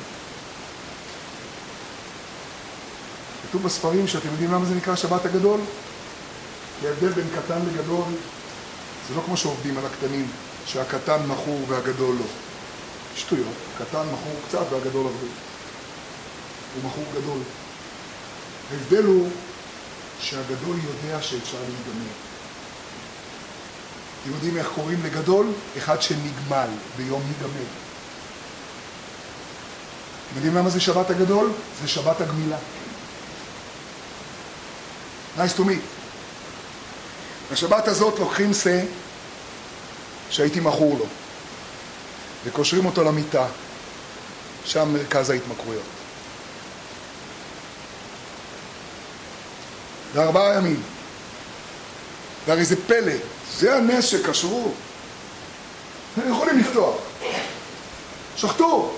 כתוב 3.50 3.64
בספרים 3.64 4.08
שאתם 4.08 4.28
יודעים 4.32 4.52
למה 4.52 4.66
זה 4.66 4.76
נקרא 4.76 4.96
שבת 4.96 5.26
הגדול? 5.26 5.60
כי 6.80 6.88
ההבדל 6.88 7.10
בין 7.10 7.28
קטן 7.36 7.60
לגדול 7.74 8.06
זה 9.10 9.16
לא 9.16 9.22
כמו 9.26 9.38
שעובדים 9.38 9.78
על 9.78 9.86
הקטנים, 9.86 10.28
שהקטן 10.66 11.26
מכור 11.28 11.60
והגדול 11.68 12.16
לא. 12.16 12.26
שטויות, 13.16 13.54
הקטן 13.76 14.06
מכור 14.14 14.34
קצת 14.48 14.66
והגדול 14.72 15.06
הרבה. 15.06 15.28
הוא 16.76 16.90
מכור 16.90 17.04
גדול. 17.16 17.40
ההבדל 18.72 19.04
הוא 19.04 19.30
שהגדול 20.20 20.76
יודע 20.76 21.22
שאפשר 21.22 21.58
להיגמר. 21.58 22.31
אתם 24.22 24.32
יודעים 24.34 24.58
איך 24.58 24.68
קוראים 24.76 25.04
לגדול? 25.04 25.48
אחד 25.78 26.02
שנגמל 26.02 26.68
ביום 26.98 27.22
היגמר. 27.28 27.64
אתם 30.28 30.36
יודעים 30.36 30.56
למה 30.56 30.70
זה 30.70 30.80
שבת 30.80 31.10
הגדול? 31.10 31.52
זה 31.82 31.88
שבת 31.88 32.22
הגמילה. 32.22 32.58
nice 35.38 35.58
to 35.58 35.62
meet. 35.62 35.86
בשבת 37.52 37.88
הזאת 37.88 38.20
לוקחים 38.20 38.54
שא 38.54 38.82
שהייתי 40.30 40.60
מכור 40.60 40.98
לו 41.00 41.06
וקושרים 42.46 42.86
אותו 42.86 43.04
למיטה, 43.04 43.46
שם 44.66 44.94
מרכז 44.94 45.30
ההתמכרויות. 45.30 45.84
וארבעה 50.14 50.56
ימים. 50.56 50.82
והרי 52.48 52.66
זה 52.66 52.76
פלא, 52.88 53.14
זה 53.58 53.76
הנס 53.76 54.06
שקשרו. 54.06 54.72
הם 56.18 56.32
יכולים 56.32 56.60
לפתוח. 56.60 56.96
שחטו. 58.36 58.92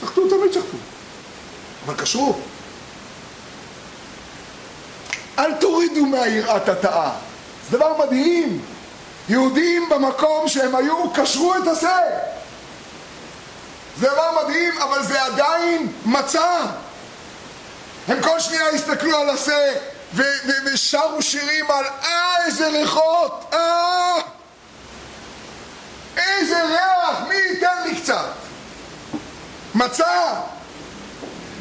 שחטו, 0.00 0.28
תמיד 0.28 0.52
שחטו. 0.52 0.76
אבל 1.86 1.94
קשרו. 1.94 2.38
אל 5.38 5.54
תורידו 5.54 6.06
מהיראת 6.06 6.68
התאה. 6.68 7.10
זה 7.70 7.76
דבר 7.76 8.06
מדהים. 8.06 8.64
יהודים 9.28 9.88
במקום 9.88 10.48
שהם 10.48 10.74
היו, 10.74 11.10
קשרו 11.10 11.54
את 11.54 11.66
השה. 11.66 11.98
זה 13.98 14.08
דבר 14.08 14.44
מדהים, 14.44 14.78
אבל 14.78 15.02
זה 15.02 15.22
עדיין 15.22 15.92
מצע. 16.04 16.66
הם 18.08 18.22
כל 18.22 18.40
שנייה 18.40 18.68
הסתכלו 18.68 19.16
על 19.16 19.30
השה 19.30 19.72
ושרו 20.14 21.22
שירים 21.22 21.70
על 21.70 21.84
אה 22.02 22.44
איזה 22.46 22.68
ריחות, 22.68 23.44
אה! 23.52 24.14
איזה 26.16 26.62
ריח, 26.62 27.20
מי 27.28 27.34
ייתן 27.34 27.82
לי 27.84 28.00
קצת? 28.00 28.32
מצה! 29.74 30.34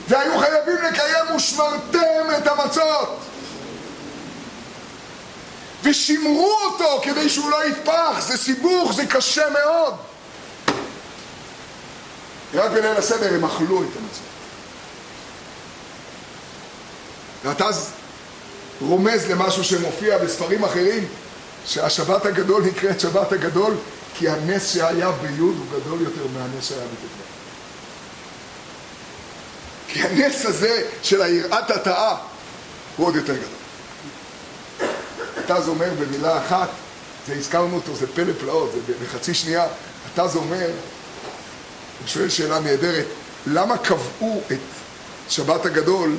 והיו 0.07 0.39
חייבים 0.39 0.75
לקיים 0.75 1.35
ושמרתם 1.35 2.35
את 2.37 2.47
המצות. 2.47 3.19
ושימרו 5.83 6.53
אותו 6.63 7.01
כדי 7.03 7.29
שהוא 7.29 7.51
לא 7.51 7.65
יתפח, 7.65 8.15
זה 8.19 8.37
סיבוך, 8.37 8.93
זה 8.93 9.05
קשה 9.05 9.49
מאוד. 9.49 9.93
רק 12.53 12.71
בליל 12.71 12.97
הסדר 12.97 13.33
הם 13.33 13.45
אכלו 13.45 13.83
את 13.83 13.87
המצות. 13.97 14.23
ואתה 17.43 17.71
רומז 18.81 19.25
למשהו 19.29 19.63
שמופיע 19.63 20.17
בספרים 20.17 20.63
אחרים, 20.63 21.07
שהשבת 21.65 22.25
הגדול 22.25 22.63
נקראת 22.63 22.99
שבת 22.99 23.31
הגדול, 23.31 23.73
כי 24.15 24.29
הנס 24.29 24.73
שהיה 24.73 25.11
ביוד 25.11 25.55
הוא 25.57 25.79
גדול 25.79 26.01
יותר 26.01 26.21
מהנס 26.33 26.69
שהיה 26.69 26.81
בט"ו. 26.81 27.23
כי 29.87 30.01
הנס 30.01 30.45
הזה 30.45 30.87
של 31.03 31.21
היראת 31.21 31.71
התאה 31.71 32.15
הוא 32.97 33.07
עוד 33.07 33.15
יותר 33.15 33.33
גדול. 33.35 33.59
התז 35.37 35.67
אומר 35.67 35.89
במילה 35.99 36.37
אחת, 36.37 36.69
זה 37.27 37.33
הזכרנו 37.33 37.75
אותו, 37.75 37.95
זה 37.95 38.07
פלא 38.07 38.33
פלאות, 38.39 38.71
זה 38.87 38.93
בחצי 39.03 39.33
שנייה, 39.33 39.67
התז 40.05 40.35
אומר, 40.35 40.67
הוא 41.99 42.07
שואל 42.07 42.29
שאלה 42.29 42.59
נהדרת, 42.59 43.05
למה 43.47 43.77
קבעו 43.77 44.41
את 44.51 44.57
שבת 45.29 45.65
הגדול 45.65 46.15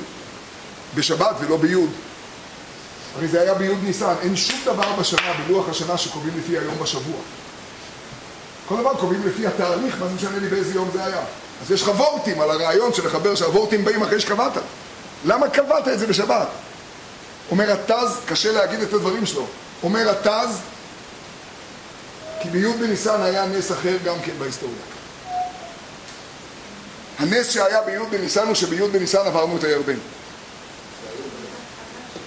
בשבת 0.95 1.35
ולא 1.39 1.57
ביוד? 1.57 1.89
הרי 3.15 3.27
זה 3.27 3.41
היה 3.41 3.53
בי' 3.53 3.75
ניסן, 3.75 4.13
אין 4.21 4.35
שום 4.35 4.59
דבר 4.65 4.91
בשנה, 4.99 5.33
בלוח 5.47 5.69
השנה, 5.69 5.97
שקובעים 5.97 6.33
לפי 6.39 6.57
היום 6.57 6.75
בשבוע. 6.81 7.21
כל 8.67 8.77
דבר 8.77 8.95
קובעים 8.95 9.21
לפי 9.27 9.47
התאריך, 9.47 9.99
מה 9.99 10.07
זה 10.07 10.13
משנה 10.15 10.37
לי 10.37 10.47
באיזה 10.47 10.75
יום 10.75 10.89
זה 10.93 11.05
היה. 11.05 11.21
אז 11.61 11.71
יש 11.71 11.81
לך 11.81 11.87
וורטים 11.87 12.41
על 12.41 12.51
הרעיון 12.51 12.93
של 12.93 13.05
לחבר 13.05 13.35
שהוורטים 13.35 13.85
באים 13.85 14.03
אחרי 14.03 14.19
שקבעת. 14.19 14.53
למה 15.25 15.49
קבעת 15.49 15.87
את 15.87 15.99
זה 15.99 16.07
בשבת? 16.07 16.47
אומר 17.51 17.71
התז, 17.71 18.17
קשה 18.25 18.51
להגיד 18.51 18.79
את 18.79 18.93
הדברים 18.93 19.25
שלו, 19.25 19.45
אומר 19.83 20.09
התז, 20.09 20.57
כי 22.41 22.49
בי' 22.49 22.73
בניסן 22.73 23.21
היה 23.21 23.45
נס 23.45 23.71
אחר 23.71 23.97
גם 24.05 24.15
כן 24.25 24.31
בהיסטוריה. 24.39 24.75
הנס 27.19 27.49
שהיה 27.49 27.81
בי' 27.81 27.97
בניסן 28.11 28.47
הוא 28.47 28.55
שבי' 28.55 28.87
בניסן 28.87 29.25
עברנו 29.25 29.57
את 29.57 29.63
הירדן. 29.63 29.97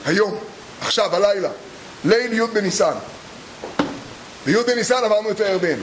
היום. 0.04 0.38
עכשיו, 0.84 1.16
הלילה, 1.16 1.48
ליל 2.04 2.32
י' 2.32 2.46
בניסן. 2.46 2.94
בי' 4.46 4.62
בניסן 4.66 5.04
עברנו 5.04 5.30
את 5.30 5.40
הירדן. 5.40 5.80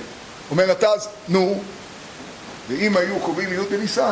אומר 0.51 0.71
התז, 0.71 1.07
נו, 1.27 1.61
ואם 2.69 2.97
היו 2.97 3.19
קובעים 3.19 3.53
י' 3.53 3.65
בניסן, 3.69 4.11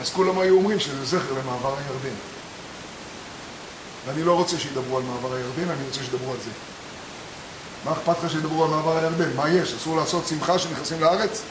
אז 0.00 0.10
כולם 0.10 0.38
היו 0.38 0.56
אומרים 0.56 0.80
שזה 0.80 1.04
זכר 1.04 1.32
למעבר 1.32 1.74
הירדן. 1.78 2.16
ואני 4.06 4.24
לא 4.24 4.32
רוצה 4.32 4.58
שידברו 4.58 4.96
על 4.96 5.02
מעבר 5.02 5.34
הירדן, 5.34 5.70
אני 5.70 5.84
רוצה 5.86 6.00
שידברו 6.00 6.32
על 6.32 6.38
זה. 6.44 6.50
מה 7.84 7.92
אכפת 7.92 8.24
לך 8.24 8.30
שידברו 8.30 8.64
על 8.64 8.70
מעבר 8.70 8.98
הירדן? 8.98 9.36
מה 9.36 9.50
יש? 9.50 9.74
אסור 9.74 9.96
לעשות 9.96 10.28
שמחה 10.28 10.58
שנכנסים 10.58 11.00
לארץ? 11.00 11.42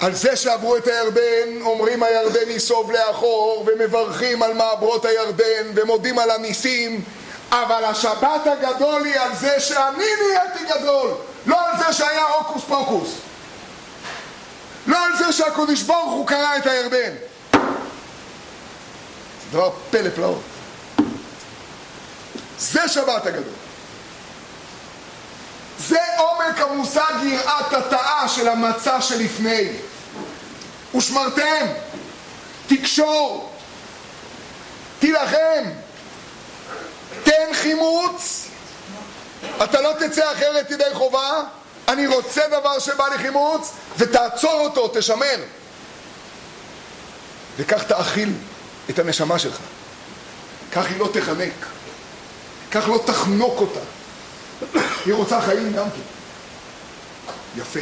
על 0.00 0.14
זה 0.14 0.36
שעברו 0.36 0.76
את 0.76 0.86
הירדן 0.86 1.60
אומרים 1.60 2.02
הירדן 2.02 2.50
ייסוב 2.50 2.92
לאחור 2.92 3.66
ומברכים 3.66 4.42
על 4.42 4.54
מעברות 4.54 5.04
הירדן 5.04 5.66
ומודים 5.74 6.18
על 6.18 6.30
הניסים 6.30 7.04
אבל 7.50 7.84
השבת 7.84 8.46
הגדול 8.46 9.04
היא 9.04 9.20
על 9.20 9.34
זה 9.34 9.60
שאני 9.60 10.04
נהייתי 10.22 10.64
גדול 10.74 11.10
לא 11.46 11.56
על 11.66 11.78
זה 11.78 11.92
שהיה 11.92 12.24
הוקוס 12.24 12.62
פוקוס. 12.68 13.08
לא 14.86 15.06
על 15.06 15.16
זה 15.18 15.32
שהקדוש 15.32 15.82
ברוך 15.82 16.12
הוא 16.12 16.26
קרא 16.26 16.56
את 16.56 16.66
הירדן. 16.66 17.12
זה 17.52 17.58
דבר 19.52 19.70
פלא 19.90 20.10
פלאות 20.10 20.40
זה 22.58 22.88
שבת 22.88 23.26
הגדול. 23.26 23.52
זה 25.78 25.98
עומק 26.16 26.60
המושג 26.60 27.12
יראת 27.22 27.72
התאה 27.72 28.28
של 28.28 28.48
המצע 28.48 29.00
שלפני. 29.00 29.68
ושמרתם, 30.94 31.66
תקשור, 32.66 33.52
תילחם, 34.98 35.64
תן 37.24 37.50
חימוץ 37.52 38.48
אתה 39.64 39.80
לא 39.80 39.92
תצא 39.98 40.32
אחרת 40.32 40.70
ידי 40.70 40.84
חובה, 40.92 41.42
אני 41.88 42.06
רוצה 42.06 42.42
דבר 42.48 42.78
שבא 42.78 43.06
לחימוץ, 43.14 43.72
ותעצור 43.98 44.60
אותו, 44.60 44.90
תשמר. 44.94 45.36
וכך 47.56 47.82
תאכיל 47.84 48.32
את 48.90 48.98
הנשמה 48.98 49.38
שלך. 49.38 49.58
כך 50.72 50.86
היא 50.86 50.98
לא 50.98 51.08
תחנק. 51.12 51.66
כך 52.70 52.88
לא 52.88 53.02
תחנוק 53.06 53.60
אותה. 53.60 53.80
היא 55.04 55.14
רוצה 55.14 55.40
חיים 55.40 55.72
גם 55.72 55.90
כן. 55.90 56.00
יפה. 57.60 57.80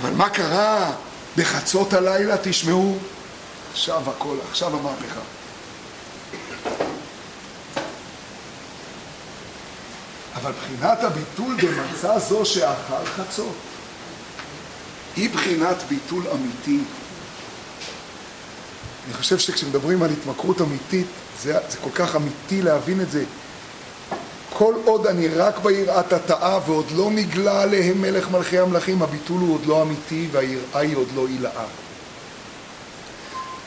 אבל 0.00 0.10
מה 0.10 0.30
קרה 0.30 0.92
בחצות 1.36 1.92
הלילה? 1.92 2.36
תשמעו, 2.42 2.98
עכשיו 3.72 4.10
הכל, 4.10 4.36
עכשיו 4.50 4.76
המהפכה. 4.76 5.20
אבל 10.34 10.52
בחינת 10.52 11.04
הביטול 11.04 11.56
במצע 11.56 12.18
זו 12.18 12.44
שאחר 12.44 13.04
חצות 13.04 13.56
היא 15.16 15.30
בחינת 15.30 15.76
ביטול 15.88 16.24
אמיתי. 16.34 16.78
אני 19.06 19.14
חושב 19.14 19.38
שכשמדברים 19.38 20.02
על 20.02 20.10
התמכרות 20.10 20.60
אמיתית, 20.60 21.06
זה, 21.42 21.58
זה 21.68 21.78
כל 21.78 21.90
כך 21.94 22.16
אמיתי 22.16 22.62
להבין 22.62 23.00
את 23.00 23.10
זה. 23.10 23.24
כל 24.62 24.74
עוד 24.84 25.06
אני 25.06 25.28
רק 25.28 25.58
ביראת 25.58 26.12
התאה 26.12 26.58
ועוד 26.66 26.90
לא 26.90 27.10
נגלה 27.10 27.62
עליהם 27.62 28.02
מלך 28.02 28.30
מלכי 28.30 28.58
המלכים, 28.58 29.02
הביטול 29.02 29.40
הוא 29.40 29.54
עוד 29.54 29.66
לא 29.66 29.82
אמיתי 29.82 30.28
והיראה 30.32 30.80
היא 30.80 30.96
עוד 30.96 31.08
לא 31.14 31.26
הילאה. 31.28 31.64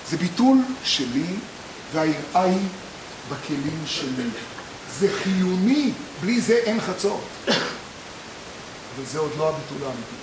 זה 0.09 0.17
ביטול 0.17 0.57
שלי 0.83 1.25
והיראה 1.93 2.43
היא 2.43 2.67
בכלים 3.31 3.83
שלי. 3.85 4.29
זה 4.99 5.07
חיוני, 5.23 5.91
בלי 6.21 6.41
זה 6.41 6.53
אין 6.53 6.81
חצות. 6.81 7.21
וזה 8.97 9.19
עוד 9.19 9.31
לא 9.37 9.49
הביטול 9.49 9.87
האמיתי. 9.87 10.15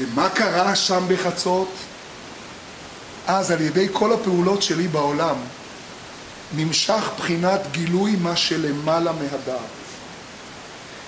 ומה 0.00 0.28
קרה 0.28 0.76
שם 0.76 1.04
בחצות? 1.08 1.68
אז 3.26 3.50
על 3.50 3.60
ידי 3.60 3.88
כל 3.92 4.12
הפעולות 4.12 4.62
שלי 4.62 4.88
בעולם 4.88 5.36
נמשך 6.54 7.10
בחינת 7.18 7.60
גילוי 7.72 8.16
מה 8.16 8.36
שלמעלה 8.36 9.12
מהדעת. 9.12 9.60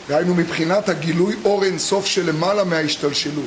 דהיינו 0.09 0.35
מבחינת 0.35 0.89
הגילוי 0.89 1.37
אור 1.45 1.65
אינסוף 1.65 2.07
שלמעלה 2.07 2.65
מההשתלשלות. 2.65 3.45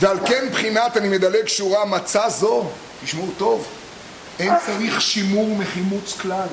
ועל 0.00 0.18
כן 0.26 0.48
בחינת, 0.52 0.96
אני 0.96 1.08
מדלג 1.08 1.48
שורה, 1.48 1.84
מצה 1.84 2.30
זו, 2.30 2.70
תשמעו 3.04 3.30
טוב, 3.36 3.66
אין 4.38 4.52
צריך 4.66 5.00
שימור 5.00 5.56
מחימוץ 5.56 6.16
כלל. 6.20 6.48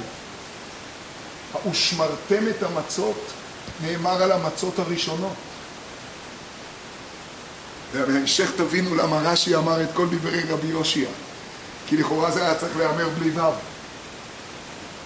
ושמרתם 1.71 2.47
את 2.49 2.63
המצות, 2.63 3.27
נאמר 3.81 4.23
על 4.23 4.31
המצות 4.31 4.79
הראשונות. 4.79 5.33
ובהמשך 7.93 8.51
תבינו 8.55 8.95
למה 8.95 9.19
רש"י 9.23 9.55
אמר 9.55 9.83
את 9.83 9.89
כל 9.93 10.07
דברי 10.07 10.41
רבי 10.49 10.67
יושיע. 10.67 11.07
כי 11.87 11.97
לכאורה 11.97 12.31
זה 12.31 12.45
היה 12.45 12.55
צריך 12.55 12.77
להיאמר 12.77 13.09
בלי 13.09 13.29
ו'. 13.29 13.41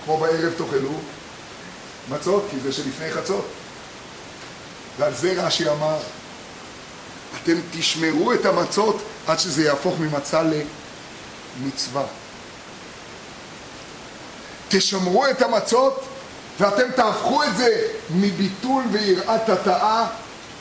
כמו 0.05 0.17
בערב 0.17 0.53
תאכלו 0.57 0.99
מצות, 2.09 2.43
כי 2.51 2.59
זה 2.59 2.71
שלפני 2.71 3.11
חצות. 3.11 3.45
ועל 4.97 5.13
זה 5.13 5.33
רש"י 5.37 5.69
אמר, 5.69 5.97
אתם 7.43 7.55
תשמרו 7.71 8.33
את 8.33 8.45
המצות 8.45 9.01
עד 9.27 9.39
שזה 9.39 9.63
יהפוך 9.63 9.99
ממצה 9.99 10.41
למצווה. 11.61 12.03
תשמרו 14.69 15.27
את 15.27 15.41
המצות 15.41 16.03
ואתם 16.59 16.91
תהפכו 16.95 17.43
את 17.43 17.57
זה 17.57 17.87
מביטול 18.09 18.83
ויראת 18.91 19.49
התאה 19.49 20.07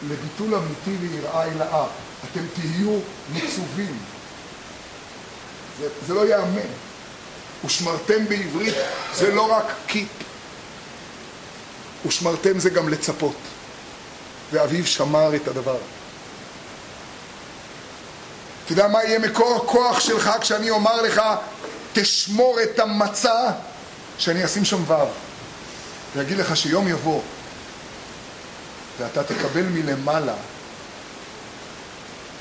לביטול 0.08 0.54
אמיתי 0.54 1.06
ויראה 1.06 1.42
הילאה. 1.42 1.84
אתם 2.24 2.40
תהיו 2.54 2.98
מצווים. 3.32 3.98
זה, 5.80 5.88
זה 6.06 6.14
לא 6.14 6.26
ייאמן. 6.26 6.70
ושמרתם 7.64 8.28
בעברית 8.28 8.74
זה 9.14 9.34
לא 9.34 9.52
רק 9.52 9.64
קיפ. 9.86 10.08
ושמרתם 12.06 12.58
זה 12.58 12.70
גם 12.70 12.88
לצפות. 12.88 13.36
ואביו 14.52 14.86
שמר 14.86 15.36
את 15.36 15.48
הדבר. 15.48 15.76
אתה 18.64 18.72
יודע 18.72 18.88
מה 18.88 19.04
יהיה 19.04 19.18
מקור 19.18 19.56
הכוח 19.56 20.00
שלך 20.00 20.30
כשאני 20.40 20.70
אומר 20.70 21.02
לך 21.02 21.22
תשמור 21.92 22.58
את 22.62 22.78
המצה 22.78 23.50
שאני 24.18 24.44
אשים 24.44 24.64
שם 24.64 24.90
ו' 24.90 24.94
ואגיד 26.16 26.36
לך 26.36 26.56
שיום 26.56 26.88
יבוא 26.88 27.20
ואתה 28.98 29.24
תקבל 29.24 29.62
מלמעלה 29.62 30.34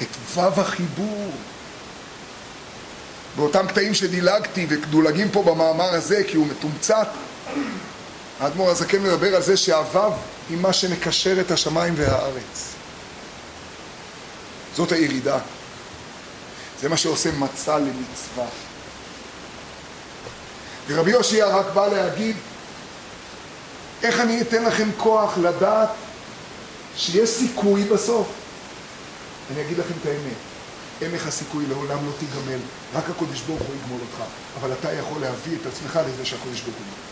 את 0.02 0.08
ו' 0.36 0.62
החיבור. 0.62 1.32
באותם 3.36 3.68
קטעים 3.68 3.94
שדילגתי 3.94 4.68
ודולגים 4.70 5.32
פה 5.32 5.44
במאמר 5.44 5.90
הזה 5.94 6.24
כי 6.28 6.38
הוא 6.38 6.48
מתומצת, 6.48 7.08
האדמו"ר 8.40 8.70
הזקן 8.70 9.04
מדבר 9.04 9.36
על 9.36 9.42
זה 9.42 9.58
שהו' 9.58 10.14
היא 10.50 10.58
מה 10.58 10.74
שמקשר 10.74 11.40
את 11.42 11.52
השמיים 11.52 11.94
והארץ. 11.98 12.74
זאת 14.76 14.92
הירידה. 14.92 15.38
זה 16.82 16.90
מה 16.90 16.98
שעושה 16.98 17.32
מצה 17.32 17.78
למצווה. 17.78 18.46
ורבי 20.88 21.12
יושיע 21.12 21.48
רק 21.48 21.66
בא 21.74 21.88
להגיד 21.88 22.36
איך 24.04 24.20
אני 24.20 24.42
אתן 24.42 24.64
לכם 24.64 24.90
כוח 24.98 25.38
לדעת 25.38 25.90
שיש 26.98 27.30
סיכוי 27.30 27.84
בסוף. 27.84 28.28
אני 29.52 29.62
אגיד 29.62 29.78
לכם 29.78 29.94
את 30.02 30.06
האמת, 30.06 30.38
אין 31.02 31.12
לך 31.12 31.30
סיכוי, 31.30 31.66
לעולם 31.66 32.06
לא 32.06 32.12
תיגמל, 32.20 32.60
רק 32.94 33.10
הקודש 33.10 33.42
ברוך 33.42 33.62
הוא 33.62 33.76
יגמול 33.76 34.00
אותך, 34.02 34.30
אבל 34.60 34.74
אתה 34.80 34.94
יכול 34.94 35.22
להביא 35.22 35.58
את 35.62 35.66
עצמך 35.66 36.00
לזה 36.08 36.26
שהקודש 36.26 36.62
ברוך 36.62 36.76
הוא 36.76 36.86
יגמול. 36.86 37.06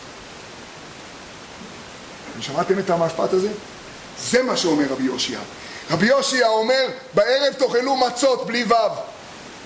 שמעתם 2.42 2.78
את 2.78 2.90
המשפט 2.90 3.32
הזה? 3.32 3.48
זה 4.18 4.42
מה 4.42 4.56
שאומר 4.56 4.84
רבי 4.90 5.02
יושיע. 5.02 5.38
רבי 5.90 6.06
יושיע 6.06 6.48
אומר, 6.48 6.88
בערב 7.14 7.52
תאכלו 7.52 7.96
מצות 7.96 8.46
בלי 8.46 8.64
ו' 8.64 8.74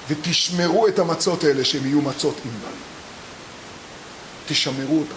ותשמרו 0.08 0.88
את 0.88 0.98
המצות 0.98 1.44
האלה 1.44 1.64
שהן 1.64 1.86
יהיו 1.86 2.00
מצות 2.00 2.34
עם 2.44 2.50
ו'. 2.50 2.68
תשמרו 4.48 4.98
אותן. 4.98 5.14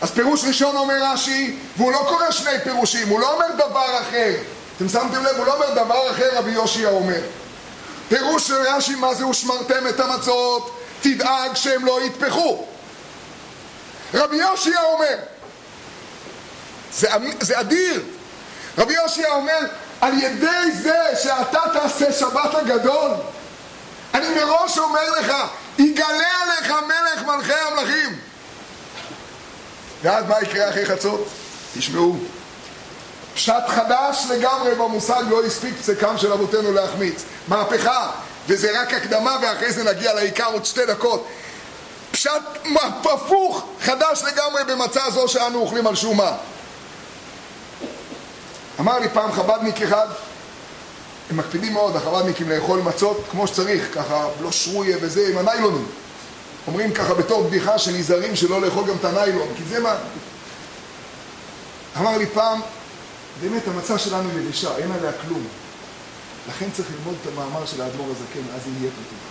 אז 0.00 0.10
פירוש 0.10 0.44
ראשון 0.44 0.76
אומר 0.76 0.94
רש"י, 1.02 1.56
והוא 1.76 1.92
לא 1.92 2.06
קורא 2.08 2.30
שני 2.30 2.60
פירושים, 2.64 3.08
הוא 3.08 3.20
לא 3.20 3.34
אומר 3.34 3.54
דבר 3.54 4.00
אחר. 4.00 4.34
אתם 4.76 4.88
שמתם 4.88 5.24
לב, 5.24 5.36
הוא 5.36 5.46
לא 5.46 5.54
אומר 5.54 5.84
דבר 5.84 6.10
אחר, 6.10 6.38
רבי 6.38 6.50
יושיע 6.50 6.88
אומר. 6.88 7.20
פירוש 8.10 8.46
של 8.46 8.54
רש"י, 8.54 8.94
מה 8.94 9.14
זה 9.14 9.26
ושמרתם 9.26 9.86
את 9.88 10.00
המצות, 10.00 10.80
תדאג 11.00 11.54
שהם 11.54 11.84
לא 11.84 12.00
יתפחו. 12.02 12.66
רבי 14.14 14.36
יושיע 14.36 14.82
אומר, 14.82 15.16
זה, 16.92 17.08
זה 17.40 17.60
אדיר. 17.60 18.02
רבי 18.78 18.94
יושיע 18.94 19.34
אומר, 19.34 19.58
על 20.00 20.18
ידי 20.22 20.70
זה 20.82 20.98
שאתה 21.22 21.60
תעשה 21.72 22.12
שבת 22.12 22.54
הגדול, 22.54 23.10
אני 24.14 24.28
מראש 24.34 24.78
אומר 24.78 25.10
לך, 25.10 25.32
יגלה 25.78 26.28
עליך 26.42 26.74
מלך 26.86 27.22
מלכי 27.26 27.54
המלכים. 27.54 28.18
ואז 30.02 30.24
מה 30.28 30.42
יקרה 30.42 30.68
אחרי 30.68 30.86
חצות? 30.86 31.28
תשמעו. 31.78 32.16
פשט 33.34 33.68
חדש 33.68 34.26
לגמרי 34.30 34.74
במושג 34.74 35.22
לא 35.28 35.44
הספיק 35.44 35.74
פסקם 35.80 36.18
של 36.18 36.32
אבותינו 36.32 36.72
להחמיץ. 36.72 37.22
מהפכה, 37.48 38.10
וזה 38.48 38.82
רק 38.82 38.94
הקדמה 38.94 39.36
ואחרי 39.42 39.72
זה 39.72 39.84
נגיע 39.84 40.14
לעיקר 40.14 40.46
עוד 40.52 40.64
שתי 40.64 40.86
דקות. 40.86 41.26
פשט 42.10 42.42
הפוך, 43.04 43.66
חדש 43.80 44.22
לגמרי 44.22 44.64
במצע 44.64 45.10
זו 45.10 45.28
שאנו 45.28 45.58
אוכלים 45.58 45.86
על 45.86 45.94
שומה. 45.94 46.32
אמר 48.80 48.98
לי 48.98 49.08
פעם 49.08 49.32
חב"דניק 49.32 49.82
אחד, 49.82 50.06
הם 51.30 51.36
מקפידים 51.36 51.72
מאוד, 51.72 51.96
החב"דניקים, 51.96 52.50
לאכול 52.50 52.80
מצות 52.80 53.24
כמו 53.30 53.46
שצריך, 53.46 53.94
ככה 53.94 54.26
לא 54.40 54.52
שרויה 54.52 54.96
וזה, 55.00 55.28
עם 55.30 55.38
הניילונים. 55.38 55.86
אומרים 56.66 56.92
ככה 56.92 57.14
בתור 57.14 57.42
בדיחה 57.42 57.78
שנזהרים 57.78 58.36
שלא 58.36 58.60
לאכול 58.60 58.86
גם 58.86 58.96
את 59.00 59.04
הניילון, 59.04 59.48
כי 59.56 59.62
זה 59.68 59.80
מה... 59.80 59.94
אמר 61.98 62.18
לי 62.18 62.26
פעם, 62.26 62.60
באמת 63.40 63.68
המצע 63.68 63.98
שלנו 63.98 64.38
יבשה, 64.38 64.76
אין 64.76 64.92
עליה 64.92 65.12
כלום. 65.12 65.46
לכן 66.48 66.66
צריך 66.72 66.88
ללמוד 66.98 67.14
את 67.22 67.28
המאמר 67.32 67.66
של 67.66 67.82
האדמו"ר 67.82 68.10
הזקן, 68.10 68.54
אז 68.54 68.60
היא 68.64 68.74
נהיית 68.78 68.92
טובה. 68.94 69.30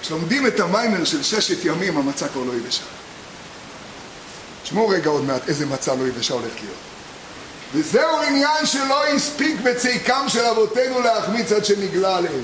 כשלומדים 0.00 0.46
את 0.46 0.60
המיימר 0.60 1.04
של 1.04 1.22
ששת 1.22 1.64
ימים, 1.64 1.96
המצע 1.96 2.28
כבר 2.28 2.44
לא 2.44 2.52
יבשה. 2.52 2.82
תשמעו 4.62 4.88
רגע 4.88 5.10
עוד 5.10 5.24
מעט 5.24 5.48
איזה 5.48 5.66
מצע 5.66 5.94
לא 5.94 6.08
יבשה 6.08 6.34
הולך 6.34 6.52
להיות. 6.60 6.76
וזהו 7.74 8.22
עניין 8.22 8.66
שלא 8.66 9.06
הספיק 9.06 9.60
בציקם 9.60 10.24
של 10.28 10.44
אבותינו 10.44 11.00
להחמיץ 11.00 11.52
עד 11.52 11.64
שנגלה 11.64 12.16
עליהם. 12.16 12.42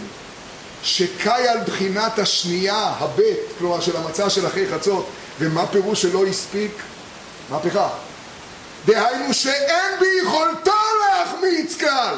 שקאי 0.83 1.49
על 1.49 1.59
בחינת 1.67 2.19
השנייה, 2.19 2.93
הבית, 2.99 3.39
כלומר 3.59 3.81
של 3.81 3.97
המצע 3.97 4.31
של 4.31 4.47
אחרי 4.47 4.67
חצות, 4.73 5.09
ומה 5.39 5.67
פירוש 5.67 6.03
שלא 6.03 6.27
הספיק? 6.27 6.73
מהפכה. 7.51 7.89
דהיינו 8.87 9.35
שאין 9.35 9.99
ביכולתו 10.01 10.73
להחמיץ 11.01 11.77
כלל. 11.81 12.15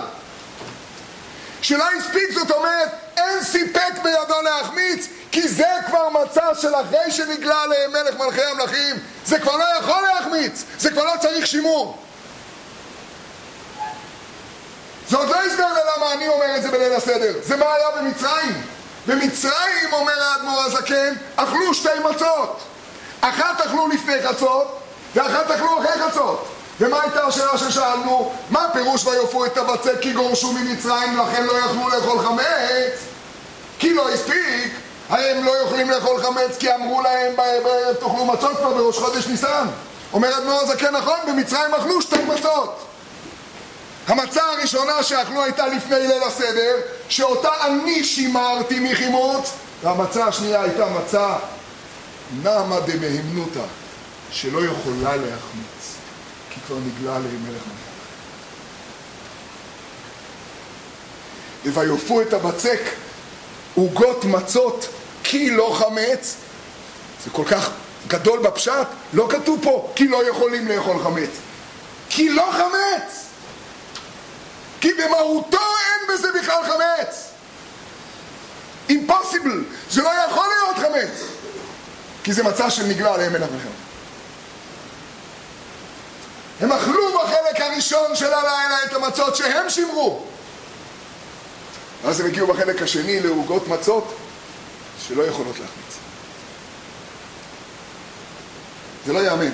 שלא 1.62 1.84
הספיק 1.98 2.32
זאת 2.32 2.50
אומרת 2.50 2.88
אין 3.16 3.44
סיפק 3.44 3.92
בידו 4.02 4.42
להחמיץ 4.42 5.08
כי 5.32 5.48
זה 5.48 5.68
כבר 5.86 6.08
מצע 6.08 6.54
של 6.54 6.74
אחרי 6.74 7.10
שנגלה 7.10 7.62
עליהם 7.62 7.92
מלך 7.92 8.14
מלכי 8.14 8.42
המלכים 8.42 8.96
זה 9.26 9.38
כבר 9.38 9.56
לא 9.56 9.64
יכול 9.80 10.02
להחמיץ 10.02 10.64
זה 10.78 10.90
כבר 10.90 11.04
לא 11.04 11.12
צריך 11.20 11.46
שימור. 11.46 11.98
זה 15.08 15.16
עוד 15.16 15.28
לא 15.28 15.42
הסבר 15.42 15.66
ללמה 15.72 16.12
אני 16.12 16.28
אומר 16.28 16.56
את 16.56 16.62
זה 16.62 16.70
בליל 16.70 16.92
הסדר 16.92 17.32
זה 17.42 17.56
מה 17.56 17.74
היה 17.74 17.90
במצרים. 17.96 18.62
במצרים 19.06 19.92
אומר 19.92 20.22
האדמו"ר 20.22 20.60
הזקן 20.60 21.14
אכלו 21.36 21.74
שתי 21.74 21.98
מצות. 22.10 22.60
אחת 23.20 23.60
אכלו 23.60 23.88
לפני 23.88 24.22
חצות 24.28 24.80
ואחת 25.14 25.50
אכלו 25.50 25.78
אחרי 25.78 26.02
חצות 26.02 26.57
ומה 26.80 27.02
הייתה 27.02 27.26
השאלה 27.26 27.58
ששאלנו? 27.58 28.32
מה 28.50 28.66
פירוש 28.72 29.06
ויופו 29.06 29.46
את 29.46 29.56
הבצק 29.56 30.00
כי 30.00 30.12
גורשו 30.12 30.52
ממצרים 30.52 31.18
לכן 31.18 31.44
לא 31.44 31.52
יכלו 31.58 31.88
לאכול 31.88 32.18
חמץ? 32.18 33.08
כי 33.78 33.94
לא 33.94 34.10
הספיק 34.10 34.72
הם 35.10 35.44
לא 35.44 35.56
יכולים 35.56 35.90
לאכול 35.90 36.22
חמץ 36.22 36.56
כי 36.58 36.74
אמרו 36.74 37.02
להם 37.02 37.36
בערב 37.36 37.94
תאכלו 37.94 38.24
מצות 38.26 38.56
כבר 38.56 38.74
בראש 38.74 38.98
חודש 38.98 39.26
ניסן 39.26 39.66
אומר 40.12 40.38
אדמו"ר 40.38 40.60
הזקן 40.60 40.96
נכון, 40.96 41.18
במצרים 41.28 41.74
אכלו 41.74 42.02
שתי 42.02 42.22
מצות 42.24 42.84
המצה 44.06 44.42
הראשונה 44.42 45.02
שאכלו 45.02 45.42
הייתה 45.42 45.66
לפני 45.66 45.98
ליל 45.98 46.22
הסדר 46.22 46.76
שאותה 47.08 47.50
אני 47.66 48.04
שימרתי 48.04 48.80
מחימוץ 48.80 49.50
והמצה 49.82 50.24
השנייה 50.24 50.62
הייתה 50.62 50.86
מצה 50.86 51.36
נעמה 52.42 52.80
דמהמנותא 52.80 53.64
שלא 54.30 54.64
יכולה 54.64 55.16
להחמיץ 55.16 55.77
כבר 56.68 56.76
נגלה 56.78 57.16
עליהם 57.16 57.44
מלך 57.48 57.62
ויופו 61.74 62.22
את 62.22 62.32
הבצק 62.32 62.80
עוגות 63.74 64.24
מצות 64.24 64.88
כי 65.24 65.50
לא 65.50 65.76
חמץ. 65.78 66.34
זה 67.24 67.30
כל 67.30 67.44
כך 67.50 67.70
גדול 68.06 68.42
בפשט 68.42 68.86
לא 69.12 69.28
כתוב 69.30 69.60
פה 69.62 69.92
כי 69.94 70.08
לא 70.08 70.28
יכולים 70.28 70.68
לאכול 70.68 71.02
חמץ. 71.04 71.30
כי 72.10 72.28
לא 72.28 72.50
חמץ! 72.52 73.24
כי 74.80 74.88
במהותו 74.92 75.58
אין 75.58 76.14
בזה 76.14 76.28
בכלל 76.40 76.62
חמץ! 76.64 77.30
Impossible! 78.88 79.90
זה 79.90 80.02
לא 80.02 80.10
יכול 80.28 80.46
להיות 80.48 80.76
חמץ! 80.76 81.22
כי 82.24 82.32
זה 82.32 82.42
מצע 82.42 82.70
של 82.70 82.86
נגלה 82.86 83.14
עליהם 83.14 83.32
מלך 83.32 83.50
מלך 83.50 83.77
הם 86.60 86.72
אכלו 86.72 87.02
בחלק 87.14 87.60
הראשון 87.60 88.16
של 88.16 88.32
הלילה 88.32 88.84
את 88.84 88.92
המצות 88.92 89.36
שהם 89.36 89.70
שימרו. 89.70 90.22
אז 92.04 92.20
הם 92.20 92.26
הגיעו 92.26 92.46
בחלק 92.46 92.82
השני 92.82 93.20
לעוגות 93.20 93.68
מצות 93.68 94.14
שלא 95.08 95.22
יכולות 95.22 95.58
להחמיץ. 95.58 95.96
זה 99.06 99.12
לא 99.12 99.18
ייאמן. 99.18 99.50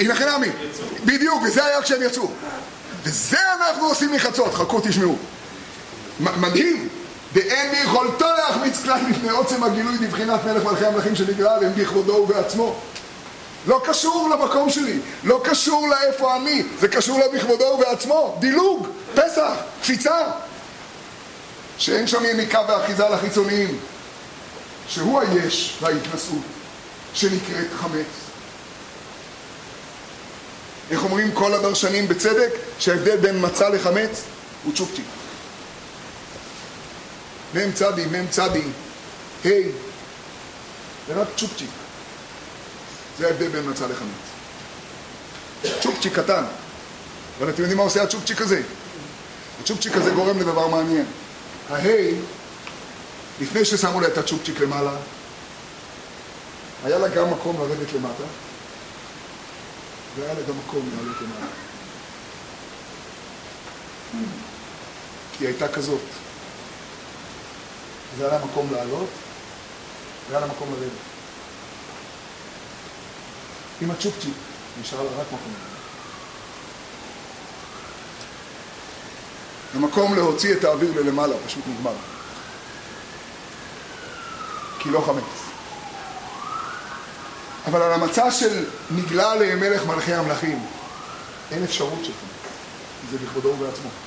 הנה 0.00 0.14
חינמי, 0.14 0.48
בדיוק, 1.04 1.42
וזה 1.42 1.64
היה 1.64 1.82
כשהם 1.82 2.02
יצאו. 2.02 2.30
וזה 3.02 3.38
אנחנו 3.54 3.86
עושים 3.86 4.12
מחצות, 4.12 4.54
חכו 4.54 4.80
תשמעו. 4.80 5.16
מדהים, 6.20 6.88
ואין 7.32 7.70
ביכולתו 7.70 8.26
להחמיץ 8.38 8.82
כלל 8.82 9.00
לפני 9.10 9.30
עוצם 9.30 9.62
הגילוי 9.62 9.98
בבחינת 9.98 10.44
מלך 10.44 10.64
מלכי 10.64 10.86
המלכים 10.86 11.16
שנגרע 11.16 11.54
עליהם 11.54 11.72
בכבודו 11.76 12.12
ובעצמו. 12.12 12.80
לא 13.66 13.82
קשור 13.84 14.28
למקום 14.28 14.70
שלי, 14.70 14.98
לא 15.24 15.40
קשור 15.44 15.88
לאיפה 15.88 16.36
אני, 16.36 16.62
זה 16.80 16.88
קשור 16.88 17.18
לו 17.18 17.32
בכבודו 17.32 17.64
ובעצמו, 17.64 18.36
דילוג, 18.40 18.88
פסח, 19.14 19.52
קפיצה. 19.82 20.18
שאין 21.78 22.06
שם 22.06 22.24
יניקה 22.24 22.60
ואחיזה 22.68 23.08
לחיצוניים, 23.08 23.78
שהוא 24.88 25.20
היש 25.20 25.76
וההתנשאות 25.80 26.42
שנקראת 27.14 27.66
חמץ. 27.76 28.06
איך 30.90 31.04
אומרים 31.04 31.32
כל 31.32 31.54
הדרשנים 31.54 32.08
בצדק? 32.08 32.50
שההבדל 32.78 33.16
בין 33.16 33.44
מצה 33.46 33.68
לחמץ 33.68 34.22
הוא 34.64 34.72
צ'ופצ'יק. 34.74 35.04
מ"ם 37.54 37.72
צדי, 37.72 38.04
מ"ם 38.06 38.26
צדי, 38.30 38.62
ה', 39.44 39.48
זה 41.08 41.14
רק 41.14 41.28
צ'ופצ'יק. 41.36 41.70
זה 43.18 43.26
ההבדל 43.26 43.48
בין 43.48 43.70
מצה 43.70 43.86
לחמץ. 43.86 44.08
צ'ופצ'יק 45.80 46.18
קטן. 46.18 46.44
אבל 47.38 47.50
אתם 47.50 47.60
יודעים 47.60 47.78
מה 47.78 47.84
עושה 47.84 48.02
הצ'ופצ'יק 48.02 48.40
הזה? 48.40 48.62
הצ'ופצ'יק 49.62 49.96
הזה 49.96 50.10
גורם 50.10 50.38
לדבר 50.38 50.68
מעניין. 50.68 51.06
ההי, 51.70 52.14
לפני 53.40 53.64
ששמו 53.64 54.00
לה 54.00 54.08
את 54.08 54.18
הצ'ופצ'יק 54.18 54.60
למעלה, 54.60 54.92
היה 56.84 56.98
לה 56.98 57.08
גם 57.08 57.30
מקום 57.30 57.56
לרדת 57.58 57.92
למטה, 57.92 58.24
והיה 60.16 60.34
לה 60.34 60.40
גם 60.48 60.58
מקום 60.66 60.90
לעלות 60.96 61.16
למעלה. 61.20 61.46
כי 65.32 65.44
היא 65.44 65.48
הייתה 65.48 65.68
כזאת. 65.68 66.00
אז 68.14 68.20
היה 68.20 68.30
לה 68.30 68.44
מקום 68.44 68.68
לעלות, 68.72 69.08
והיה 70.28 70.40
לה 70.40 70.46
מקום 70.46 70.74
לרדת. 70.78 71.15
עם 73.80 73.90
הצ'ופצ'יק, 73.90 74.34
נשאר 74.80 75.02
לה 75.02 75.10
רק 75.20 75.26
מקום. 75.26 75.52
המקום 79.74 80.14
להוציא 80.14 80.54
את 80.54 80.64
האוויר 80.64 81.00
ללמעלה 81.00 81.36
פשוט 81.46 81.64
נגמר. 81.66 81.94
כי 84.78 84.90
לא 84.90 85.00
חמץ. 85.00 85.24
אבל 87.66 87.82
על 87.82 87.92
המצע 87.92 88.30
של 88.30 88.64
נגלה 88.90 89.32
עליהם 89.32 89.60
מלך 89.60 89.86
מלכי 89.86 90.14
המלכים, 90.14 90.66
אין 91.50 91.64
אפשרות 91.64 92.04
של 92.04 92.12
חמץ. 92.12 92.52
זה 93.10 93.18
בכבודו 93.18 93.48
ובעצמו. 93.48 94.05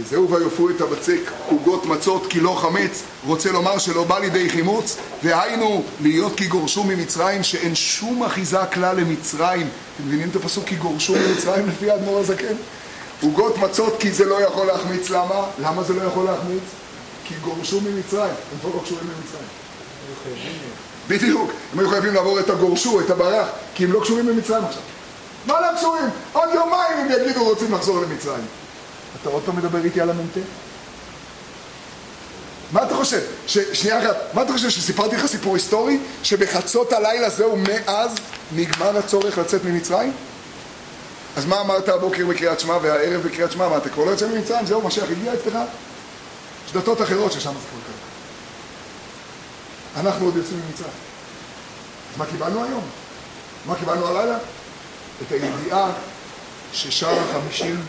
וזהו 0.00 0.30
ויופו 0.30 0.70
את 0.70 0.80
הבצק 0.80 1.30
עוגות 1.48 1.86
מצות 1.86 2.26
כי 2.26 2.40
לא 2.40 2.58
חמץ, 2.60 3.02
רוצה 3.26 3.52
לומר 3.52 3.78
שלא 3.78 4.04
בא 4.04 4.18
לידי 4.18 4.50
חימוץ, 4.50 4.96
והיינו 5.22 5.84
להיות 6.00 6.36
כי 6.36 6.46
גורשו 6.46 6.84
ממצרים, 6.84 7.42
שאין 7.42 7.74
שום 7.74 8.22
אחיזה 8.22 8.58
כלל 8.72 8.96
למצרים. 8.96 9.68
אתם 9.96 10.06
מבינים 10.06 10.28
את 10.28 10.36
הפסוק 10.36 10.64
כי 10.64 10.76
גורשו 10.76 11.12
ממצרים 11.12 11.68
לפי 11.68 11.90
האדמו"ר 11.90 12.18
הזקן? 12.18 12.54
עוגות 13.22 13.58
מצות 13.58 13.96
כי 13.98 14.12
זה 14.12 14.24
לא 14.24 14.42
יכול 14.42 14.66
להחמיץ, 14.66 15.10
למה? 15.10 15.44
למה 15.58 15.82
זה 15.82 15.94
לא 15.94 16.02
יכול 16.02 16.24
להחמיץ? 16.24 16.62
כי 17.24 17.34
גורשו 17.44 17.80
ממצרים, 17.80 18.34
הם 18.52 18.58
כבר 18.60 18.70
לא 18.74 18.82
קשורים 18.84 19.04
למצרים. 19.04 19.48
בדיוק, 21.08 21.50
הם 21.72 21.78
היו 21.78 21.88
חייבים 21.90 22.14
לעבור 22.14 22.40
את 22.40 22.50
הגורשו, 22.50 23.00
את 23.00 23.10
הברח, 23.10 23.48
כי 23.74 23.84
הם 23.84 23.92
לא 23.92 24.00
קשורים 24.00 24.28
למצרים 24.28 24.64
עכשיו. 24.64 24.82
מה 25.46 25.60
לא 25.60 25.76
קשורים? 25.76 26.04
עוד 26.32 26.48
יומיים 26.54 26.98
הם 26.98 27.08
יגידו 27.10 27.44
רוצים 27.44 27.72
לחזור 27.72 28.00
למצרים. 28.00 28.44
אתה 29.20 29.28
עוד 29.28 29.42
פעם 29.42 29.56
מדבר 29.56 29.84
איתי 29.84 30.00
על 30.00 30.10
המ"ט? 30.10 30.38
מה 32.72 32.82
אתה 32.82 32.94
חושב? 32.94 33.20
ש... 33.46 33.58
שנייה 33.58 33.98
אחת, 33.98 34.16
מה 34.34 34.42
אתה 34.42 34.52
חושב 34.52 34.70
שסיפרתי 34.70 35.16
לך 35.16 35.26
סיפור 35.26 35.54
היסטורי? 35.54 35.98
שבחצות 36.22 36.92
הלילה 36.92 37.30
זהו 37.30 37.56
מאז 37.56 38.10
נגמר 38.52 38.98
הצורך 38.98 39.38
לצאת 39.38 39.64
ממצרים? 39.64 40.12
אז 41.36 41.46
מה 41.46 41.60
אמרת 41.60 41.88
הבוקר 41.88 42.26
בקריאת 42.26 42.60
שמע 42.60 42.78
והערב 42.82 43.22
בקריאת 43.26 43.52
שמע? 43.52 43.68
מה, 43.68 43.76
אתה 43.76 43.88
כבר 43.88 44.04
לא 44.04 44.10
יוצא 44.10 44.28
ממצרים? 44.28 44.66
זהו, 44.66 44.82
משיח 44.82 45.04
הגיע 45.10 45.34
אצלך? 45.34 45.56
יש 46.66 46.72
דתות 46.72 47.02
אחרות 47.02 47.32
ששם 47.32 47.52
זה 47.52 47.58
כבר 47.70 47.80
קרה. 47.86 47.96
אנחנו 50.02 50.24
עוד 50.24 50.36
יוצאים 50.36 50.60
ממצרים. 50.68 50.92
אז 52.12 52.18
מה 52.18 52.26
קיבלנו 52.26 52.64
היום? 52.64 52.84
מה 53.66 53.74
קיבלנו 53.74 54.08
הלילה? 54.08 54.38
את 55.22 55.32
הידיעה 55.32 55.90
ששער 56.72 57.18
החמישים 57.20 57.84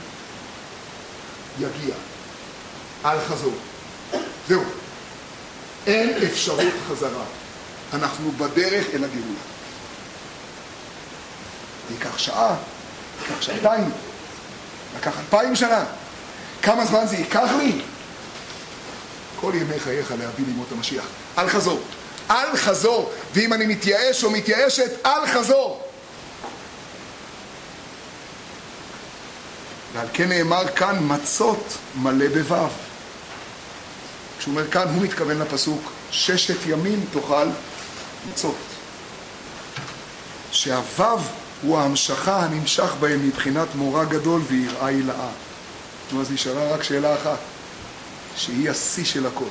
יגיע. 1.60 1.96
על 3.04 3.20
חזור. 3.28 3.54
זהו. 4.48 4.64
אין 5.88 6.24
אפשרות 6.24 6.74
חזרה. 6.90 7.24
אנחנו 7.94 8.32
בדרך 8.32 8.86
אל 8.94 9.04
הגאולה. 9.04 9.42
זה 11.88 11.94
ייקח 11.94 12.18
שעה, 12.18 12.56
ייקח 13.22 13.42
שעתיים, 13.42 13.90
לקח 14.98 15.20
אלפיים 15.20 15.56
שנה. 15.56 15.86
כמה 16.62 16.86
זמן 16.86 17.08
זה 17.08 17.16
ייקח 17.16 17.50
לי? 17.58 17.82
כל 19.40 19.52
ימי 19.56 19.80
חייך 19.80 20.12
להביא 20.12 20.46
לימות 20.46 20.68
המשיח. 20.72 21.06
אל 21.38 21.50
חזור. 21.50 21.80
אל 22.30 22.58
חזור. 22.58 23.12
ואם 23.34 23.54
אני 23.54 23.66
מתייאש 23.66 24.24
או 24.24 24.32
מתייאשת, 24.32 25.06
אל 25.06 25.28
חזור. 25.28 25.91
ועל 29.94 30.08
כן 30.14 30.30
נאמר 30.30 30.68
כאן 30.76 30.98
מצות 31.02 31.78
מלא 31.96 32.28
בוו. 32.28 32.68
כשהוא 34.40 34.52
אומר 34.52 34.72
כאן, 34.72 34.88
הוא 34.88 35.02
מתכוון 35.02 35.40
לפסוק, 35.40 35.92
ששת 36.12 36.68
ימים 36.68 37.06
תאכל 37.14 37.48
מצות. 38.30 38.56
שהוו 40.52 41.20
הוא 41.62 41.78
ההמשכה 41.78 42.40
הנמשך 42.40 42.94
בהם 43.00 43.28
מבחינת 43.28 43.68
מורא 43.76 44.04
גדול 44.04 44.42
ויראה 44.48 44.86
הילאה. 44.86 45.30
נו, 46.12 46.22
אז 46.22 46.32
נשארה 46.32 46.74
רק 46.74 46.84
שאלה 46.84 47.16
אחת, 47.16 47.38
שהיא 48.36 48.70
השיא 48.70 49.06
של 49.06 49.26
הכל. 49.26 49.46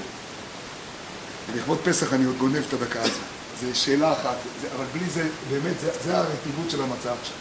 לכבוד 1.57 1.79
פסח 1.85 2.13
אני 2.13 2.25
עוד 2.25 2.39
גונב 2.39 2.63
את 2.69 2.73
הדקה 2.73 3.03
הזו. 3.03 3.21
זו 3.61 3.67
שאלה 3.73 4.13
אחת, 4.13 4.37
זה, 4.61 4.69
אבל 4.77 4.85
בלי 4.93 5.11
זה, 5.11 5.29
באמת, 5.51 5.81
זה, 5.81 5.91
זה 6.05 6.19
הרטיבות 6.19 6.71
של 6.71 6.83
המצב 6.83 7.15
עכשיו. 7.21 7.37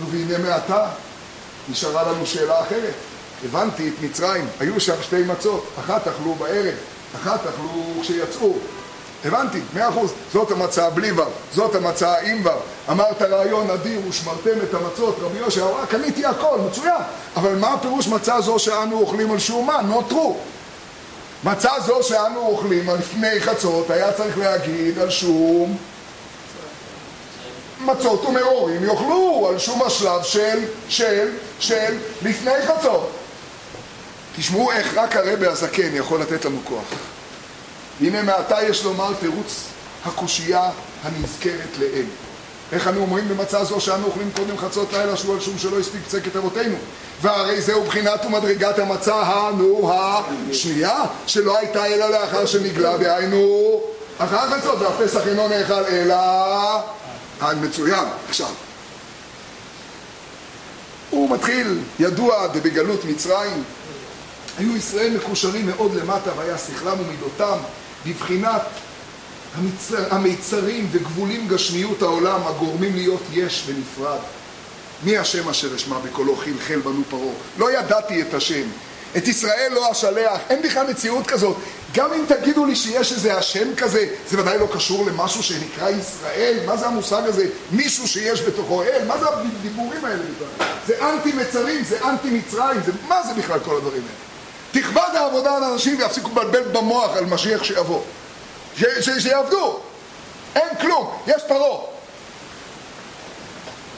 נו, 0.00 0.06
והנה 0.10 0.38
מעתה 0.38 0.88
נשארה 1.70 2.12
לנו 2.12 2.26
שאלה 2.26 2.60
אחרת. 2.60 2.94
הבנתי 3.44 3.88
את 3.88 3.92
מצרים, 4.02 4.46
היו 4.60 4.80
שם 4.80 5.02
שתי 5.02 5.22
מצות, 5.22 5.66
אחת 5.80 6.08
אכלו 6.08 6.34
בערב, 6.34 6.74
אחת 7.16 7.40
אכלו 7.46 8.02
כשיצאו. 8.02 8.52
הבנתי, 9.24 9.60
מאה 9.74 9.88
אחוז, 9.88 10.12
זאת 10.32 10.50
המצה 10.50 10.90
בלי 10.90 11.12
וו, 11.12 11.24
זאת 11.52 11.74
המצה 11.74 12.14
עם 12.18 12.40
וו. 12.42 12.50
אמרת 12.90 13.22
רעיון 13.22 13.70
אדיר 13.70 14.00
ושמרתם 14.08 14.60
את 14.62 14.74
המצות, 14.74 15.16
רבי 15.20 15.38
יושע, 15.38 15.62
אמר, 15.62 15.86
קניתי 15.86 16.26
הכל, 16.26 16.58
מצוין. 16.70 17.02
אבל 17.36 17.54
מה 17.56 17.74
הפירוש 17.74 18.08
מצה 18.08 18.40
זו 18.40 18.58
שאנו 18.58 19.00
אוכלים 19.00 19.32
על 19.32 19.38
שומה? 19.38 19.82
נותרו. 19.82 20.36
מצה 21.44 21.70
זו 21.86 22.02
שאנו 22.02 22.40
אוכלים 22.40 22.90
על 22.90 22.98
לפני 22.98 23.40
חצות, 23.40 23.90
היה 23.90 24.12
צריך 24.12 24.38
להגיד 24.38 24.98
על 24.98 25.10
שום 25.10 25.76
מצות 27.80 28.24
ומאורים 28.24 28.84
יאכלו 28.84 29.48
על 29.50 29.58
שום 29.58 29.82
השלב 29.82 30.22
של, 30.22 30.64
של, 30.88 31.28
של 31.60 31.98
לפני 32.22 32.52
חצות. 32.66 33.10
תשמעו 34.36 34.72
איך 34.72 34.94
רק 34.96 35.16
הרבה 35.16 35.50
הזקן 35.50 35.94
יכול 35.94 36.20
לתת 36.20 36.44
לנו 36.44 36.58
כוח. 36.64 36.84
הנה 38.00 38.22
מעתה 38.22 38.62
יש 38.62 38.84
לומר 38.84 39.12
תירוץ 39.20 39.64
הקושייה 40.04 40.70
הנזכרת 41.04 41.78
לאל. 41.78 42.04
איך 42.72 42.88
אנו 42.88 43.00
אומרים 43.00 43.28
במצע 43.28 43.64
זו 43.64 43.80
שאנו 43.80 44.06
אוכלים 44.06 44.30
קודם 44.36 44.58
חצות 44.58 44.92
לילה 44.92 45.16
שהוא 45.16 45.34
על 45.34 45.40
שום 45.40 45.58
שלא 45.58 45.78
הספיק 45.78 46.00
צקת 46.06 46.36
אבותינו 46.36 46.76
והרי 47.22 47.60
זהו 47.60 47.84
בחינת 47.84 48.24
ומדרגת 48.24 48.78
המצה 48.78 49.14
הנו 49.14 49.92
השנייה 50.50 51.04
שלא 51.26 51.58
הייתה 51.58 51.86
אלא 51.86 52.10
לאחר 52.10 52.46
שנגלה 52.46 52.96
דהיינו 52.96 53.80
אחר 54.18 54.50
חצות 54.50 54.78
והפסח 54.78 55.26
אינו 55.26 55.48
נאכל 55.48 55.84
אלא 55.84 56.16
מצוין 57.42 58.04
עכשיו 58.28 58.50
הוא 61.10 61.30
מתחיל 61.30 61.78
ידוע 61.98 62.46
דבגלות 62.46 63.04
מצרים 63.04 63.62
היו 64.58 64.76
ישראל 64.76 65.16
מקושרים 65.16 65.66
מאוד 65.66 65.94
למטה 65.94 66.30
והיה 66.36 66.58
שכלם 66.58 67.00
ומידותם 67.00 67.58
בבחינת 68.06 68.62
המצר, 69.54 70.14
המיצרים 70.14 70.88
וגבולים 70.92 71.48
גשמיות 71.48 72.02
העולם 72.02 72.40
הגורמים 72.46 72.94
להיות 72.94 73.22
יש 73.32 73.64
ונפרד. 73.66 74.18
מי 75.04 75.18
השם 75.18 75.48
אשר 75.48 75.76
אשמע 75.76 75.98
בקולו 75.98 76.36
חלחל 76.36 76.80
בנו 76.80 77.02
פרעה? 77.10 77.32
לא 77.58 77.72
ידעתי 77.72 78.22
את 78.22 78.34
השם. 78.34 78.64
את 79.16 79.28
ישראל 79.28 79.72
לא 79.74 79.92
אשלח, 79.92 80.40
אין 80.50 80.62
בכלל 80.62 80.90
מציאות 80.90 81.26
כזאת. 81.26 81.56
גם 81.94 82.12
אם 82.12 82.24
תגידו 82.28 82.66
לי 82.66 82.76
שיש 82.76 83.12
איזה 83.12 83.36
השם 83.36 83.74
כזה, 83.76 84.06
זה 84.28 84.40
ודאי 84.40 84.58
לא 84.58 84.68
קשור 84.74 85.06
למשהו 85.06 85.42
שנקרא 85.42 85.90
ישראל. 85.90 86.58
מה 86.66 86.76
זה 86.76 86.86
המושג 86.86 87.22
הזה? 87.24 87.46
מישהו 87.70 88.08
שיש 88.08 88.42
בתוכו 88.42 88.82
אל? 88.82 89.04
מה 89.06 89.18
זה 89.18 89.26
הדיבורים 89.28 90.04
האלה 90.04 90.22
בכלל? 90.22 90.66
זה 90.86 91.08
אנטי 91.08 91.32
מצרים, 91.32 91.84
זה 91.84 91.98
אנטי 92.08 92.30
מצרים, 92.30 92.80
זה... 92.86 92.92
מה 93.08 93.22
זה 93.22 93.34
בכלל 93.34 93.58
כל 93.58 93.76
הדברים 93.76 94.02
האלה? 94.02 94.82
תכבד 94.82 95.14
העבודה 95.14 95.56
על 95.56 95.64
אנשים 95.64 95.98
ויפסיקו 95.98 96.30
לבלבל 96.30 96.62
במוח 96.62 97.16
על 97.16 97.24
משיח 97.24 97.64
שיבוא. 97.64 98.00
שיעבדו. 99.18 99.80
אין 100.54 100.68
כלום, 100.80 101.18
יש 101.26 101.42
פרעה. 101.48 101.97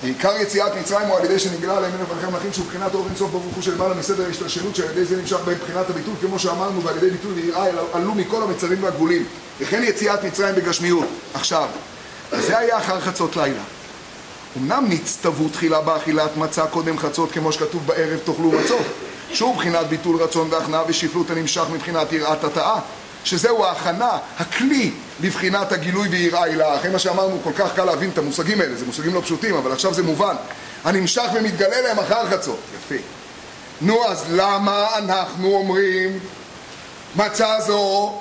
עיקר 0.02 0.36
יציאת 0.36 0.72
מצרים 0.80 1.08
הוא 1.08 1.16
על 1.16 1.24
ידי 1.24 1.38
שנגלה 1.38 1.76
עליהם 1.76 1.92
מלך 1.98 2.08
מלכי 2.14 2.26
המלכים 2.26 2.52
שהוא 2.52 2.66
בחינת 2.66 2.94
אור 2.94 3.06
אינסוף 3.08 3.30
ברוך 3.30 3.54
הוא 3.54 3.62
שלמעלה 3.62 3.94
מסדר 3.94 4.24
ההשתלשלות 4.24 4.76
שעל 4.76 4.90
ידי 4.90 5.04
זה 5.04 5.16
נמשך 5.16 5.36
בהם 5.44 5.58
בחינת 5.64 5.90
הביטול 5.90 6.14
כמו 6.20 6.38
שאמרנו 6.38 6.82
ועל 6.82 6.96
ידי 6.96 7.10
ביטול 7.10 7.32
ויראה 7.32 7.66
עלו 7.92 8.14
מכל 8.14 8.42
המצרים 8.42 8.82
והגבולים. 8.82 9.24
וכן 9.60 9.82
יציאת 9.84 10.24
מצרים 10.24 10.54
בגשמיות. 10.54 11.06
עכשיו 11.34 11.68
זה 12.32 12.58
היה 12.58 12.78
אחר 12.78 13.00
חצות 13.00 13.36
לילה. 13.36 13.62
אמנם 14.56 14.84
נצטוו 14.88 15.48
תחילה 15.48 15.80
באכילת 15.80 16.36
מצה 16.36 16.66
קודם 16.66 16.98
חצות 16.98 17.32
כמו 17.32 17.52
שכתוב 17.52 17.86
בערב 17.86 18.18
תאכלו 18.24 18.52
מצות. 18.52 18.86
שהוא 19.32 19.56
בחינת 19.56 19.86
ביטול 19.86 20.22
רצון 20.22 20.48
והכנעה 20.50 20.82
ושפלות 20.88 21.30
הנמשך 21.30 21.64
מבחינת 21.72 22.12
יראת 22.12 22.44
התאה 22.44 22.76
שזהו 23.24 23.64
ההכנה, 23.64 24.10
הכלי 24.38 24.92
לבחינת 25.22 25.72
הגילוי 25.72 26.08
ויראה 26.08 26.44
הילה. 26.44 26.76
אחרי 26.76 26.90
מה 26.90 26.98
שאמרנו, 26.98 27.40
כל 27.44 27.52
כך 27.58 27.74
קל 27.76 27.84
להבין 27.84 28.10
את 28.10 28.18
המושגים 28.18 28.60
האלה, 28.60 28.76
זה 28.76 28.86
מושגים 28.86 29.14
לא 29.14 29.20
פשוטים, 29.20 29.54
אבל 29.54 29.72
עכשיו 29.72 29.94
זה 29.94 30.02
מובן. 30.02 30.34
הנמשך 30.84 31.26
ומתגלה 31.34 31.80
להם 31.80 31.98
אחר 31.98 32.30
חצות. 32.30 32.60
יפה. 32.76 33.02
נו, 33.80 34.06
אז 34.08 34.24
למה 34.30 34.98
אנחנו 34.98 35.54
אומרים 35.54 36.18
מצה 37.16 37.60
זו? 37.66 38.14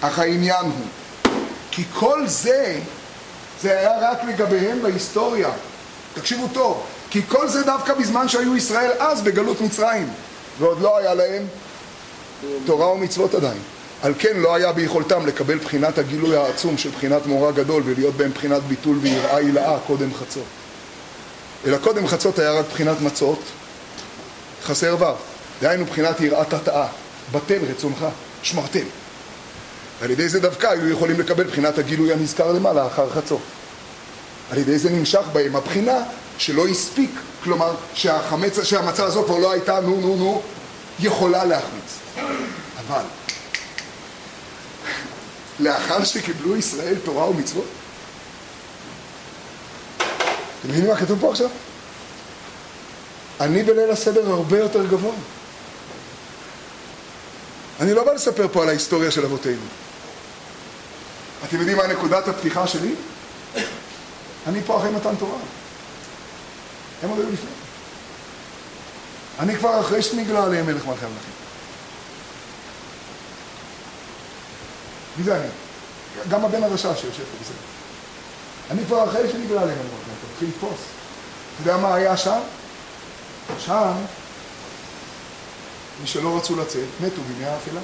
אך 0.00 0.18
העניין 0.18 0.64
הוא, 0.64 1.32
כי 1.70 1.84
כל 1.94 2.26
זה, 2.26 2.78
זה 3.62 3.78
היה 3.78 4.10
רק 4.10 4.18
לגביהם 4.24 4.82
בהיסטוריה. 4.82 5.50
תקשיבו 6.14 6.48
טוב, 6.52 6.86
כי 7.10 7.22
כל 7.28 7.48
זה 7.48 7.62
דווקא 7.62 7.94
בזמן 7.94 8.28
שהיו 8.28 8.56
ישראל 8.56 8.90
אז 8.98 9.22
בגלות 9.22 9.60
מצרים, 9.60 10.08
ועוד 10.58 10.80
לא 10.80 10.98
היה 10.98 11.14
להם 11.14 11.46
תורה 12.66 12.92
ומצוות 12.92 13.34
עדיין. 13.34 13.58
על 14.02 14.14
כן 14.18 14.36
לא 14.36 14.54
היה 14.54 14.72
ביכולתם 14.72 15.26
לקבל 15.26 15.58
בחינת 15.58 15.98
הגילוי 15.98 16.36
העצום 16.36 16.78
של 16.78 16.90
בחינת 16.90 17.26
מורא 17.26 17.50
גדול 17.50 17.82
ולהיות 17.86 18.14
בהם 18.14 18.30
בחינת 18.30 18.62
ביטול 18.62 18.98
ויראה 19.00 19.36
הילאה 19.36 19.78
קודם 19.86 20.14
חצות. 20.14 20.44
אלא 21.66 21.78
קודם 21.78 22.06
חצות 22.06 22.38
היה 22.38 22.52
רק 22.52 22.64
בחינת 22.72 23.00
מצות, 23.00 23.40
חסר 24.64 24.96
ו', 25.00 25.04
דהיינו 25.62 25.84
בחינת 25.84 26.20
יראת 26.20 26.52
התאה, 26.52 26.86
בטל 27.32 27.58
רצונך, 27.70 28.06
שמרתם. 28.42 28.84
ועל 30.00 30.10
ידי 30.10 30.28
זה 30.28 30.40
דווקא 30.40 30.66
היו 30.66 30.88
יכולים 30.88 31.20
לקבל 31.20 31.44
בחינת 31.44 31.78
הגילוי 31.78 32.12
הנזכר 32.12 32.52
למעלה 32.52 32.86
אחר 32.86 33.10
חצות. 33.10 33.40
על 34.50 34.58
ידי 34.58 34.78
זה 34.78 34.90
נמשך 34.90 35.22
בהם 35.32 35.56
הבחינה 35.56 35.98
שלא 36.38 36.68
הספיק, 36.68 37.10
כלומר 37.44 37.74
שהחמץ, 37.94 38.62
שהמצה 38.62 39.04
הזו 39.04 39.24
כבר 39.24 39.38
לא 39.38 39.52
הייתה 39.52 39.80
נו 39.80 40.00
נו 40.00 40.16
נו 40.16 40.42
יכולה 41.00 41.44
להחמיץ. 41.44 41.98
אבל 42.86 43.02
לאחר 45.60 46.04
שקיבלו 46.04 46.56
ישראל 46.56 46.94
תורה 47.04 47.30
ומצוות, 47.30 47.64
אתם 50.60 50.68
מבינים 50.68 50.90
מה 50.90 50.96
כתוב 50.96 51.20
פה 51.20 51.30
עכשיו? 51.30 51.48
אני 53.40 53.62
בליל 53.62 53.90
הסדר 53.90 54.30
הרבה 54.30 54.58
יותר 54.58 54.86
גבוה. 54.86 55.14
אני 57.80 57.94
לא 57.94 58.04
בא 58.04 58.12
לספר 58.12 58.48
פה 58.52 58.62
על 58.62 58.68
ההיסטוריה 58.68 59.10
של 59.10 59.24
אבותינו. 59.24 59.62
אתם 61.44 61.56
יודעים 61.56 61.76
מה 61.76 61.86
נקודת 61.86 62.28
הפתיחה 62.28 62.66
שלי? 62.66 62.94
אני 64.46 64.60
פה 64.66 64.76
אחרי 64.78 64.90
מתן 64.90 65.16
תורה. 65.18 65.38
הם 67.02 67.10
עוד 67.10 67.18
היו 67.18 67.32
לפני. 67.32 67.50
אני 69.38 69.56
כבר 69.56 69.80
אחרי 69.80 70.02
שנגלה 70.02 70.44
עליהם 70.44 70.66
מלך 70.66 70.86
מלכי 70.86 71.04
המלכים. 71.04 71.45
מי 75.18 75.24
זה 75.24 75.36
אני? 75.36 75.48
גם 76.28 76.44
הבן 76.44 76.64
הרשע 76.64 76.94
שיושב 76.94 77.24
פה 77.24 77.36
בסדר. 77.42 77.56
אני 78.70 78.84
כבר 78.86 79.04
אחרי 79.04 79.32
שנגלה 79.32 79.62
עליהם 79.62 79.78
מלך 79.78 79.88
מלכי 79.90 80.10
המלכים, 80.10 80.30
מתחיל 80.32 80.48
לתפוס. 80.48 80.80
אתה 81.54 81.70
יודע 81.70 81.76
מה 81.76 81.94
היה 81.94 82.16
שם? 82.16 82.40
שם, 83.58 83.92
מי 86.00 86.06
שלא 86.06 86.36
רצו 86.36 86.56
לצאת, 86.56 86.88
מתו 87.00 87.22
בימי 87.22 87.44
האפלה. 87.44 87.80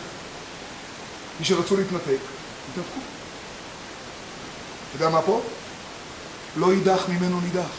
מי 1.41 1.45
שרצו 1.45 1.77
להתנתק, 1.77 2.19
התנתקו. 2.73 3.01
אתה 4.89 5.05
יודע 5.05 5.09
מה 5.09 5.23
פה? 5.23 5.41
לא 6.57 6.73
יידח 6.73 7.09
ממנו 7.09 7.41
נידח. 7.41 7.71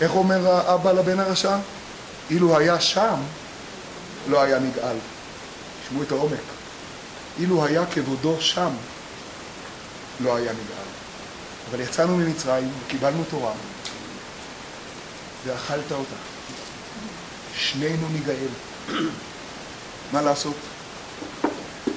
איך 0.00 0.12
אומר 0.12 0.50
האבא 0.50 0.92
לבן 0.92 1.20
הרשע? 1.20 1.56
אילו 2.30 2.58
היה 2.58 2.80
שם, 2.80 3.16
לא 4.28 4.42
היה 4.42 4.58
נגאל. 4.58 4.96
תשמעו 5.88 6.02
את 6.02 6.12
העומק. 6.12 6.38
אילו 7.38 7.64
היה 7.64 7.86
כבודו 7.86 8.40
שם, 8.40 8.70
לא 10.20 10.36
היה 10.36 10.52
נגאל. 10.52 10.88
אבל 11.70 11.80
יצאנו 11.80 12.16
ממצרים 12.16 12.70
וקיבלנו 12.86 13.24
תורה, 13.30 13.52
ואכלת 15.46 15.92
אותה. 15.92 16.14
שנינו 17.56 18.08
ניגאל. 18.08 18.48
מה 20.12 20.22
לעשות? 20.22 20.56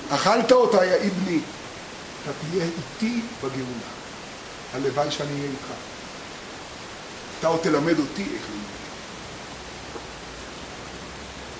אכלת 0.09 0.51
אותה, 0.51 0.85
יא 0.85 1.09
בני, 1.09 1.39
אתה 2.23 2.31
תהיה 2.41 2.65
איתי 2.65 3.21
בגאולה. 3.37 3.91
הלוואי 4.73 5.11
שאני 5.11 5.33
אהיה 5.33 5.43
איתך. 5.43 5.65
אתה 7.39 7.47
עוד 7.47 7.59
תלמד 7.59 7.99
אותי 7.99 8.21
איך 8.21 8.41
ללמוד. 8.49 8.65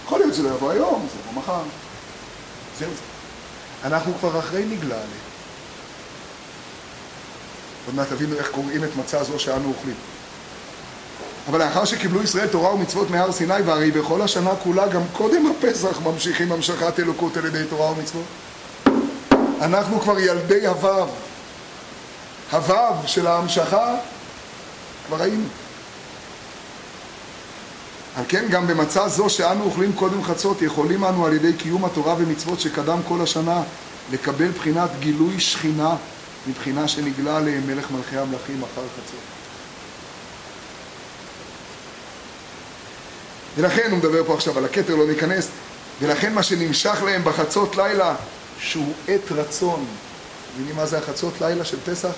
יכול 0.05 0.19
להיות 0.19 0.33
שזה 0.33 0.43
לא 0.43 0.55
יבוא 0.55 0.71
היום, 0.71 1.07
זה 1.13 1.19
יבוא 1.19 1.41
מחר. 1.41 1.61
זהו. 2.81 2.91
אנחנו 3.83 4.13
כבר 4.19 4.39
אחרי 4.39 4.65
נגלה 4.65 4.95
עליהם. 4.95 5.21
עוד 7.85 7.95
מעט 7.95 8.07
תבינו 8.07 8.35
איך 8.35 8.49
קוראים 8.51 8.83
את 8.83 8.95
מצה 8.95 9.23
זו 9.23 9.39
שאנו 9.39 9.67
אוכלים. 9.67 9.95
אבל 11.49 11.59
לאחר 11.59 11.85
שקיבלו 11.85 12.23
ישראל 12.23 12.47
תורה 12.47 12.73
ומצוות 12.73 13.09
מהר 13.09 13.31
סיני, 13.31 13.61
והרי 13.65 13.91
בכל 13.91 14.21
השנה 14.21 14.51
כולה, 14.63 14.87
גם 14.87 15.01
קודם 15.13 15.45
הפסח, 15.47 15.99
ממשיכים 16.01 16.51
המשכת 16.51 16.99
אלוקות 16.99 17.37
על 17.37 17.45
ידי 17.45 17.63
תורה 17.69 17.91
ומצוות. 17.91 18.25
אנחנו 19.61 20.01
כבר 20.01 20.19
ילדי 20.19 20.67
הוו. 20.67 21.07
הוו 22.51 22.95
של 23.05 23.27
ההמשכה, 23.27 23.95
כבר 25.07 25.21
היינו. 25.21 25.45
על 28.15 28.23
כן 28.27 28.45
גם 28.49 28.67
במצה 28.67 29.07
זו 29.07 29.29
שאנו 29.29 29.63
אוכלים 29.63 29.93
קודם 29.93 30.23
חצות, 30.23 30.61
יכולים 30.61 31.05
אנו 31.05 31.25
על 31.25 31.33
ידי 31.33 31.53
קיום 31.53 31.85
התורה 31.85 32.15
ומצוות 32.17 32.59
שקדם 32.59 32.99
כל 33.07 33.21
השנה 33.21 33.63
לקבל 34.11 34.51
בחינת 34.51 34.89
גילוי 34.99 35.39
שכינה 35.39 35.95
מבחינה 36.47 36.87
שנגלה 36.87 37.37
עליהם 37.37 37.67
מלך 37.67 37.91
מלכי 37.91 38.17
המלכים 38.17 38.63
אחר 38.63 38.81
חצות. 38.81 39.19
ולכן 43.57 43.91
הוא 43.91 43.97
מדבר 43.97 44.23
פה 44.23 44.33
עכשיו 44.33 44.57
על 44.57 44.65
הכתר, 44.65 44.95
לא 44.95 45.07
ניכנס, 45.07 45.47
ולכן 46.01 46.33
מה 46.33 46.43
שנמשך 46.43 47.03
להם 47.05 47.23
בחצות 47.23 47.75
לילה, 47.75 48.15
שהוא 48.59 48.93
עת 49.07 49.31
רצון. 49.31 49.85
מבינים 50.55 50.75
מה 50.75 50.85
זה 50.85 50.97
החצות 50.97 51.33
לילה 51.41 51.65
של 51.65 51.77
פסח? 51.85 52.13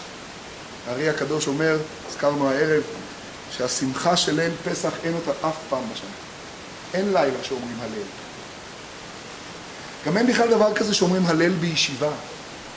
הארי 0.88 1.10
הקדוש 1.10 1.48
אומר, 1.48 1.78
הזכרנו 2.10 2.50
הערב, 2.50 2.82
שהשמחה 3.58 4.18
של 4.18 4.36
ליל 4.36 4.52
פסח 4.66 4.92
אין 5.04 5.14
אותה 5.14 5.48
אף 5.48 5.56
פעם 5.70 5.84
בשנה. 5.94 6.10
אין 6.94 7.14
לילה 7.14 7.44
שאומרים 7.44 7.78
הלל. 7.82 8.04
גם 10.06 10.18
אין 10.18 10.28
בכלל 10.28 10.50
דבר 10.50 10.74
כזה 10.74 10.94
שאומרים 10.94 11.26
הלל 11.26 11.50
בישיבה. 11.50 12.10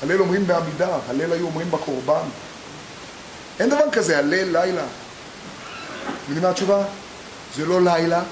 הלל 0.02 0.20
אומרים 0.20 0.46
בעמידה, 0.46 0.98
הלל 1.08 1.32
היו 1.32 1.46
אומרים 1.46 1.70
בקורבן. 1.70 2.28
אין 3.60 3.70
דבר 3.70 3.90
כזה, 3.92 4.18
הלל 4.18 4.58
לילה. 4.58 4.84
מבינים 6.24 6.42
מה 6.42 6.50
התשובה? 6.50 6.84
זה 7.56 7.66
לא 7.66 7.82
לילה, 7.82 8.22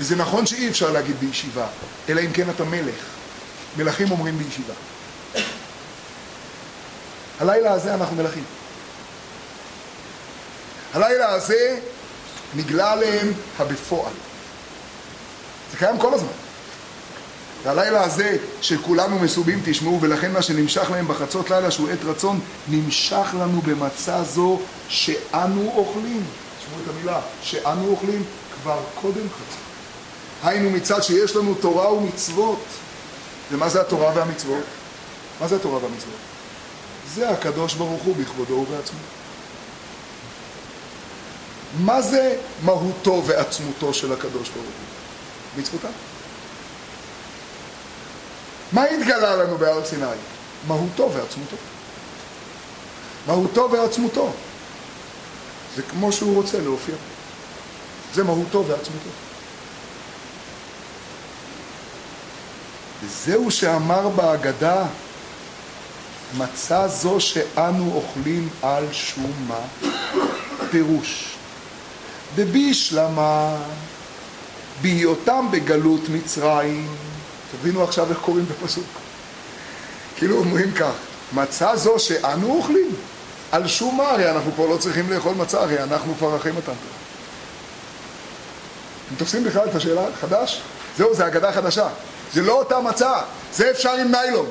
וזה 0.00 0.16
נכון 0.16 0.46
שאי 0.46 0.68
אפשר 0.68 0.92
להגיד 0.92 1.16
בישיבה, 1.20 1.66
אלא 2.08 2.20
אם 2.20 2.32
כן 2.32 2.50
אתה 2.50 2.64
מלך. 2.64 2.94
מלכים 3.76 4.10
אומרים 4.10 4.38
בישיבה. 4.38 4.74
הלילה 7.40 7.72
הזה 7.72 7.94
אנחנו 7.94 8.16
מלכים. 8.16 8.44
הלילה 10.96 11.28
הזה 11.28 11.78
נגלה 12.54 12.92
עליהם 12.92 13.32
הבפועל. 13.58 14.12
זה 15.70 15.76
קיים 15.76 15.98
כל 15.98 16.14
הזמן. 16.14 16.28
והלילה 17.62 18.04
הזה 18.04 18.36
שכולנו 18.60 19.18
מסובים 19.18 19.62
תשמעו 19.64 20.00
ולכן 20.00 20.32
מה 20.32 20.42
שנמשך 20.42 20.90
להם 20.90 21.08
בחצות 21.08 21.50
לילה 21.50 21.70
שהוא 21.70 21.88
עת 21.90 21.98
רצון 22.04 22.40
נמשך 22.68 23.26
לנו 23.40 23.62
במצה 23.62 24.24
זו 24.24 24.60
שאנו 24.88 25.72
אוכלים. 25.76 26.24
תשמעו 26.58 26.80
את 26.84 26.90
המילה, 26.90 27.20
שאנו 27.42 27.88
אוכלים 27.88 28.24
כבר 28.62 28.80
קודם 29.00 29.28
חצות. 29.28 29.62
היינו 30.42 30.70
מצד 30.70 31.02
שיש 31.02 31.36
לנו 31.36 31.54
תורה 31.54 31.92
ומצוות. 31.92 32.64
ומה 33.52 33.68
זה 33.68 33.80
התורה 33.80 34.12
והמצוות? 34.14 34.64
מה 35.40 35.48
זה 35.48 35.56
התורה 35.56 35.78
והמצוות? 35.84 36.18
זה 37.14 37.30
הקדוש 37.30 37.74
ברוך 37.74 38.02
הוא 38.02 38.16
בכבודו 38.16 38.54
ובעצמו. 38.54 39.15
מה 41.80 42.02
זה 42.02 42.36
מהותו 42.64 43.22
ועצמותו 43.26 43.94
של 43.94 44.12
הקדוש 44.12 44.48
ברוך 44.48 44.66
הוא? 44.66 45.60
מצוותיו. 45.62 45.90
מה 48.72 48.84
התגלה 48.84 49.36
לנו 49.36 49.58
בהר 49.58 49.84
סיני? 49.84 50.06
מהותו 50.66 51.12
ועצמותו. 51.12 51.56
מהותו 53.26 53.68
ועצמותו. 53.72 54.32
זה 55.76 55.82
כמו 55.82 56.12
שהוא 56.12 56.34
רוצה 56.34 56.60
להופיע. 56.60 56.94
זה 58.14 58.24
מהותו 58.24 58.64
ועצמותו. 58.66 59.10
וזהו 63.02 63.50
שאמר 63.50 64.08
בהגדה, 64.08 64.84
מצה 66.38 66.88
זו 66.88 67.20
שאנו 67.20 67.92
אוכלים 67.94 68.48
על 68.62 68.84
שום 68.92 69.32
מה? 69.48 69.90
פירוש. 70.70 71.35
דבישלמה, 72.34 73.56
בהיותם 74.82 75.46
בגלות 75.50 76.00
מצרים. 76.08 76.96
תבינו 77.52 77.84
עכשיו 77.84 78.10
איך 78.10 78.18
קוראים 78.18 78.46
בפסוק. 78.46 78.86
כאילו 80.16 80.38
אומרים 80.38 80.72
כך, 80.72 80.92
מצה 81.32 81.76
זו 81.76 81.98
שאנו 81.98 82.56
אוכלים, 82.56 82.94
על 83.52 83.68
שום 83.68 83.96
מה? 83.96 84.10
הרי 84.10 84.30
אנחנו 84.30 84.52
כבר 84.52 84.66
לא 84.66 84.76
צריכים 84.76 85.10
לאכול 85.10 85.34
מצה, 85.34 85.60
הרי 85.60 85.82
אנחנו 85.82 86.14
כבר 86.18 86.36
אחרי 86.36 86.52
מתן 86.52 86.62
תורה. 86.62 86.96
אתם 89.06 89.16
תופסים 89.16 89.44
בכלל 89.44 89.68
את 89.68 89.74
השאלה 89.74 90.02
חדש? 90.20 90.62
זהו, 90.96 91.14
זה 91.14 91.26
אגדה 91.26 91.52
חדשה. 91.52 91.88
זה 92.32 92.42
לא 92.42 92.52
אותה 92.52 92.80
מצה, 92.80 93.12
זה 93.52 93.70
אפשר 93.70 93.92
עם 93.92 94.10
ניילון. 94.10 94.46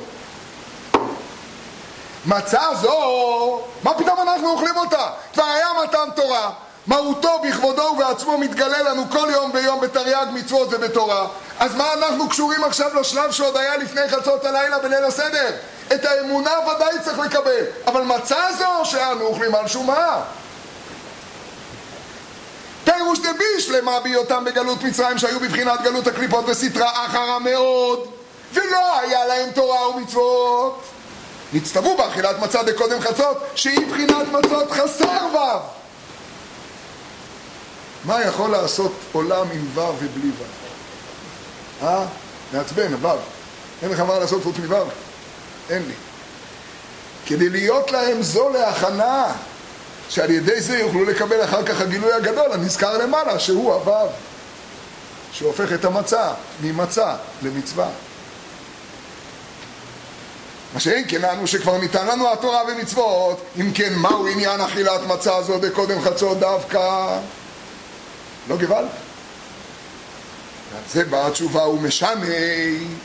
מצה 2.26 2.62
זו, 2.80 3.60
מה 3.82 3.94
פתאום 3.94 4.20
אנחנו 4.22 4.50
אוכלים 4.50 4.76
אותה? 4.76 5.10
כבר 5.32 5.44
היה 5.44 5.68
מתן 5.84 6.08
תורה, 6.16 6.50
מהותו 6.86 7.40
בכבודו 7.48 7.82
ובעצמו 7.82 8.38
מתגלה 8.38 8.82
לנו 8.82 9.10
כל 9.10 9.28
יום 9.32 9.50
ויום 9.54 9.80
בתרי"ג 9.80 10.26
מצוות 10.32 10.68
ובתורה. 10.70 11.26
אז 11.58 11.74
מה 11.74 11.92
אנחנו 11.92 12.28
קשורים 12.28 12.64
עכשיו 12.64 13.00
לשלב 13.00 13.30
שעוד 13.30 13.56
היה 13.56 13.76
לפני 13.76 14.08
חצות 14.08 14.44
הלילה 14.44 14.78
בליל 14.78 15.04
הסדר? 15.04 15.50
את 15.94 16.04
האמונה 16.04 16.50
ודאי 16.50 16.94
צריך 17.04 17.18
לקבל, 17.18 17.64
אבל 17.86 18.02
מצה 18.02 18.46
זו 18.58 18.84
שאנו 18.84 19.24
אוכלים 19.24 19.54
על 19.54 19.68
שומה. 19.68 20.22
פירוש 22.84 23.18
דבישלמה 23.18 24.00
בהיותם 24.00 24.44
בגלות 24.44 24.82
מצרים 24.82 25.18
שהיו 25.18 25.40
בבחינת 25.40 25.82
גלות 25.82 26.06
הקליפות 26.06 26.44
וסטרה 26.48 27.06
אחרה 27.06 27.38
מאוד 27.38 28.08
ולא 28.52 28.98
היה 28.98 29.26
להם 29.26 29.50
תורה 29.50 29.88
ומצוות 29.88 30.82
נצטוו 31.52 31.96
באכילת 31.96 32.38
מצה 32.38 32.62
דקודם 32.62 33.00
חצות 33.00 33.36
שהיא 33.54 33.86
בחינת 33.90 34.28
מצות 34.32 34.70
חסר 34.70 35.26
ו' 35.34 35.76
מה 38.06 38.22
יכול 38.22 38.50
לעשות 38.50 38.92
עולם 39.12 39.46
עם 39.52 39.66
ו' 39.74 39.80
ובלי 39.80 40.30
ו'? 40.38 41.86
אה? 41.86 42.04
מעצבן, 42.52 42.92
הו'. 43.02 43.18
אין 43.82 43.90
לך 43.90 44.00
מה 44.00 44.18
לעשות 44.18 44.42
חוץ 44.42 44.56
מו'? 44.68 44.76
אין 45.70 45.82
לי. 45.86 45.94
כדי 47.26 47.48
להיות 47.48 47.90
להם 47.90 48.22
זו 48.22 48.48
להכנה 48.48 49.24
שעל 50.08 50.30
ידי 50.30 50.60
זה 50.60 50.78
יוכלו 50.78 51.04
לקבל 51.04 51.44
אחר 51.44 51.62
כך 51.62 51.80
הגילוי 51.80 52.12
הגדול 52.12 52.52
הנזכר 52.52 52.98
למעלה 52.98 53.38
שהוא 53.38 53.72
הוו 53.72 54.08
שהופך 55.32 55.72
את 55.72 55.84
המצה 55.84 56.32
ממצה 56.62 57.14
למצווה 57.42 57.88
מה 60.74 60.80
שאין 60.80 61.04
כן 61.08 61.24
אנו 61.24 61.46
שכבר 61.46 61.78
ניתן 61.78 62.06
לנו 62.06 62.32
התורה 62.32 62.62
ומצוות 62.68 63.40
אם 63.60 63.70
כן 63.74 63.94
מהו 63.94 64.26
עניין 64.26 64.60
אכילת 64.60 65.00
מצה 65.06 65.42
זו 65.42 65.58
בקודם 65.58 66.02
חצות 66.02 66.38
דווקא 66.38 67.18
לא 68.48 68.56
גוואלד 68.56 68.88
ועל 70.72 70.82
זה 70.92 71.04
באה 71.04 71.26
התשובה 71.26 71.68
ומשנה 71.68 72.26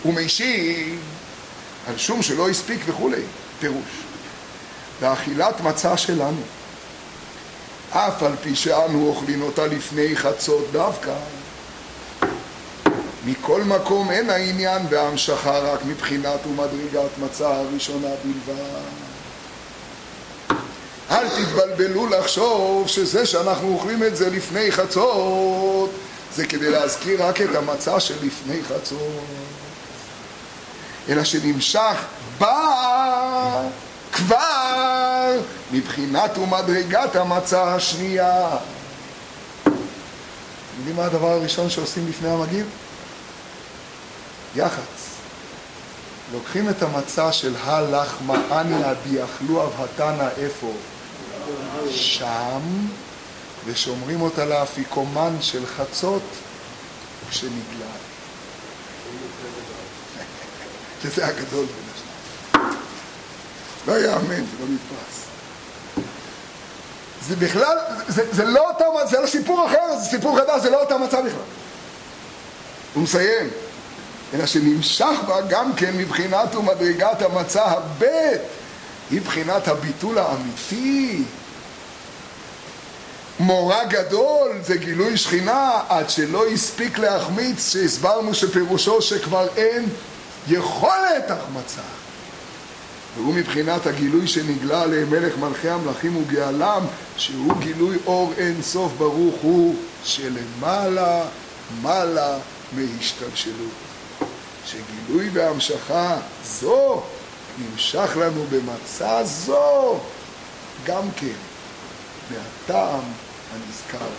ומישיב 0.06 1.00
על 1.88 1.98
שום 1.98 2.22
שלא 2.22 2.50
הספיק 2.50 2.82
וכולי 2.86 3.22
פירוש 3.60 4.04
באכילת 5.02 5.62
מצה 5.62 5.98
שלנו 5.98 6.42
אף 7.92 8.24
על 8.24 8.36
פי 8.42 8.56
שאנו 8.56 9.08
אוכלים 9.08 9.42
אותה 9.42 9.68
לפני 9.68 10.16
חצות 10.16 10.68
דווקא. 10.72 11.14
מכל 13.26 13.64
מקום 13.64 14.12
אין 14.12 14.30
העניין 14.30 14.90
בהמשכה 14.90 15.60
רק 15.60 15.80
מבחינת 15.86 16.40
ומדרגת 16.48 17.18
מצה 17.18 17.56
הראשונה 17.56 18.08
בלבד. 18.24 19.11
אל 21.12 21.28
תתבלבלו 21.30 22.08
לחשוב 22.08 22.88
שזה 22.88 23.26
שאנחנו 23.26 23.74
אוכלים 23.74 24.04
את 24.04 24.16
זה 24.16 24.30
לפני 24.30 24.72
חצות 24.72 25.92
זה 26.36 26.46
כדי 26.46 26.72
להזכיר 26.72 27.26
רק 27.26 27.42
את 27.42 27.56
המצה 27.56 28.00
שלפני 28.00 28.64
חצות 28.64 29.24
אלא 31.10 31.24
שנמשך 31.24 31.96
בה 32.38 33.70
כבר 34.14 35.40
מבחינת 35.72 36.38
ומדרגת 36.38 37.16
המצה 37.16 37.76
השנייה. 37.76 38.50
יודעים 40.78 40.96
מה 40.96 41.06
הדבר 41.06 41.28
הראשון 41.28 41.70
שעושים 41.70 42.08
לפני 42.10 42.30
המגיב? 42.30 42.66
יח"צ. 44.56 45.12
לוקחים 46.34 46.70
את 46.70 46.84
המצה 46.84 47.32
של 47.32 47.56
הלחמה 47.64 48.36
אניה 48.52 48.94
דיאכלו 48.94 49.64
אבהתנא 49.64 50.28
איפה? 50.38 50.72
שם, 51.90 52.62
ושומרים 53.66 54.22
אותה 54.22 54.46
לאפיקומן 54.46 55.36
של 55.42 55.66
חצות 55.66 56.24
כשנגלה. 57.30 57.86
שזה 61.04 61.28
הגדול 61.28 61.66
בין 61.66 61.86
השניים. 61.94 62.78
לא 63.88 63.94
יאמן, 64.06 64.46
זה 64.46 64.58
לא 64.60 64.66
נתפס. 64.70 65.22
זה 67.28 67.36
בכלל, 67.36 67.78
זה, 68.08 68.24
זה 68.32 68.46
לא 68.46 68.70
אותו, 68.70 69.08
זה 69.10 69.20
לא 69.20 69.28
סיפור 69.28 69.66
אחר, 69.68 69.98
זה 69.98 70.10
סיפור 70.10 70.38
חדש, 70.38 70.62
זה 70.62 70.70
לא 70.70 70.82
אותה 70.82 70.98
מצב 70.98 71.18
בכלל. 71.18 71.40
הוא 72.94 73.04
מסיים, 73.04 73.50
אלא 74.34 74.46
שנמשך 74.46 75.20
בה 75.28 75.42
גם 75.42 75.74
כן 75.74 75.98
מבחינת 75.98 76.56
ומדרגת 76.56 77.22
המצה 77.22 77.66
הבית, 77.66 78.42
היא 79.12 79.22
בחינת 79.22 79.68
הביטול 79.68 80.18
האמיתי. 80.18 81.24
מורה 83.42 83.86
גדול 83.86 84.52
זה 84.64 84.78
גילוי 84.78 85.18
שכינה 85.18 85.80
עד 85.90 86.10
שלא 86.10 86.48
הספיק 86.48 86.98
להחמיץ 86.98 87.72
שהסברנו 87.74 88.34
שפירושו 88.34 89.02
שכבר 89.02 89.48
אין 89.58 89.86
יכולת 90.48 91.32
החמצה. 91.32 91.82
והוא 93.16 93.34
מבחינת 93.34 93.88
הגילוי 93.88 94.28
שנגלה 94.28 94.82
עליהם 94.82 95.10
מלך 95.10 95.38
מלכי 95.38 95.70
המלכים 95.70 96.18
וגאלם, 96.18 96.86
שהוא 97.18 97.54
גילוי 97.60 97.98
אור 98.06 98.34
אין 98.38 98.62
סוף 98.62 98.92
ברוך 98.98 99.36
הוא, 99.42 99.76
שלמעלה 100.04 101.24
מעלה 101.82 102.38
מהשתלשלות. 102.74 103.72
שגילוי 104.66 105.30
והמשכה 105.34 106.18
זו 106.46 107.02
נמשך 107.58 108.18
לנו 108.20 108.46
במצע 108.50 109.24
זו 109.24 110.00
גם 110.86 111.04
כן 111.18 111.38
מהטעם 112.32 113.02
הנזכר 113.54 113.98
למעלה. 113.98 114.16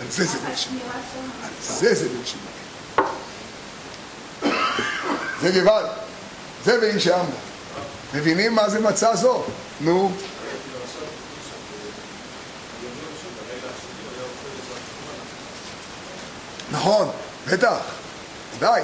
על 0.00 0.10
זה 0.10 0.24
זה 0.24 0.38
ליל 0.48 0.56
שימורים? 0.56 0.82
על 1.42 1.50
זה 1.60 1.94
זה 1.94 2.08
ליל 2.08 2.24
שימורים. 2.24 2.60
זה 5.40 5.60
גוואלד, 5.60 5.88
זה 6.64 6.78
ואיש 6.80 7.08
עמדה. 7.08 7.32
מבינים 8.14 8.54
מה 8.54 8.70
זה 8.70 8.80
מצע 8.80 9.16
זו? 9.16 9.44
נו. 9.80 10.12
נכון, 16.72 17.10
בטח, 17.46 17.78
די. 18.58 18.80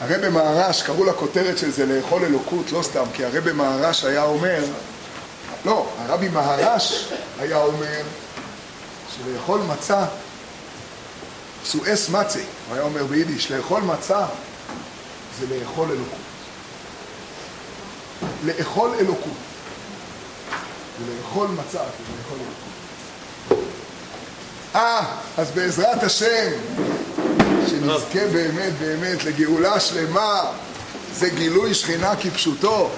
הרי 0.00 0.18
במהר"ש, 0.18 0.82
קראו 0.82 1.04
לכותרת 1.04 1.58
של 1.58 1.70
זה 1.70 1.86
לאכול 1.86 2.24
אלוקות, 2.24 2.72
לא 2.72 2.82
סתם, 2.82 3.04
כי 3.14 3.24
הרי 3.24 3.40
במהר"ש 3.40 4.04
היה 4.04 4.22
אומר, 4.22 4.64
לא, 5.64 5.88
הרבי 5.98 6.28
מהר"ש 6.28 7.08
היה 7.38 7.62
אומר 7.62 8.02
שלאכול 9.16 9.60
מצה, 9.60 10.04
סואס 11.64 12.08
מצה, 12.08 12.40
הוא 12.68 12.74
היה 12.74 12.82
אומר 12.82 13.04
ביידיש, 13.04 13.52
לאכול 13.52 13.82
מצה 13.82 14.26
זה 15.40 15.46
לאכול 15.58 15.90
אלוקות. 15.90 16.18
לאכול 18.44 18.94
אלוקות. 19.00 19.32
ולאכול 21.00 21.48
מצה 21.48 21.78
זה 21.78 22.04
לאכול 22.18 22.38
אלוקות. 22.38 22.67
אה, 24.74 25.04
אז 25.38 25.50
בעזרת 25.50 26.02
השם, 26.02 26.50
שנזכה 27.66 28.26
באמת 28.32 28.72
באמת 28.80 29.24
לגאולה 29.24 29.80
שלמה, 29.80 30.40
זה 31.14 31.28
גילוי 31.28 31.74
שכינה 31.74 32.16
כפשוטו. 32.16 32.90